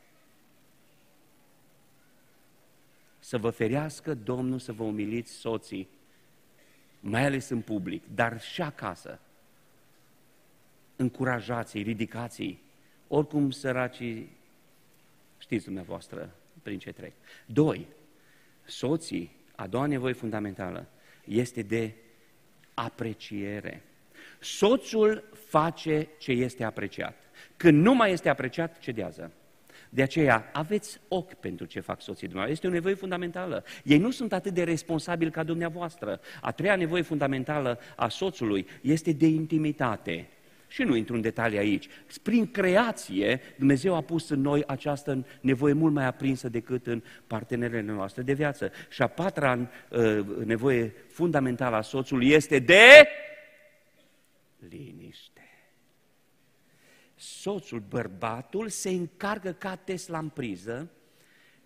Să 3.19 3.37
vă 3.37 3.49
ferească 3.49 4.13
Domnul 4.13 4.59
să 4.59 4.71
vă 4.71 4.83
umiliți 4.83 5.31
soții, 5.31 5.87
mai 6.99 7.25
ales 7.25 7.49
în 7.49 7.61
public, 7.61 8.03
dar 8.13 8.41
și 8.41 8.61
acasă. 8.61 9.19
Încurajați-i, 10.95 11.81
ridicați-i, 11.81 12.59
oricum 13.07 13.51
săracii, 13.51 14.37
știți 15.37 15.65
dumneavoastră 15.65 16.35
prin 16.63 16.79
ce 16.79 16.91
trec. 16.91 17.13
Doi, 17.45 17.87
soții 18.65 19.35
A 19.55 19.67
doua 19.67 19.85
nevoie 19.85 20.13
fundamentală 20.13 20.87
este 21.25 21.61
de 21.61 21.93
apreciere. 22.73 23.83
Soțul 24.39 25.23
face 25.59 26.07
ce 26.17 26.31
este 26.31 26.63
apreciat. 26.63 27.15
Când 27.57 27.83
nu 27.83 27.93
mai 27.93 28.11
este 28.11 28.29
apreciat, 28.29 28.79
cedează. 28.79 29.31
De 29.89 30.01
aceea, 30.01 30.49
aveți 30.53 30.99
ochi 31.07 31.33
pentru 31.33 31.65
ce 31.65 31.79
fac 31.79 32.01
soții 32.01 32.27
dumneavoastră. 32.27 32.51
Este 32.53 32.67
o 32.67 32.79
nevoie 32.79 32.93
fundamentală. 32.93 33.63
Ei 33.83 33.97
nu 33.97 34.11
sunt 34.11 34.33
atât 34.33 34.53
de 34.53 34.63
responsabili 34.63 35.31
ca 35.31 35.43
dumneavoastră. 35.43 36.19
A 36.41 36.51
treia 36.51 36.75
nevoie 36.75 37.01
fundamentală 37.01 37.79
a 37.95 38.07
soțului 38.07 38.67
este 38.81 39.11
de 39.11 39.25
intimitate. 39.25 40.27
Și 40.67 40.83
nu 40.83 40.95
intru 40.95 41.15
în 41.15 41.21
detalii 41.21 41.57
aici. 41.57 41.87
Prin 42.23 42.51
creație, 42.51 43.41
Dumnezeu 43.57 43.95
a 43.95 44.01
pus 44.01 44.29
în 44.29 44.41
noi 44.41 44.63
această 44.67 45.25
nevoie 45.41 45.73
mult 45.73 45.93
mai 45.93 46.05
aprinsă 46.05 46.49
decât 46.49 46.87
în 46.87 47.03
partenerele 47.27 47.91
noastre 47.91 48.21
de 48.21 48.33
viață. 48.33 48.71
Și 48.89 49.01
a 49.01 49.07
patra 49.07 49.69
uh, 49.89 50.19
nevoie 50.45 50.93
fundamentală 51.07 51.75
a 51.75 51.81
soțului 51.81 52.29
este 52.29 52.59
de 52.59 53.07
liniște. 54.69 55.36
Soțul, 57.19 57.79
bărbatul, 57.79 58.67
se 58.67 58.89
încarcă 58.89 59.51
ca 59.51 59.75
Tesla 59.75 60.17
în 60.17 60.29
priză 60.29 60.91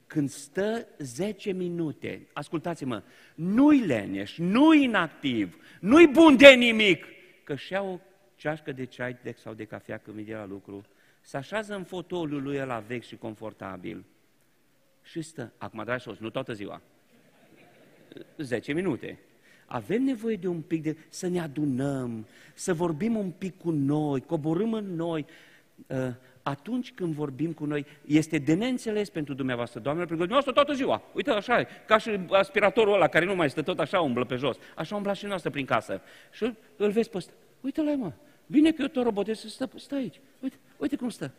când 0.07 0.29
stă 0.29 0.87
10 0.97 1.51
minute. 1.51 2.27
Ascultați-mă, 2.33 3.03
nu-i 3.35 3.79
leneș, 3.79 4.37
nu-i 4.37 4.83
inactiv, 4.83 5.57
nu-i 5.79 6.07
bun 6.07 6.37
de 6.37 6.49
nimic, 6.49 7.05
că 7.43 7.55
și 7.55 7.73
o 7.73 7.99
ceașcă 8.35 8.71
de 8.71 8.85
ceai 8.85 9.17
de, 9.23 9.35
sau 9.37 9.53
de 9.53 9.65
cafea 9.65 9.97
când 9.97 10.15
vine 10.15 10.35
la 10.35 10.45
lucru, 10.45 10.85
se 11.21 11.37
așează 11.37 11.75
în 11.75 11.83
fotoliul 11.83 12.43
lui 12.43 12.59
ăla 12.59 12.79
vechi 12.79 13.03
și 13.03 13.15
confortabil 13.15 14.05
și 15.03 15.21
stă. 15.21 15.53
Acum, 15.57 15.83
dragi 15.83 16.03
soț, 16.03 16.17
nu 16.17 16.29
toată 16.29 16.53
ziua. 16.53 16.81
10 18.37 18.73
minute. 18.73 19.19
Avem 19.73 20.03
nevoie 20.03 20.35
de 20.35 20.47
un 20.47 20.61
pic 20.61 20.83
de, 20.83 20.97
să 21.09 21.27
ne 21.27 21.39
adunăm, 21.39 22.25
să 22.53 22.73
vorbim 22.73 23.15
un 23.15 23.29
pic 23.37 23.57
cu 23.57 23.69
noi, 23.71 24.21
coborâm 24.21 24.73
în 24.73 24.95
noi. 24.95 25.25
Ă, 25.89 26.13
atunci 26.43 26.91
când 26.91 27.13
vorbim 27.13 27.51
cu 27.51 27.65
noi, 27.65 27.85
este 28.05 28.37
de 28.37 28.53
neînțeles 28.53 29.09
pentru 29.09 29.33
dumneavoastră, 29.33 29.79
doamnelor, 29.79 30.07
pentru 30.07 30.27
că 30.27 30.33
dumneavoastră 30.33 30.63
toată 30.63 30.83
ziua. 30.83 31.11
Uite, 31.13 31.29
așa 31.29 31.59
e, 31.59 31.67
ca 31.87 31.97
și 31.97 32.19
aspiratorul 32.29 32.93
ăla 32.93 33.07
care 33.07 33.25
nu 33.25 33.35
mai 33.35 33.49
stă 33.49 33.61
tot 33.61 33.79
așa, 33.79 34.01
umblă 34.01 34.25
pe 34.25 34.35
jos. 34.35 34.57
Așa 34.75 34.95
umbla 34.95 35.13
și 35.13 35.25
noastră 35.25 35.49
prin 35.49 35.65
casă. 35.65 36.01
Și 36.31 36.53
îl 36.75 36.91
vezi 36.91 37.09
pe 37.09 37.17
ăsta. 37.17 37.31
Uite-l, 37.61 37.97
mă, 37.97 38.11
Vine 38.45 38.71
că 38.71 38.81
eu 38.81 38.87
tot 38.87 39.03
robotez 39.03 39.39
să 39.39 39.47
stă, 39.47 39.69
stă 39.75 39.95
aici. 39.95 40.19
Uite, 40.39 40.55
uite 40.77 40.95
cum 40.95 41.09
stă. 41.09 41.31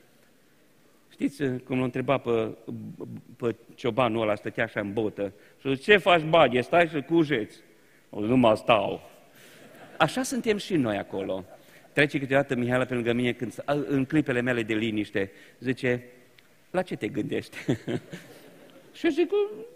Știți 1.10 1.42
uh, 1.42 1.60
cum 1.60 1.78
l-a 1.78 1.84
întrebat 1.84 2.22
pe, 2.22 2.56
pe 3.36 3.56
ciobanul 3.74 4.22
ăla, 4.22 4.34
stătea 4.34 4.64
așa 4.64 4.80
în 4.80 4.92
botă. 4.92 5.32
Și 5.60 5.74
zice, 5.74 5.92
ce 5.92 5.96
faci, 5.96 6.22
baghe, 6.22 6.60
stai 6.60 6.88
și 6.88 7.00
cujeți. 7.00 7.60
O, 8.14 8.20
nu 8.20 8.36
mă 8.36 8.54
stau. 8.54 9.10
Așa 9.98 10.22
suntem 10.22 10.56
și 10.56 10.76
noi 10.76 10.96
acolo. 10.96 11.44
Trece 11.92 12.18
câteodată 12.18 12.54
Mihaela 12.54 12.84
pe 12.84 12.94
lângă 12.94 13.12
mine 13.12 13.32
când, 13.32 13.62
în 13.86 14.04
clipele 14.04 14.40
mele 14.40 14.62
de 14.62 14.74
liniște. 14.74 15.30
Zice, 15.58 16.04
la 16.70 16.82
ce 16.82 16.96
te 16.96 17.08
gândești? 17.08 17.56
și 18.96 19.04
eu 19.04 19.10
zic, 19.10 19.30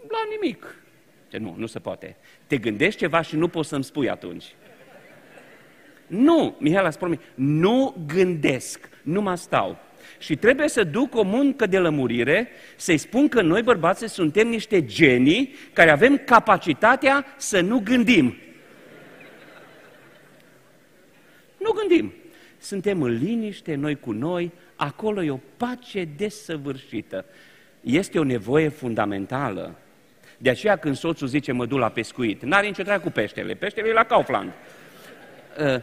la 0.09 0.19
nimic. 0.31 0.83
Ce 1.29 1.39
nu, 1.39 1.55
nu 1.59 1.67
se 1.67 1.79
poate. 1.79 2.17
Te 2.47 2.59
gândești 2.59 2.99
ceva 3.01 3.21
și 3.21 3.37
nu 3.37 3.49
poți 3.49 3.69
să-mi 3.69 3.85
spui 3.85 4.09
atunci. 4.09 4.55
Nu, 6.07 6.57
Mihaela 6.59 6.91
spune, 6.91 7.21
nu 7.35 7.95
gândesc, 8.07 8.89
nu 9.03 9.21
mă 9.21 9.35
stau. 9.35 9.79
Și 10.19 10.37
trebuie 10.37 10.69
să 10.69 10.85
duc 10.85 11.15
o 11.15 11.23
muncă 11.23 11.67
de 11.67 11.79
lămurire, 11.79 12.49
să-i 12.77 12.99
spun 12.99 13.29
că 13.29 13.43
noi 13.43 13.63
bărbații 13.63 14.09
suntem 14.09 14.49
niște 14.49 14.85
genii 14.85 15.55
care 15.73 15.91
avem 15.91 16.17
capacitatea 16.25 17.27
să 17.37 17.61
nu 17.61 17.81
gândim. 17.85 18.37
Nu 21.57 21.73
gândim. 21.73 22.13
Suntem 22.59 23.03
în 23.03 23.13
liniște, 23.13 23.75
noi 23.75 23.97
cu 23.97 24.13
noi, 24.13 24.53
acolo 24.77 25.23
e 25.23 25.31
o 25.31 25.39
pace 25.57 26.09
desăvârșită. 26.17 27.25
Este 27.81 28.19
o 28.19 28.25
nevoie 28.25 28.69
fundamentală. 28.69 29.75
De 30.39 30.51
aceea 30.51 30.77
când 30.77 30.97
soțul 30.97 31.27
zice 31.27 31.53
mă 31.53 31.67
duc 31.67 31.79
la 31.79 31.89
pescuit, 31.89 32.43
n-are 32.43 32.67
nicio 32.67 32.83
treabă 32.83 33.03
cu 33.03 33.11
peștele, 33.11 33.55
peștele 33.55 33.89
e 33.89 33.93
la 33.93 34.05
Kaufland. 34.05 34.53
Uh, 35.61 35.83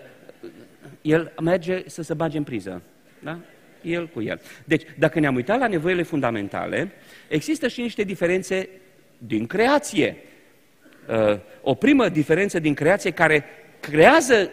el 1.02 1.32
merge 1.42 1.84
să 1.86 2.02
se 2.02 2.14
bage 2.14 2.38
în 2.38 2.44
priză. 2.44 2.82
Da? 3.20 3.38
El 3.84 4.08
cu 4.08 4.22
el. 4.22 4.42
Deci, 4.64 4.84
dacă 4.98 5.20
ne-am 5.20 5.36
uitat 5.36 5.60
la 5.60 5.68
nevoile 5.68 6.04
fundamentale, 6.04 6.92
există 7.28 7.68
și 7.68 7.82
niște 7.82 8.04
diferențe 8.04 8.70
din 9.18 9.48
creație. 9.48 10.18
Uh, 11.10 11.40
o 11.62 11.74
primă 11.74 12.10
diferență 12.10 12.60
din 12.60 12.74
creație 12.74 13.12
care 13.12 13.46
creează 13.80 14.52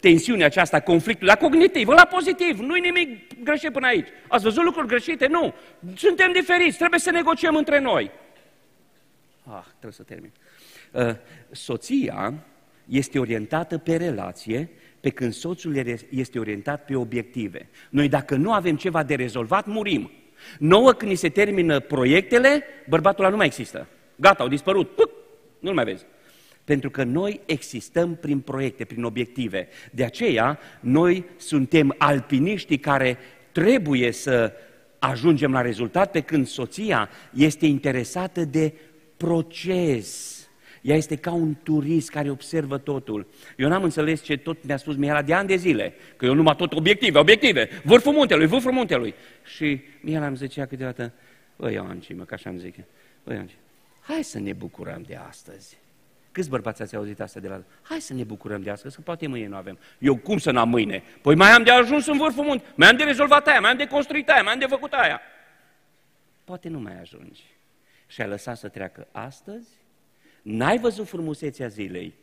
tensiunea 0.00 0.46
aceasta, 0.46 0.80
conflictul, 0.80 1.26
la 1.26 1.36
cognitiv, 1.36 1.88
la 1.88 2.04
pozitiv, 2.04 2.58
nu-i 2.58 2.80
nimic 2.80 3.42
greșit 3.44 3.72
până 3.72 3.86
aici. 3.86 4.08
Ați 4.28 4.44
văzut 4.44 4.64
lucruri 4.64 4.86
greșite? 4.86 5.26
Nu. 5.26 5.54
Suntem 5.94 6.32
diferiți, 6.32 6.76
trebuie 6.76 7.00
să 7.00 7.10
negociem 7.10 7.56
între 7.56 7.78
noi. 7.78 8.10
Ah, 9.44 9.64
trebuie 9.68 9.92
să 9.92 10.02
termin. 10.02 10.32
Uh, 10.90 11.14
soția 11.50 12.34
este 12.88 13.18
orientată 13.18 13.78
pe 13.78 13.96
relație 13.96 14.68
pe 15.02 15.10
când 15.10 15.32
soțul 15.32 15.98
este 16.10 16.38
orientat 16.38 16.84
pe 16.84 16.96
obiective. 16.96 17.68
Noi 17.90 18.08
dacă 18.08 18.34
nu 18.34 18.52
avem 18.52 18.76
ceva 18.76 19.02
de 19.02 19.14
rezolvat, 19.14 19.66
murim. 19.66 20.10
Nouă 20.58 20.92
când 20.92 21.10
ni 21.10 21.16
se 21.16 21.28
termină 21.28 21.80
proiectele, 21.80 22.64
bărbatul 22.88 23.20
ăla 23.20 23.30
nu 23.30 23.36
mai 23.36 23.46
există. 23.46 23.86
Gata, 24.16 24.42
au 24.42 24.48
dispărut. 24.48 24.94
Puc, 24.94 25.10
nu-l 25.58 25.74
mai 25.74 25.84
vezi. 25.84 26.04
Pentru 26.64 26.90
că 26.90 27.04
noi 27.04 27.40
existăm 27.46 28.14
prin 28.14 28.40
proiecte, 28.40 28.84
prin 28.84 29.04
obiective. 29.04 29.68
De 29.92 30.04
aceea, 30.04 30.58
noi 30.80 31.24
suntem 31.36 31.94
alpiniștii 31.98 32.78
care 32.78 33.18
trebuie 33.52 34.10
să 34.10 34.52
ajungem 34.98 35.52
la 35.52 35.60
rezultat, 35.60 36.10
pe 36.10 36.20
când 36.20 36.46
soția 36.46 37.08
este 37.34 37.66
interesată 37.66 38.44
de 38.44 38.74
proces 39.16 40.41
ea 40.82 40.96
este 40.96 41.16
ca 41.16 41.32
un 41.32 41.54
turist 41.62 42.10
care 42.10 42.30
observă 42.30 42.78
totul. 42.78 43.26
Eu 43.56 43.68
n-am 43.68 43.82
înțeles 43.82 44.22
ce 44.22 44.36
tot 44.36 44.64
mi-a 44.64 44.76
spus 44.76 44.96
Mihaela 44.96 45.22
de 45.22 45.34
ani 45.34 45.48
de 45.48 45.56
zile, 45.56 45.94
că 46.16 46.24
eu 46.24 46.34
numai 46.34 46.56
tot 46.56 46.72
obiective, 46.72 47.18
obiective, 47.18 47.68
vârful 47.84 48.12
muntelui, 48.12 48.46
vârful 48.46 48.72
muntelui. 48.72 49.14
Și 49.44 49.80
Mihaela 50.00 50.26
îmi 50.26 50.36
zicea 50.36 50.66
câteodată, 50.66 51.12
băi, 51.56 51.72
Ioanci, 51.72 52.14
mă, 52.14 52.24
că 52.24 52.34
așa 52.34 52.50
îmi 52.50 52.58
zic, 52.58 52.74
băi, 53.24 53.34
Ioanci, 53.34 53.56
hai 54.00 54.22
să 54.22 54.38
ne 54.38 54.52
bucurăm 54.52 55.02
de 55.06 55.16
astăzi. 55.28 55.80
Câți 56.32 56.48
bărbați 56.48 56.82
ați 56.82 56.96
auzit 56.96 57.20
asta 57.20 57.40
de 57.40 57.48
la... 57.48 57.62
Hai 57.82 58.00
să 58.00 58.14
ne 58.14 58.24
bucurăm 58.24 58.62
de 58.62 58.70
astăzi, 58.70 58.94
că 58.94 59.00
poate 59.00 59.26
mâine 59.26 59.46
nu 59.46 59.56
avem. 59.56 59.78
Eu 59.98 60.16
cum 60.16 60.38
să 60.38 60.50
n-am 60.50 60.68
mâine? 60.68 61.02
Păi 61.20 61.34
mai 61.34 61.50
am 61.50 61.62
de 61.62 61.70
ajuns 61.70 62.06
în 62.06 62.18
vârful 62.18 62.44
muntelui, 62.44 62.72
mai 62.74 62.88
am 62.88 62.96
de 62.96 63.04
rezolvat 63.04 63.46
aia, 63.46 63.60
mai 63.60 63.70
am 63.70 63.76
de 63.76 63.86
construit 63.86 64.28
aia, 64.28 64.42
mai 64.42 64.52
am 64.52 64.58
de 64.58 64.66
făcut 64.66 64.92
aia. 64.92 65.20
Poate 66.44 66.68
nu 66.68 66.78
mai 66.78 67.00
ajungi. 67.00 67.42
Și 68.06 68.20
ai 68.20 68.28
lăsat 68.28 68.56
să 68.56 68.68
treacă 68.68 69.06
astăzi 69.12 69.68
N-ai 70.42 70.78
văzut 70.78 71.08
frumusețea 71.08 71.68
zilei, 71.68 72.14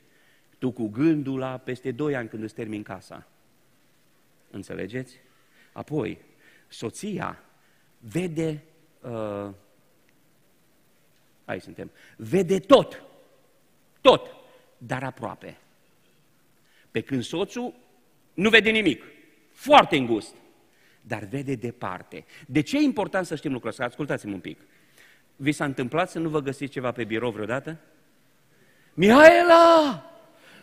tu 0.58 0.72
cu 0.72 0.88
gândul 0.88 1.40
la 1.40 1.58
peste 1.58 1.92
doi 1.92 2.16
ani 2.16 2.30
când 2.30 2.44
îți 2.44 2.54
termin 2.54 2.84
casa. 2.84 3.28
Înțelegeți? 4.52 5.20
Apoi, 5.72 6.18
soția 6.68 7.44
vede, 7.98 8.64
uh, 9.02 9.50
aici 11.46 11.62
suntem, 11.62 11.92
vede 12.16 12.60
tot, 12.60 13.04
tot, 14.02 14.36
dar 14.78 15.04
aproape. 15.04 15.58
Pe 16.92 17.02
când 17.02 17.24
soțul 17.24 17.74
nu 18.34 18.50
vede 18.50 18.70
nimic, 18.70 19.04
foarte 19.52 19.98
îngust, 19.98 20.36
dar 21.02 21.24
vede 21.24 21.56
departe. 21.56 22.26
De 22.48 22.62
ce 22.62 22.78
e 22.78 22.82
important 22.82 23.26
să 23.26 23.36
știm 23.36 23.52
lucrul 23.52 23.70
ăsta? 23.70 23.84
Ascultați-mă 23.84 24.34
un 24.34 24.40
pic. 24.40 24.60
Vi 25.36 25.52
s-a 25.52 25.66
întâmplat 25.66 26.10
să 26.10 26.20
nu 26.20 26.30
vă 26.30 26.40
găsiți 26.42 26.72
ceva 26.72 26.92
pe 26.92 27.04
birou 27.04 27.32
vreodată? 27.32 27.80
Mihaela, 29.00 30.04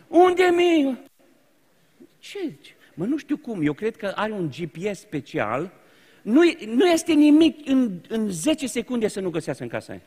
unde 0.07 0.43
mi? 0.55 0.97
Ce? 2.19 2.53
Mă, 2.93 3.05
nu 3.05 3.17
știu 3.17 3.37
cum, 3.37 3.61
eu 3.61 3.73
cred 3.73 3.95
că 3.95 4.11
are 4.15 4.31
un 4.31 4.49
GPS 4.49 4.99
special, 4.99 5.73
nu, 6.21 6.41
nu 6.65 6.85
este 6.85 7.13
nimic 7.13 7.67
în, 7.67 7.99
în 8.07 8.29
10 8.29 8.67
secunde 8.67 9.07
să 9.07 9.19
nu 9.19 9.29
găsească 9.29 9.63
în 9.63 9.69
casa 9.69 9.91
aia. 9.91 10.01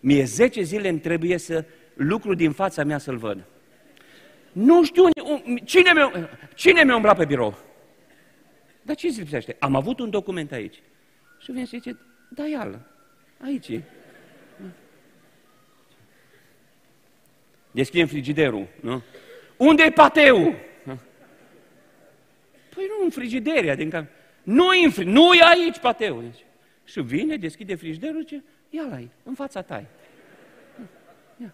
Mie 0.00 0.24
10 0.24 0.62
zile 0.62 0.88
îmi 0.88 1.00
trebuie 1.00 1.38
să 1.38 1.64
lucru 1.94 2.34
din 2.34 2.52
fața 2.52 2.84
mea 2.84 2.98
să-l 2.98 3.16
văd. 3.16 3.44
Nu 4.52 4.84
știu 4.84 5.04
cine 5.64 5.92
mi-a, 5.92 6.30
cine 6.54 6.84
mi-a 6.84 6.94
umblat 6.94 7.16
pe 7.16 7.24
birou. 7.24 7.58
Dar 8.82 8.96
ce 8.96 9.10
se 9.10 9.20
lipsește? 9.20 9.56
Am 9.58 9.74
avut 9.74 9.98
un 9.98 10.10
document 10.10 10.52
aici. 10.52 10.82
Și 11.38 11.52
vine 11.52 11.64
și 11.64 11.76
zice, 11.76 11.98
da, 12.28 12.46
iară, 12.46 12.86
aici 13.44 13.80
Deschidem 17.70 18.06
frigiderul, 18.06 18.66
nu? 18.80 19.02
Unde 19.56 19.82
e 19.82 19.90
pateu? 19.90 20.54
Păi 22.74 22.86
nu, 22.88 23.04
în 23.04 23.10
frigideria 23.10 23.74
din 23.74 23.90
cam... 23.90 24.08
Nu 24.42 24.72
e, 24.72 24.92
în 24.96 25.08
nu 25.08 25.32
e 25.32 25.40
aici 25.42 25.78
pateu. 25.78 26.20
Deci. 26.20 26.44
Și 26.84 27.00
vine, 27.00 27.36
deschide 27.36 27.74
frigiderul, 27.74 28.22
ce? 28.22 28.42
ia 28.70 28.82
la 28.90 29.00
în 29.22 29.34
fața 29.34 29.62
ta. 29.62 29.84
Ia. 31.36 31.52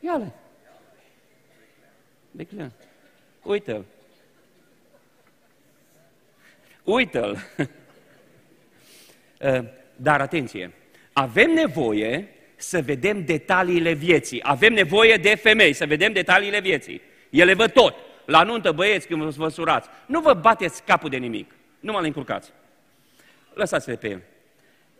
Ia-le. 0.00 0.32
Beclean. 2.30 2.72
Uită-l. 3.42 3.84
Uită-l. 6.84 7.38
Uh, 9.42 9.64
dar 9.96 10.20
atenție, 10.20 10.72
avem 11.12 11.50
nevoie 11.50 12.28
să 12.60 12.82
vedem 12.82 13.24
detaliile 13.24 13.92
vieții. 13.92 14.42
Avem 14.42 14.72
nevoie 14.72 15.16
de 15.16 15.34
femei, 15.34 15.72
să 15.72 15.86
vedem 15.86 16.12
detaliile 16.12 16.60
vieții. 16.60 17.00
Ele 17.30 17.54
văd 17.54 17.72
tot. 17.72 17.94
La 18.26 18.42
nuntă, 18.42 18.72
băieți, 18.72 19.06
când 19.06 19.22
vă 19.22 19.48
surați, 19.48 19.88
nu 20.06 20.20
vă 20.20 20.34
bateți 20.34 20.82
capul 20.84 21.10
de 21.10 21.16
nimic. 21.16 21.54
Nu 21.80 21.92
mă 21.92 21.98
încurcați. 21.98 22.52
Lăsați-le 23.54 23.96
pe 23.96 24.08
el. 24.08 24.22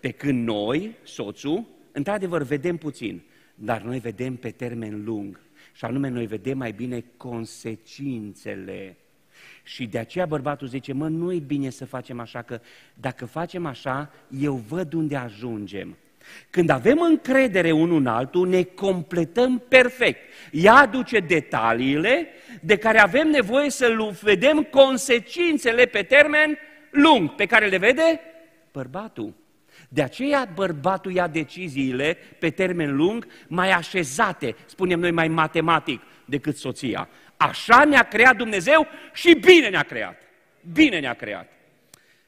Pe 0.00 0.10
când 0.10 0.46
noi, 0.46 0.94
soțul, 1.02 1.64
într-adevăr 1.92 2.42
vedem 2.42 2.76
puțin, 2.76 3.22
dar 3.54 3.80
noi 3.80 3.98
vedem 3.98 4.36
pe 4.36 4.50
termen 4.50 5.04
lung. 5.04 5.40
Și 5.72 5.84
anume, 5.84 6.08
noi 6.08 6.26
vedem 6.26 6.58
mai 6.58 6.72
bine 6.72 7.04
consecințele. 7.16 8.96
Și 9.62 9.86
de 9.86 9.98
aceea 9.98 10.26
bărbatul 10.26 10.66
zice, 10.66 10.92
mă, 10.92 11.08
nu 11.08 11.32
e 11.32 11.38
bine 11.38 11.70
să 11.70 11.84
facem 11.84 12.20
așa, 12.20 12.42
că 12.42 12.60
dacă 12.94 13.26
facem 13.26 13.66
așa, 13.66 14.12
eu 14.40 14.54
văd 14.54 14.92
unde 14.92 15.16
ajungem. 15.16 15.96
Când 16.50 16.70
avem 16.70 17.00
încredere 17.00 17.70
unul 17.70 17.98
în 17.98 18.06
altul, 18.06 18.48
ne 18.48 18.62
completăm 18.62 19.64
perfect. 19.68 20.20
Ea 20.50 20.74
aduce 20.74 21.18
detaliile 21.18 22.28
de 22.62 22.76
care 22.76 22.98
avem 22.98 23.28
nevoie 23.28 23.70
să 23.70 24.14
vedem 24.20 24.62
consecințele 24.62 25.84
pe 25.84 26.02
termen 26.02 26.58
lung, 26.90 27.34
pe 27.34 27.46
care 27.46 27.66
le 27.66 27.78
vede 27.78 28.20
bărbatul. 28.72 29.34
De 29.88 30.02
aceea 30.02 30.50
bărbatul 30.54 31.12
ia 31.12 31.26
deciziile 31.26 32.16
pe 32.38 32.50
termen 32.50 32.96
lung 32.96 33.26
mai 33.48 33.70
așezate, 33.70 34.56
spunem 34.66 35.00
noi 35.00 35.10
mai 35.10 35.28
matematic, 35.28 36.02
decât 36.24 36.56
soția. 36.56 37.08
Așa 37.36 37.84
ne-a 37.84 38.02
creat 38.02 38.36
Dumnezeu 38.36 38.86
și 39.12 39.34
bine 39.34 39.68
ne-a 39.68 39.82
creat. 39.82 40.22
Bine 40.72 41.00
ne-a 41.00 41.14
creat. 41.14 41.52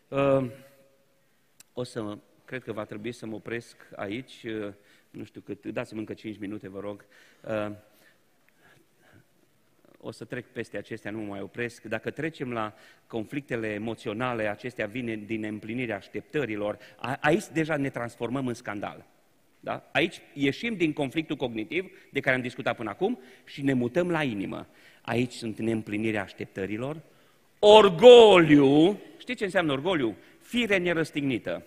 Uh, 0.09 0.45
o 1.73 1.85
să, 1.85 2.19
cred 2.53 2.65
că 2.65 2.73
va 2.73 2.85
trebui 2.85 3.13
să 3.13 3.27
mă 3.27 3.35
opresc 3.35 3.77
aici, 3.97 4.43
uh, 4.45 4.73
nu 5.11 5.25
știu 5.25 5.41
cât, 5.41 5.67
dați-mi 5.67 6.01
încă 6.01 6.15
5 6.15 6.39
minute, 6.39 6.69
vă 6.69 6.81
rog. 6.81 7.05
Uh, 7.49 7.73
o 10.01 10.11
să 10.11 10.25
trec 10.25 10.47
peste 10.47 10.77
acestea, 10.77 11.11
nu 11.11 11.19
mă 11.19 11.27
mai 11.27 11.41
opresc. 11.41 11.83
Dacă 11.83 12.11
trecem 12.11 12.53
la 12.53 12.75
conflictele 13.07 13.69
emoționale, 13.69 14.49
acestea 14.49 14.87
vin 14.87 15.27
din 15.27 15.45
împlinirea 15.45 15.97
așteptărilor, 15.97 16.79
aici 17.21 17.45
deja 17.53 17.77
ne 17.77 17.91
transformăm 17.91 18.47
în 18.47 18.55
scandal. 18.55 19.07
Da? 19.61 19.89
Aici 19.93 20.21
ieșim 20.33 20.77
din 20.77 20.93
conflictul 20.93 21.37
cognitiv 21.37 21.91
de 22.11 22.21
care 22.21 22.37
am 22.37 22.43
discutat 22.43 22.77
până 22.77 22.91
acum 22.91 23.21
și 23.45 23.63
ne 23.63 23.73
mutăm 23.73 24.11
la 24.11 24.23
inimă. 24.23 24.67
Aici 25.03 25.33
sunt 25.33 25.59
neîmplinirea 25.59 26.23
așteptărilor, 26.23 27.01
orgoliu, 27.59 29.01
știți 29.19 29.39
ce 29.39 29.45
înseamnă 29.45 29.73
orgoliu? 29.73 30.17
Fire 30.41 30.77
nerăstignită. 30.77 31.67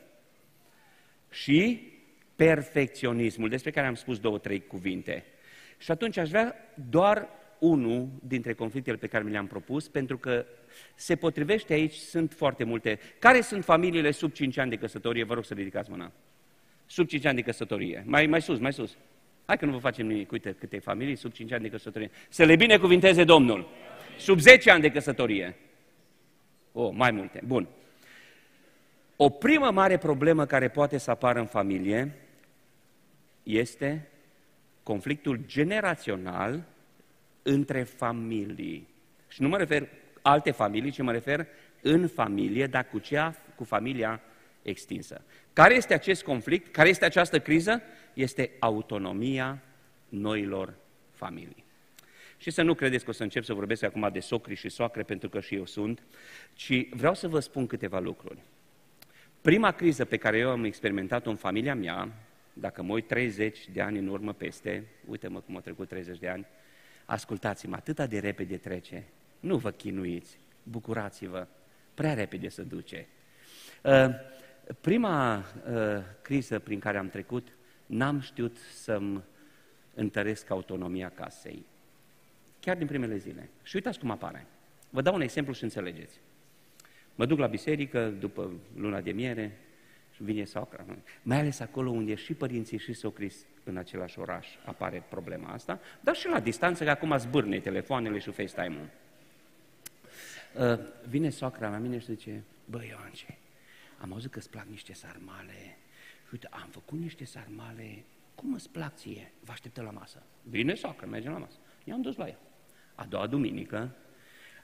Și 1.29 1.91
perfecționismul, 2.35 3.49
despre 3.49 3.71
care 3.71 3.87
am 3.87 3.95
spus 3.95 4.19
două, 4.19 4.37
trei 4.37 4.67
cuvinte. 4.67 5.25
Și 5.77 5.91
atunci 5.91 6.17
aș 6.17 6.29
vrea 6.29 6.55
doar 6.89 7.27
unul 7.59 8.09
dintre 8.27 8.53
conflictele 8.53 8.97
pe 8.97 9.07
care 9.07 9.23
mi 9.23 9.31
le-am 9.31 9.47
propus, 9.47 9.87
pentru 9.87 10.17
că 10.17 10.45
se 10.95 11.15
potrivește 11.15 11.73
aici, 11.73 11.93
sunt 11.93 12.33
foarte 12.33 12.63
multe. 12.63 12.99
Care 13.19 13.41
sunt 13.41 13.63
familiile 13.63 14.11
sub 14.11 14.31
5 14.31 14.57
ani 14.57 14.69
de 14.69 14.75
căsătorie? 14.75 15.23
Vă 15.23 15.33
rog 15.33 15.45
să 15.45 15.53
ridicați 15.53 15.89
mâna. 15.89 16.11
Sub 16.85 17.07
5 17.07 17.25
ani 17.25 17.35
de 17.35 17.41
căsătorie. 17.41 18.03
Mai, 18.05 18.25
mai 18.25 18.41
sus, 18.41 18.59
mai 18.59 18.73
sus. 18.73 18.97
Hai 19.45 19.57
că 19.57 19.65
nu 19.65 19.71
vă 19.71 19.77
facem 19.77 20.07
nimic. 20.07 20.31
Uite 20.31 20.55
câte 20.59 20.79
familii 20.79 21.15
sub 21.15 21.31
5 21.31 21.51
ani 21.51 21.61
de 21.61 21.69
căsătorie. 21.69 22.11
Să 22.29 22.43
le 22.43 22.55
binecuvinteze 22.55 23.23
Domnul. 23.23 23.67
Sub 24.17 24.39
10 24.39 24.71
ani 24.71 24.81
de 24.81 24.89
căsătorie. 24.89 25.55
O, 26.71 26.83
oh, 26.83 26.93
mai 26.95 27.11
multe. 27.11 27.41
Bun. 27.45 27.67
O 29.15 29.29
primă 29.29 29.71
mare 29.71 29.97
problemă 29.97 30.45
care 30.45 30.67
poate 30.67 30.97
să 30.97 31.11
apară 31.11 31.39
în 31.39 31.45
familie 31.45 32.11
este 33.43 34.07
conflictul 34.83 35.39
generațional 35.45 36.63
între 37.41 37.83
familii. 37.83 38.87
Și 39.27 39.41
nu 39.41 39.47
mă 39.47 39.57
refer 39.57 39.87
alte 40.21 40.51
familii, 40.51 40.91
ci 40.91 41.01
mă 41.01 41.11
refer 41.11 41.47
în 41.81 42.07
familie, 42.07 42.67
dar 42.67 42.87
cu 42.87 42.99
cea, 42.99 43.35
cu 43.55 43.63
familia 43.63 44.21
extinsă. 44.61 45.21
Care 45.53 45.73
este 45.73 45.93
acest 45.93 46.23
conflict? 46.23 46.71
Care 46.71 46.89
este 46.89 47.05
această 47.05 47.39
criză? 47.39 47.81
Este 48.13 48.51
autonomia 48.59 49.61
noilor 50.09 50.73
familii. 51.11 51.63
Și 52.37 52.51
să 52.51 52.61
nu 52.61 52.73
credeți 52.73 53.03
că 53.03 53.09
o 53.09 53.13
să 53.13 53.23
încep 53.23 53.43
să 53.43 53.53
vorbesc 53.53 53.83
acum 53.83 54.09
de 54.11 54.19
socri 54.19 54.55
și 54.55 54.69
soacre, 54.69 55.03
pentru 55.03 55.29
că 55.29 55.39
și 55.39 55.55
eu 55.55 55.65
sunt, 55.65 56.01
ci 56.53 56.89
vreau 56.89 57.13
să 57.13 57.27
vă 57.27 57.39
spun 57.39 57.67
câteva 57.67 57.99
lucruri. 57.99 58.39
Prima 59.45 59.71
criză 59.71 60.05
pe 60.05 60.17
care 60.17 60.37
eu 60.37 60.49
am 60.49 60.63
experimentat-o 60.63 61.29
în 61.29 61.35
familia 61.35 61.75
mea, 61.75 62.11
dacă 62.53 62.81
mă 62.81 62.93
uit 62.93 63.07
30 63.07 63.69
de 63.73 63.81
ani 63.81 63.97
în 63.97 64.07
urmă 64.07 64.33
peste, 64.33 64.87
uite-mă 65.07 65.39
cum 65.39 65.55
au 65.55 65.61
trecut 65.61 65.87
30 65.87 66.19
de 66.19 66.29
ani, 66.29 66.45
ascultați-mă, 67.05 67.75
atâta 67.75 68.05
de 68.05 68.19
repede 68.19 68.57
trece, 68.57 69.03
nu 69.39 69.57
vă 69.57 69.71
chinuiți, 69.71 70.39
bucurați-vă, 70.63 71.47
prea 71.93 72.13
repede 72.13 72.47
se 72.47 72.63
duce. 72.63 73.07
Uh, 73.83 74.07
prima 74.81 75.37
uh, 75.37 76.03
criză 76.21 76.59
prin 76.59 76.79
care 76.79 76.97
am 76.97 77.09
trecut, 77.09 77.47
n-am 77.85 78.19
știut 78.19 78.57
să-mi 78.57 79.23
întăresc 79.93 80.49
autonomia 80.49 81.09
casei. 81.09 81.65
Chiar 82.59 82.77
din 82.77 82.87
primele 82.87 83.17
zile. 83.17 83.49
Și 83.63 83.75
uitați 83.75 83.99
cum 83.99 84.11
apare. 84.11 84.45
Vă 84.89 85.01
dau 85.01 85.13
un 85.13 85.21
exemplu 85.21 85.53
și 85.53 85.63
înțelegeți. 85.63 86.19
Mă 87.15 87.25
duc 87.25 87.39
la 87.39 87.47
biserică 87.47 88.09
după 88.09 88.51
luna 88.75 89.01
de 89.01 89.11
miere 89.11 89.57
și 90.15 90.23
vine 90.23 90.43
socra. 90.43 90.85
Mai 91.21 91.39
ales 91.39 91.59
acolo 91.59 91.89
unde 91.89 92.15
și 92.15 92.33
părinții 92.33 92.77
și 92.77 92.93
socris 92.93 93.45
în 93.63 93.77
același 93.77 94.19
oraș 94.19 94.47
apare 94.65 95.03
problema 95.09 95.49
asta, 95.49 95.79
dar 96.01 96.15
și 96.15 96.27
la 96.27 96.39
distanță, 96.39 96.83
că 96.83 96.89
acum 96.89 97.17
zbârne 97.17 97.59
telefoanele 97.59 98.19
și 98.19 98.31
FaceTime-ul. 98.31 98.89
Uh, 100.59 100.79
vine 101.07 101.29
soacra 101.29 101.69
la 101.69 101.77
mine 101.77 101.99
și 101.99 102.05
zice, 102.05 102.43
bă, 102.65 102.83
Ioance, 102.89 103.37
am 104.01 104.13
auzit 104.13 104.31
că 104.31 104.37
îți 104.37 104.49
plac 104.49 104.65
niște 104.69 104.93
sarmale. 104.93 105.77
Și 106.23 106.31
uite, 106.31 106.47
am 106.51 106.67
făcut 106.71 106.99
niște 106.99 107.25
sarmale, 107.25 108.03
cum 108.35 108.53
îți 108.53 108.69
plac 108.69 108.95
ție? 108.95 109.31
Vă 109.39 109.51
așteptă 109.51 109.81
la 109.81 109.91
masă. 109.91 110.23
Bine, 110.49 110.73
soacră, 110.73 111.07
mergem 111.07 111.31
la 111.31 111.37
masă. 111.37 111.57
I-am 111.83 112.01
dus 112.01 112.15
la 112.15 112.27
ea. 112.27 112.39
A 112.95 113.05
doua 113.05 113.27
duminică, 113.27 113.95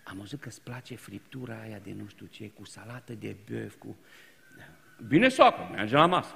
am 0.03 0.19
auzit 0.19 0.39
că 0.39 0.47
îți 0.47 0.61
place 0.61 0.95
friptura 0.95 1.59
aia 1.61 1.79
de 1.83 1.93
nu 1.93 2.07
știu 2.07 2.25
ce, 2.25 2.49
cu 2.49 2.65
salată 2.65 3.13
de 3.13 3.35
băf, 3.49 3.75
cu... 3.75 3.95
Bine, 5.07 5.29
soacră, 5.29 5.69
mergem 5.71 5.99
la 5.99 6.05
masă. 6.05 6.33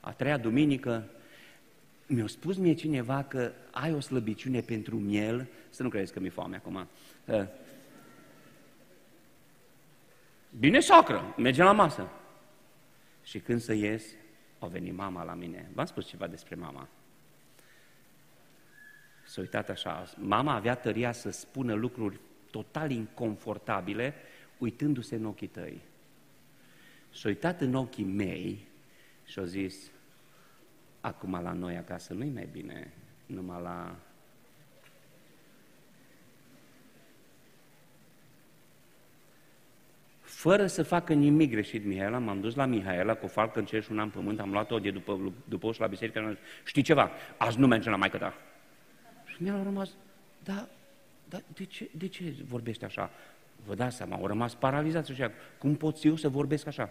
A 0.00 0.12
treia 0.12 0.36
duminică, 0.38 1.08
mi-a 2.06 2.26
spus 2.26 2.56
mie 2.56 2.74
cineva 2.74 3.22
că 3.24 3.52
ai 3.70 3.92
o 3.92 4.00
slăbiciune 4.00 4.60
pentru 4.60 4.96
miel, 4.96 5.48
să 5.70 5.82
nu 5.82 5.88
credeți 5.88 6.12
că 6.12 6.20
mi-e 6.20 6.30
foame 6.30 6.56
acum. 6.56 6.88
Bine, 10.58 10.80
socră, 10.80 11.34
mergem 11.36 11.64
la 11.64 11.72
masă. 11.72 12.10
Și 13.22 13.38
când 13.38 13.60
să 13.60 13.72
ies, 13.72 14.04
a 14.58 14.66
venit 14.66 14.94
mama 14.94 15.24
la 15.24 15.34
mine. 15.34 15.70
V-am 15.74 15.86
spus 15.86 16.06
ceva 16.06 16.26
despre 16.26 16.54
mama. 16.54 16.88
S-a 19.24 19.40
uitat 19.40 19.68
așa. 19.68 20.04
Mama 20.16 20.54
avea 20.54 20.74
tăria 20.74 21.12
să 21.12 21.30
spună 21.30 21.74
lucruri 21.74 22.20
total 22.56 22.90
inconfortabile, 22.90 24.14
uitându-se 24.58 25.14
în 25.14 25.24
ochii 25.24 25.46
tăi. 25.46 25.80
S-a 27.12 27.28
uitat 27.28 27.60
în 27.60 27.74
ochii 27.74 28.04
mei 28.04 28.66
și 29.24 29.38
a 29.38 29.44
zis, 29.44 29.90
acum 31.00 31.40
la 31.42 31.52
noi 31.52 31.76
acasă 31.76 32.14
nu-i 32.14 32.30
mai 32.30 32.48
bine, 32.52 32.92
numai 33.26 33.62
la 33.62 33.96
fără 40.20 40.66
să 40.66 40.82
facă 40.82 41.12
nimic 41.12 41.50
greșit 41.50 41.84
Mihaela, 41.84 42.18
m-am 42.18 42.40
dus 42.40 42.54
la 42.54 42.66
Mihaela 42.66 43.14
cu 43.14 43.26
falcă 43.26 43.58
în 43.58 43.64
cer 43.64 43.82
și 43.82 43.92
una 43.92 44.02
în 44.02 44.10
pământ, 44.10 44.40
am 44.40 44.50
luat-o 44.50 44.78
de 44.78 44.90
după, 44.90 45.32
după 45.44 45.72
și 45.72 45.80
la 45.80 45.86
biserică, 45.86 46.18
am 46.18 46.28
zis, 46.28 46.38
știi 46.64 46.82
ceva, 46.82 47.10
azi 47.36 47.58
nu 47.58 47.66
merge 47.66 47.90
la 47.90 47.96
maică 47.96 48.18
ta. 48.18 48.34
Și 49.24 49.42
mi-a 49.42 49.62
rămas, 49.62 49.90
da, 50.44 50.68
da, 51.28 51.40
de 51.54 51.64
ce, 51.64 51.88
de 51.90 52.06
ce 52.06 52.34
vorbești 52.48 52.84
așa? 52.84 53.10
Vă 53.66 53.74
dați 53.74 53.96
seama, 53.96 54.16
au 54.16 54.26
rămas 54.26 54.54
paralizați 54.54 55.10
așa, 55.10 55.32
cum 55.58 55.76
pot 55.76 56.04
eu 56.04 56.16
să 56.16 56.28
vorbesc 56.28 56.66
așa? 56.66 56.90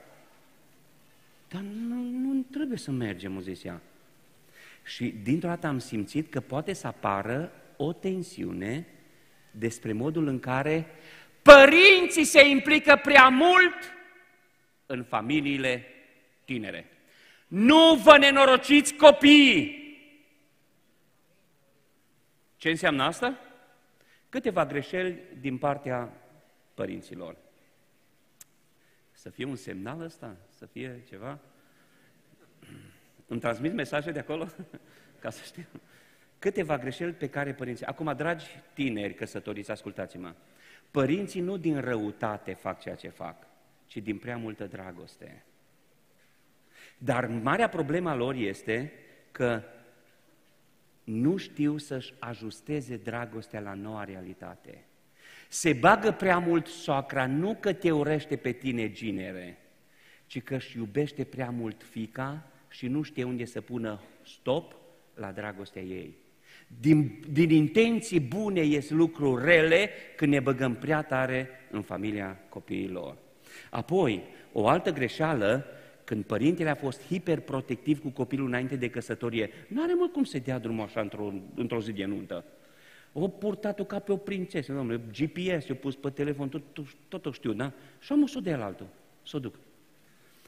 Dar 1.49 1.61
nu, 1.61 1.95
nu 2.03 2.45
trebuie 2.51 2.77
să 2.77 2.91
mergem, 2.91 3.35
o 3.35 3.39
zis 3.39 3.63
ea. 3.63 3.81
Și 4.83 5.15
dintr-o 5.23 5.47
dată 5.47 5.67
am 5.67 5.79
simțit 5.79 6.29
că 6.31 6.39
poate 6.39 6.73
să 6.73 6.87
apară 6.87 7.51
o 7.77 7.93
tensiune 7.93 8.87
despre 9.51 9.93
modul 9.93 10.27
în 10.27 10.39
care 10.39 10.87
Părinții 11.41 12.23
se 12.23 12.47
implică 12.47 12.99
prea 13.03 13.27
mult 13.27 13.75
în 14.85 15.03
familiile 15.03 15.85
tinere. 16.45 16.89
Nu 17.47 17.95
vă 18.03 18.17
nenorociți 18.17 18.93
copiii! 18.93 19.83
Ce 22.57 22.69
înseamnă 22.69 23.03
asta? 23.03 23.39
Câteva 24.35 24.65
greșeli 24.65 25.19
din 25.39 25.57
partea 25.57 26.13
părinților. 26.73 27.37
Să 29.11 29.29
fie 29.29 29.45
un 29.45 29.55
semnal 29.55 30.01
ăsta? 30.01 30.35
Să 30.49 30.65
fie 30.65 31.03
ceva? 31.07 31.39
Îmi 33.27 33.39
transmit 33.39 33.73
mesaje 33.73 34.11
de 34.11 34.19
acolo? 34.19 34.47
Ca 35.21 35.29
să 35.29 35.41
știu. 35.43 35.65
Câteva 36.39 36.77
greșeli 36.77 37.11
pe 37.11 37.29
care 37.29 37.53
părinții... 37.53 37.85
Acum, 37.85 38.13
dragi 38.15 38.45
tineri 38.73 39.13
căsătoriți, 39.13 39.71
ascultați-mă. 39.71 40.33
Părinții 40.91 41.41
nu 41.41 41.57
din 41.57 41.79
răutate 41.79 42.53
fac 42.53 42.79
ceea 42.79 42.95
ce 42.95 43.09
fac, 43.09 43.47
ci 43.85 43.97
din 43.97 44.17
prea 44.17 44.37
multă 44.37 44.65
dragoste. 44.65 45.43
Dar 46.97 47.27
marea 47.27 47.69
problema 47.69 48.15
lor 48.15 48.33
este 48.33 48.93
că 49.31 49.61
nu 51.05 51.37
știu 51.37 51.77
să-și 51.77 52.13
ajusteze 52.19 52.97
dragostea 52.97 53.59
la 53.59 53.73
noua 53.73 54.03
realitate. 54.03 54.85
Se 55.47 55.73
bagă 55.73 56.11
prea 56.11 56.37
mult 56.37 56.67
soacra, 56.67 57.27
nu 57.27 57.57
că 57.59 57.73
te 57.73 57.91
urește 57.91 58.35
pe 58.35 58.51
tine 58.51 58.91
ginere, 58.91 59.57
ci 60.25 60.41
că 60.41 60.55
își 60.55 60.77
iubește 60.77 61.23
prea 61.23 61.49
mult 61.49 61.83
fica 61.83 62.51
și 62.69 62.87
nu 62.87 63.01
știe 63.01 63.23
unde 63.23 63.45
să 63.45 63.61
pună 63.61 64.01
stop 64.23 64.75
la 65.13 65.31
dragostea 65.31 65.81
ei. 65.81 66.15
Din, 66.79 67.23
din 67.29 67.49
intenții 67.49 68.19
bune 68.19 68.61
ies 68.61 68.89
lucruri 68.89 69.45
rele 69.45 69.89
când 70.15 70.31
ne 70.31 70.39
băgăm 70.39 70.75
prea 70.75 71.01
tare 71.01 71.49
în 71.71 71.81
familia 71.81 72.39
copiilor. 72.49 73.17
Apoi, 73.69 74.23
o 74.51 74.67
altă 74.67 74.91
greșeală, 74.91 75.65
când 76.05 76.23
părintele 76.23 76.69
a 76.69 76.75
fost 76.75 77.05
hiperprotectiv 77.05 78.01
cu 78.01 78.09
copilul 78.09 78.47
înainte 78.47 78.75
de 78.75 78.89
căsătorie, 78.89 79.49
nu 79.67 79.83
are 79.83 79.93
mult 79.95 80.13
cum 80.13 80.23
să 80.23 80.37
dea 80.37 80.59
drumul 80.59 80.83
așa 80.83 81.01
într-o, 81.01 81.33
într-o 81.55 81.81
zi 81.81 81.91
de 81.91 82.05
nuntă. 82.05 82.43
O 83.13 83.27
purtat-o 83.27 83.83
ca 83.83 83.99
pe 83.99 84.11
o 84.11 84.17
prințesă, 84.17 84.73
domnule, 84.73 85.01
GPS, 85.11 85.67
i-a 85.67 85.75
pus 85.75 85.95
pe 85.95 86.09
telefon, 86.09 86.49
tot, 86.49 86.61
tot, 86.73 86.85
tot 87.07 87.25
o 87.25 87.31
știu, 87.31 87.53
da? 87.53 87.71
Și 87.99 88.11
am 88.11 88.29
o 88.35 88.39
de 88.39 88.49
el 88.49 88.61
altul, 88.61 88.87
să 89.23 89.37
o 89.37 89.39
duc. 89.39 89.55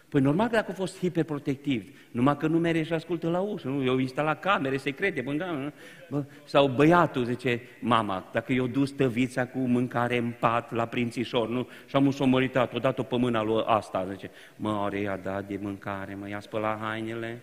Păi 0.10 0.22
normal 0.22 0.48
că 0.48 0.56
dacă 0.56 0.72
a 0.72 0.74
fost 0.74 0.98
hiperprotectiv, 0.98 1.98
numai 2.12 2.38
că 2.38 2.48
nu 2.48 2.58
mere 2.58 2.84
și 2.84 2.94
ascultă 2.94 3.30
la 3.30 3.40
ușă, 3.40 3.68
nu? 3.68 3.84
Eu 3.84 3.98
instalat 3.98 4.40
camere 4.40 4.78
secrete, 4.78 5.22
bă, 5.22 5.72
bă, 6.10 6.24
sau 6.46 6.68
băiatul, 6.68 7.24
zice 7.24 7.62
mama, 7.80 8.30
dacă 8.32 8.54
eu 8.54 8.68
dus 8.68 8.92
tăvița 8.92 9.46
cu 9.46 9.60
mâncare 9.60 10.18
în 10.18 10.34
pat 10.40 10.72
la 10.72 10.86
prințișor, 10.86 11.50
nu? 11.50 11.68
Și 11.86 11.96
am 11.96 12.06
usomăritat, 12.06 12.74
o 12.74 12.80
dat-o 12.80 13.04
pe 13.04 13.18
mâna 13.18 13.44
lui 13.44 13.64
asta, 13.66 14.08
zice, 14.12 14.32
mă, 14.56 14.72
ori 14.72 15.02
i-a 15.02 15.18
dat 15.18 15.48
de 15.48 15.60
mâncare, 15.62 16.16
mă, 16.16 16.30
i-a 16.30 16.40
spălat 16.40 16.80
hainele, 16.82 17.42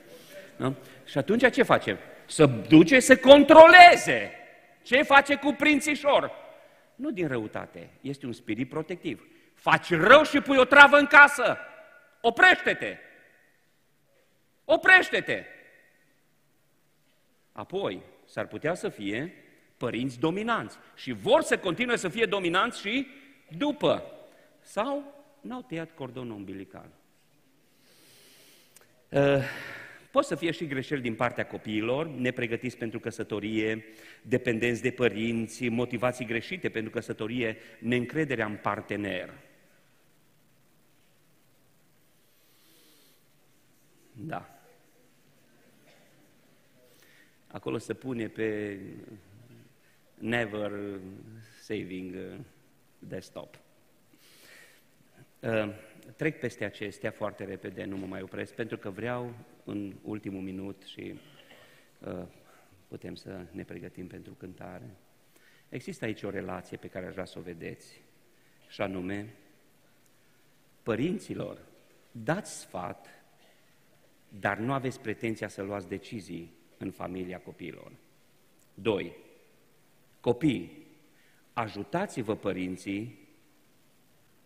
nu? 0.56 0.74
Și 1.04 1.18
atunci 1.18 1.50
ce 1.50 1.62
face? 1.62 1.98
Să 2.26 2.46
duce 2.68 3.00
să 3.00 3.16
controleze. 3.16 4.30
Ce 4.82 5.02
face 5.02 5.34
cu 5.34 5.54
prințișor? 5.58 6.30
Nu 6.94 7.10
din 7.10 7.28
răutate, 7.28 7.90
este 8.00 8.26
un 8.26 8.32
spirit 8.32 8.68
protectiv. 8.68 9.26
Faci 9.54 9.90
rău 9.90 10.22
și 10.22 10.40
pui 10.40 10.56
o 10.56 10.64
travă 10.64 10.96
în 10.96 11.06
casă. 11.06 11.58
Oprește-te! 12.26 12.96
Oprește-te! 14.64 15.44
Apoi, 17.52 18.02
s-ar 18.24 18.46
putea 18.46 18.74
să 18.74 18.88
fie 18.88 19.32
părinți 19.76 20.18
dominanți 20.18 20.76
și 20.94 21.12
vor 21.12 21.42
să 21.42 21.58
continue 21.58 21.96
să 21.96 22.08
fie 22.08 22.26
dominanți 22.26 22.80
și 22.80 23.06
după. 23.56 24.12
Sau 24.60 25.24
n-au 25.40 25.62
tăiat 25.62 25.90
cordonul 25.94 26.36
umbilical. 26.36 26.88
Uh, 29.08 29.42
pot 30.10 30.24
să 30.24 30.34
fie 30.34 30.50
și 30.50 30.66
greșeli 30.66 31.02
din 31.02 31.14
partea 31.14 31.46
copiilor, 31.46 32.06
nepregătiți 32.06 32.76
pentru 32.76 33.00
căsătorie, 33.00 33.84
dependenți 34.22 34.82
de 34.82 34.90
părinți, 34.90 35.68
motivații 35.68 36.26
greșite 36.26 36.68
pentru 36.68 36.90
căsătorie, 36.90 37.56
neîncrederea 37.78 38.46
în 38.46 38.56
partener. 38.62 39.30
Da. 44.16 44.58
Acolo 47.46 47.78
se 47.78 47.94
pune 47.94 48.28
pe 48.28 48.78
never 50.18 51.00
saving 51.62 52.14
uh, 52.14 52.38
desktop. 52.98 53.58
Uh, 55.40 55.68
trec 56.16 56.40
peste 56.40 56.64
acestea 56.64 57.10
foarte 57.10 57.44
repede, 57.44 57.84
nu 57.84 57.96
mă 57.96 58.06
mai 58.06 58.22
opresc, 58.22 58.54
pentru 58.54 58.78
că 58.78 58.90
vreau 58.90 59.34
în 59.64 59.96
ultimul 60.02 60.42
minut 60.42 60.82
și 60.82 61.20
uh, 61.98 62.26
putem 62.88 63.14
să 63.14 63.46
ne 63.50 63.64
pregătim 63.64 64.06
pentru 64.06 64.32
cântare. 64.32 64.90
Există 65.68 66.04
aici 66.04 66.22
o 66.22 66.30
relație 66.30 66.76
pe 66.76 66.88
care 66.88 67.06
aș 67.06 67.12
vrea 67.12 67.24
să 67.24 67.38
o 67.38 67.42
vedeți, 67.42 68.02
și 68.68 68.80
anume, 68.80 69.34
părinților, 70.82 71.58
dați 72.10 72.60
sfat 72.60 73.23
dar 74.40 74.58
nu 74.58 74.72
aveți 74.72 75.00
pretenția 75.00 75.48
să 75.48 75.62
luați 75.62 75.88
decizii 75.88 76.52
în 76.78 76.90
familia 76.90 77.38
copiilor. 77.38 77.92
2. 78.74 79.16
Copii, 80.20 80.86
ajutați-vă 81.52 82.36
părinții, 82.36 83.18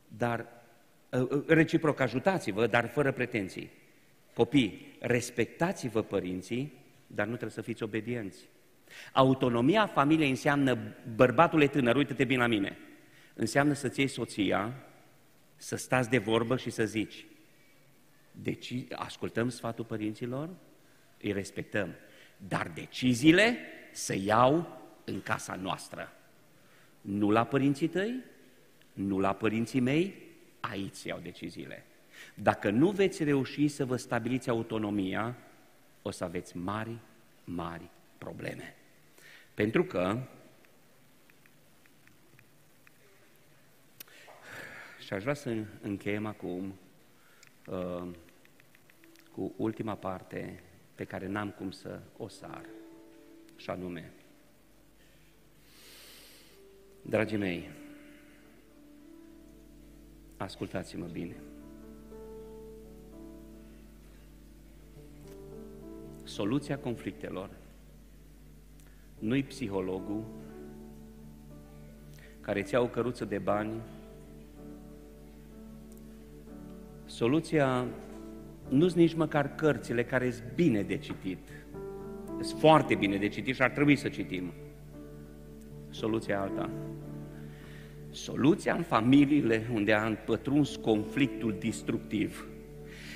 dar 0.09 0.47
ă, 1.13 1.29
ă, 1.31 1.45
reciproc 1.47 2.01
ajutați-vă, 2.01 2.67
dar 2.67 2.89
fără 2.89 3.13
pretenții. 3.13 3.71
Copii, 4.35 4.97
respectați-vă 5.01 6.03
părinții, 6.03 6.73
dar 7.07 7.27
nu 7.27 7.33
trebuie 7.33 7.51
să 7.51 7.63
fiți 7.63 7.83
obedienți. 7.83 8.49
Autonomia 9.13 9.87
familiei 9.87 10.29
înseamnă, 10.29 10.79
bărbatul 11.15 11.63
e 11.63 11.67
tânăr, 11.67 11.97
uite-te 11.97 12.25
bine 12.25 12.41
la 12.41 12.47
mine, 12.47 12.79
înseamnă 13.35 13.73
să-ți 13.73 13.99
iei 13.99 14.09
soția, 14.09 14.73
să 15.57 15.77
stați 15.77 16.11
de 16.11 16.19
vorbă 16.19 16.57
și 16.57 16.71
să 16.71 16.85
zici, 16.85 17.27
deci, 18.43 18.85
ascultăm 18.95 19.49
sfatul 19.49 19.85
părinților, 19.85 20.49
îi 21.23 21.33
respectăm, 21.33 21.95
dar 22.37 22.71
deciziile 22.75 23.59
se 23.93 24.15
iau 24.15 24.81
în 25.05 25.23
casa 25.23 25.55
noastră. 25.55 26.13
Nu 27.01 27.31
la 27.31 27.45
părinții 27.45 27.89
tăi, 27.89 28.25
nu 28.93 29.19
la 29.19 29.33
părinții 29.33 29.81
mei, 29.81 30.15
aici 30.61 30.95
se 30.95 31.09
iau 31.09 31.19
deciziile. 31.19 31.85
Dacă 32.35 32.71
nu 32.71 32.91
veți 32.91 33.25
reuși 33.25 33.69
să 33.69 33.85
vă 33.85 33.97
stabiliți 33.97 34.49
autonomia, 34.49 35.37
o 36.03 36.11
să 36.11 36.25
aveți 36.25 36.57
mari, 36.57 36.99
mari 37.45 37.91
probleme. 38.19 38.77
Pentru 39.55 39.85
că 39.85 40.19
și 45.07 45.13
aș 45.13 45.23
vrea 45.23 45.35
să 45.35 45.57
încheiem 45.81 46.27
acum 46.27 46.75
uh, 47.67 48.09
cu 49.39 49.53
ultima 49.57 49.95
parte 49.95 50.63
pe 50.95 51.05
care 51.05 51.27
n-am 51.27 51.51
cum 51.51 51.71
să 51.71 52.01
o 52.17 52.29
sar, 52.29 52.65
și 53.57 53.71
anume, 53.71 54.13
dragii 57.03 57.37
mei, 57.37 57.71
ascultați-mă 60.37 61.07
bine. 61.07 61.37
Soluția 66.25 66.79
conflictelor 66.79 67.51
nu-i 69.19 69.43
psihologul 69.43 70.25
care 72.41 72.63
ți-a 72.63 72.81
o 72.81 72.89
căruță 72.89 73.25
de 73.25 73.39
bani, 73.39 73.81
soluția 77.07 77.87
nu 78.69 78.89
sunt 78.89 79.01
nici 79.01 79.15
măcar 79.15 79.55
cărțile 79.55 80.05
care 80.05 80.31
sunt 80.31 80.53
bine 80.55 80.83
de 80.83 80.97
citit. 80.97 81.49
Sunt 82.41 82.61
foarte 82.61 82.95
bine 82.95 83.17
de 83.17 83.29
citit 83.29 83.55
și 83.55 83.63
ar 83.63 83.71
trebui 83.71 83.97
să 83.97 84.09
citim. 84.09 84.53
Soluția 85.91 86.41
alta. 86.41 86.71
Soluția 88.11 88.75
în 88.75 88.83
familiile 88.83 89.67
unde 89.73 89.93
a 89.93 90.11
pătruns 90.11 90.77
conflictul 90.77 91.57
destructiv 91.59 92.47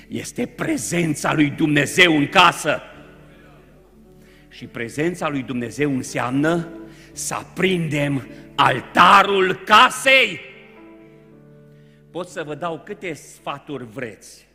este 0.07 0.45
prezența 0.45 1.33
lui 1.33 1.49
Dumnezeu 1.49 2.17
în 2.17 2.27
casă. 2.27 2.81
Și 4.49 4.65
prezența 4.65 5.29
lui 5.29 5.43
Dumnezeu 5.43 5.91
înseamnă 5.95 6.67
să 7.11 7.33
aprindem 7.33 8.27
altarul 8.55 9.55
casei. 9.55 10.39
Pot 12.11 12.27
să 12.27 12.43
vă 12.43 12.55
dau 12.55 12.81
câte 12.85 13.13
sfaturi 13.13 13.85
vreți 13.85 14.47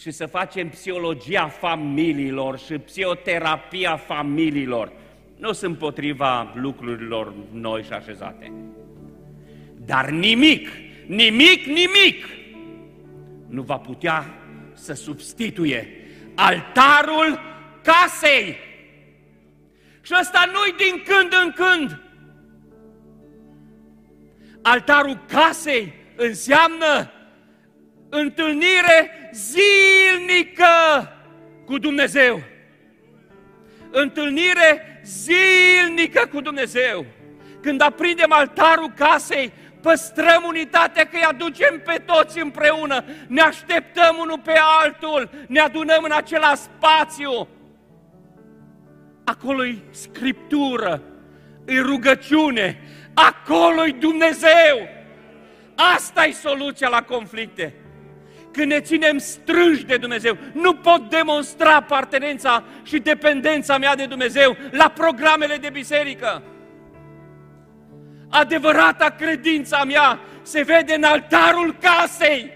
și 0.00 0.10
să 0.10 0.26
facem 0.26 0.68
psihologia 0.68 1.48
familiilor 1.48 2.58
și 2.58 2.78
psihoterapia 2.78 3.96
familiilor. 3.96 4.92
Nu 5.36 5.52
sunt 5.52 5.70
împotriva 5.70 6.52
lucrurilor 6.54 7.34
noi 7.52 7.82
și 7.82 7.92
așezate. 7.92 8.52
Dar 9.76 10.08
nimic, 10.08 10.68
nimic, 11.06 11.64
nimic 11.64 12.26
nu 13.48 13.62
va 13.62 13.78
putea 13.78 14.34
să 14.72 14.92
substituie 14.92 15.88
altarul 16.34 17.40
casei. 17.82 18.56
Și 20.02 20.12
ăsta 20.20 20.50
nu-i 20.52 20.74
din 20.76 21.02
când 21.04 21.32
în 21.44 21.52
când. 21.52 22.00
Altarul 24.62 25.24
casei 25.26 25.92
înseamnă 26.16 27.10
întâlnire 28.08 29.30
zilnică 29.32 30.66
cu 31.64 31.78
Dumnezeu. 31.78 32.42
Întâlnire 33.90 35.00
zilnică 35.04 36.28
cu 36.32 36.40
Dumnezeu. 36.40 37.06
Când 37.62 37.80
aprindem 37.80 38.32
altarul 38.32 38.92
casei, 38.96 39.52
păstrăm 39.80 40.44
unitatea 40.46 41.04
că 41.04 41.16
îi 41.16 41.22
aducem 41.22 41.80
pe 41.84 42.02
toți 42.06 42.40
împreună, 42.40 43.04
ne 43.26 43.40
așteptăm 43.40 44.16
unul 44.20 44.40
pe 44.44 44.54
altul, 44.82 45.30
ne 45.48 45.60
adunăm 45.60 46.02
în 46.02 46.12
același 46.12 46.60
spațiu. 46.60 47.48
Acolo-i 49.24 49.82
Scriptură, 49.90 51.02
e 51.64 51.80
rugăciune, 51.80 52.80
acolo-i 53.14 53.92
Dumnezeu. 53.92 54.88
Asta 55.94 56.24
e 56.24 56.32
soluția 56.32 56.88
la 56.88 57.02
conflicte. 57.02 57.74
Când 58.56 58.70
ne 58.70 58.80
ținem 58.80 59.18
strânși 59.18 59.84
de 59.84 59.96
Dumnezeu, 59.96 60.36
nu 60.52 60.74
pot 60.74 61.10
demonstra 61.10 61.82
partenența 61.82 62.64
și 62.82 62.98
dependența 62.98 63.78
mea 63.78 63.96
de 63.96 64.06
Dumnezeu 64.06 64.56
la 64.70 64.88
programele 64.88 65.56
de 65.56 65.70
biserică. 65.70 66.42
Adevărata 68.28 69.10
credința 69.10 69.84
mea 69.84 70.20
se 70.42 70.62
vede 70.62 70.94
în 70.94 71.02
altarul 71.02 71.76
casei, 71.80 72.50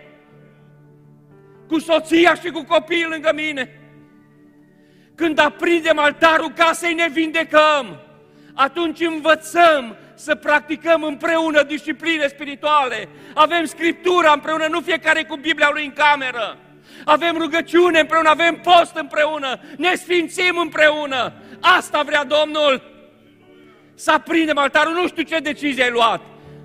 cu 1.68 1.78
soția 1.78 2.34
și 2.34 2.50
cu 2.50 2.64
copiii 2.64 3.06
lângă 3.08 3.32
mine. 3.34 3.80
Când 5.14 5.38
aprindem 5.38 5.98
altarul 5.98 6.52
casei, 6.52 6.94
ne 6.94 7.08
vindecăm. 7.12 8.00
Atunci 8.54 9.00
învățăm 9.00 9.96
să 10.20 10.34
practicăm 10.34 11.02
împreună 11.02 11.62
discipline 11.62 12.26
spirituale. 12.26 13.08
Avem 13.34 13.64
Scriptura 13.64 14.32
împreună, 14.32 14.66
nu 14.70 14.80
fiecare 14.80 15.24
cu 15.24 15.36
Biblia 15.36 15.70
lui 15.72 15.84
în 15.84 15.92
cameră. 15.92 16.58
Avem 17.04 17.36
rugăciune 17.36 17.98
împreună, 17.98 18.28
avem 18.28 18.54
post 18.54 18.96
împreună, 18.96 19.60
ne 19.76 19.94
sfințim 19.94 20.56
împreună. 20.56 21.32
Asta 21.60 22.02
vrea 22.02 22.24
Domnul. 22.24 22.82
Să 23.94 24.10
aprindem 24.10 24.58
altarul, 24.58 24.92
nu 24.92 25.06
știu 25.06 25.22
ce 25.22 25.38
decizie 25.38 25.82
ai 25.82 25.90
luat. 25.90 26.20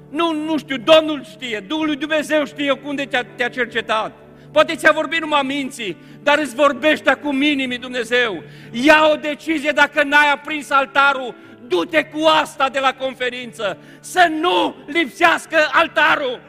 Nu, 0.10 0.34
nu 0.34 0.58
știu, 0.58 0.78
Domnul 0.78 1.24
știe, 1.24 1.60
Duhul 1.68 1.86
lui 1.86 1.96
Dumnezeu 1.96 2.46
știe 2.46 2.80
unde 2.84 3.06
te-a, 3.06 3.26
te 3.36 3.50
cercetat. 3.50 4.12
Poate 4.52 4.76
ți-a 4.76 4.92
vorbit 4.92 5.20
numai 5.20 5.42
minții, 5.42 5.98
dar 6.24 6.38
îți 6.38 6.56
vorbește 6.56 7.10
acum 7.10 7.36
minimii 7.36 7.78
Dumnezeu. 7.78 8.44
Ia 8.72 9.10
o 9.12 9.16
decizie 9.16 9.72
dacă 9.72 10.04
n-ai 10.04 10.32
aprins 10.32 10.70
altarul, 10.70 11.36
du-te 11.68 12.04
cu 12.04 12.26
asta 12.42 12.70
de 12.70 12.80
la 12.80 12.94
conferință, 12.94 13.78
să 14.00 14.28
nu 14.42 14.76
lipsească 14.86 15.58
altarul. 15.72 16.42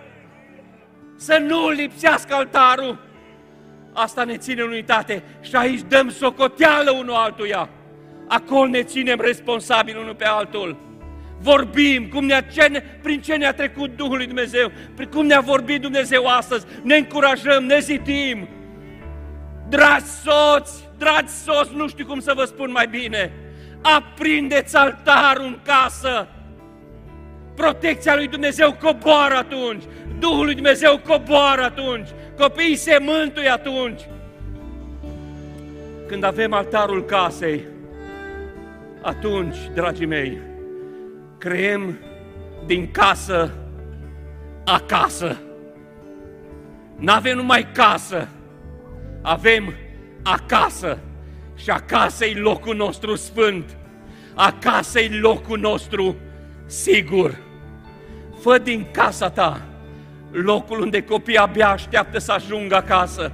Să 1.16 1.38
nu 1.46 1.68
lipsească 1.68 2.34
altarul. 2.34 2.98
Asta 3.92 4.24
ne 4.24 4.36
ține 4.36 4.62
în 4.62 4.68
unitate 4.68 5.22
și 5.40 5.56
aici 5.56 5.80
dăm 5.88 6.10
socoteală 6.10 6.90
unul 6.90 7.14
altuia. 7.14 7.68
Acolo 8.28 8.66
ne 8.66 8.82
ținem 8.82 9.20
responsabili 9.20 9.98
unul 9.98 10.14
pe 10.14 10.24
altul. 10.24 10.76
Vorbim 11.40 12.08
cum 12.08 12.24
ne-a, 12.24 12.40
ce, 12.40 12.82
prin 13.02 13.20
ce 13.20 13.34
ne-a 13.34 13.54
trecut 13.54 13.96
Duhul 13.96 14.16
lui 14.16 14.26
Dumnezeu, 14.26 14.70
prin 14.94 15.08
cum 15.08 15.26
ne-a 15.26 15.40
vorbit 15.40 15.80
Dumnezeu 15.80 16.26
astăzi. 16.26 16.66
Ne 16.82 16.96
încurajăm, 16.96 17.64
ne 17.64 17.78
zitim. 17.78 18.48
Dragi 19.68 20.04
soți, 20.04 20.88
dragi 20.98 21.28
soți, 21.28 21.74
nu 21.74 21.88
știu 21.88 22.06
cum 22.06 22.20
să 22.20 22.32
vă 22.36 22.44
spun 22.44 22.70
mai 22.70 22.86
bine. 22.86 23.32
Aprindeți 23.94 24.76
altarul 24.76 25.44
în 25.44 25.58
casă. 25.62 26.28
Protecția 27.54 28.14
lui 28.14 28.28
Dumnezeu 28.28 28.72
coboară 28.72 29.34
atunci. 29.34 29.82
Duhul 30.18 30.44
lui 30.44 30.54
Dumnezeu 30.54 31.00
coboară 31.08 31.62
atunci. 31.62 32.08
Copiii 32.38 32.76
se 32.76 32.98
mântuie 33.00 33.48
atunci. 33.48 34.00
Când 36.06 36.24
avem 36.24 36.52
altarul 36.52 37.04
casei, 37.04 37.64
atunci, 39.02 39.56
dragii 39.74 40.06
mei, 40.06 40.38
creăm 41.38 41.98
din 42.66 42.90
casă 42.90 43.54
acasă. 44.64 45.36
Nu 46.96 47.12
avem 47.12 47.36
numai 47.36 47.66
casă, 47.72 48.28
avem 49.22 49.74
acasă. 50.22 50.98
Și 51.56 51.70
acasă 51.70 52.24
e 52.24 52.38
locul 52.38 52.76
nostru 52.76 53.14
sfânt. 53.14 53.76
Acasă 54.34 55.00
e 55.00 55.18
locul 55.20 55.58
nostru 55.58 56.16
sigur. 56.66 57.38
Fă 58.40 58.58
din 58.58 58.86
casa 58.92 59.30
ta 59.30 59.66
locul 60.30 60.80
unde 60.80 61.02
copiii 61.02 61.36
abia 61.36 61.68
așteaptă 61.68 62.18
să 62.18 62.32
ajungă 62.32 62.74
acasă. 62.74 63.32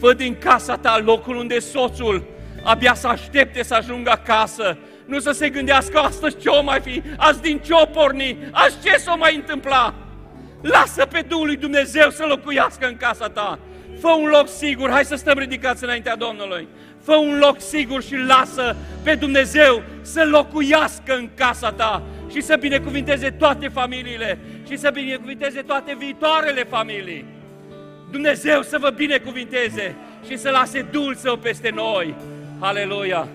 Fă 0.00 0.12
din 0.12 0.36
casa 0.38 0.76
ta 0.76 1.00
locul 1.04 1.36
unde 1.36 1.58
soțul 1.58 2.24
abia 2.62 2.94
să 2.94 3.06
aștepte 3.06 3.62
să 3.62 3.74
ajungă 3.74 4.10
acasă. 4.10 4.78
Nu 5.04 5.18
să 5.18 5.30
se 5.30 5.48
gândească 5.48 5.98
astăzi 5.98 6.36
ce 6.36 6.48
o 6.48 6.62
mai 6.62 6.80
fi, 6.80 7.02
azi 7.16 7.40
din 7.40 7.58
ce 7.58 7.72
o 7.72 7.84
porni, 7.84 8.38
azi 8.50 8.76
ce 8.84 8.96
s-o 8.96 9.16
mai 9.16 9.34
întâmpla. 9.34 9.94
Lasă 10.60 11.06
pe 11.06 11.24
Duhul 11.28 11.46
lui 11.46 11.56
Dumnezeu 11.56 12.10
să 12.10 12.24
locuiască 12.28 12.86
în 12.86 12.96
casa 12.96 13.28
ta. 13.28 13.58
Fă 14.00 14.08
un 14.08 14.28
loc 14.28 14.48
sigur, 14.48 14.90
hai 14.90 15.04
să 15.04 15.14
stăm 15.14 15.38
ridicați 15.38 15.84
înaintea 15.84 16.16
Domnului. 16.16 16.68
Fă 17.06 17.14
un 17.14 17.38
loc 17.38 17.60
sigur 17.60 18.02
și 18.02 18.14
lasă 18.16 18.76
pe 19.02 19.14
Dumnezeu 19.14 19.82
să 20.02 20.24
locuiască 20.24 21.14
în 21.16 21.28
casa 21.34 21.72
ta 21.72 22.02
și 22.30 22.40
să 22.40 22.56
binecuvinteze 22.60 23.30
toate 23.30 23.68
familiile 23.68 24.38
și 24.68 24.76
să 24.76 24.90
binecuvinteze 24.92 25.60
toate 25.60 25.96
viitoarele 25.98 26.64
familii. 26.64 27.24
Dumnezeu 28.10 28.62
să 28.62 28.78
vă 28.80 28.90
binecuvinteze 28.90 29.94
și 30.28 30.36
să 30.36 30.50
lase 30.50 30.86
Duhul 30.90 31.14
Său 31.14 31.36
peste 31.36 31.70
noi. 31.74 32.14
Aleluia! 32.58 33.28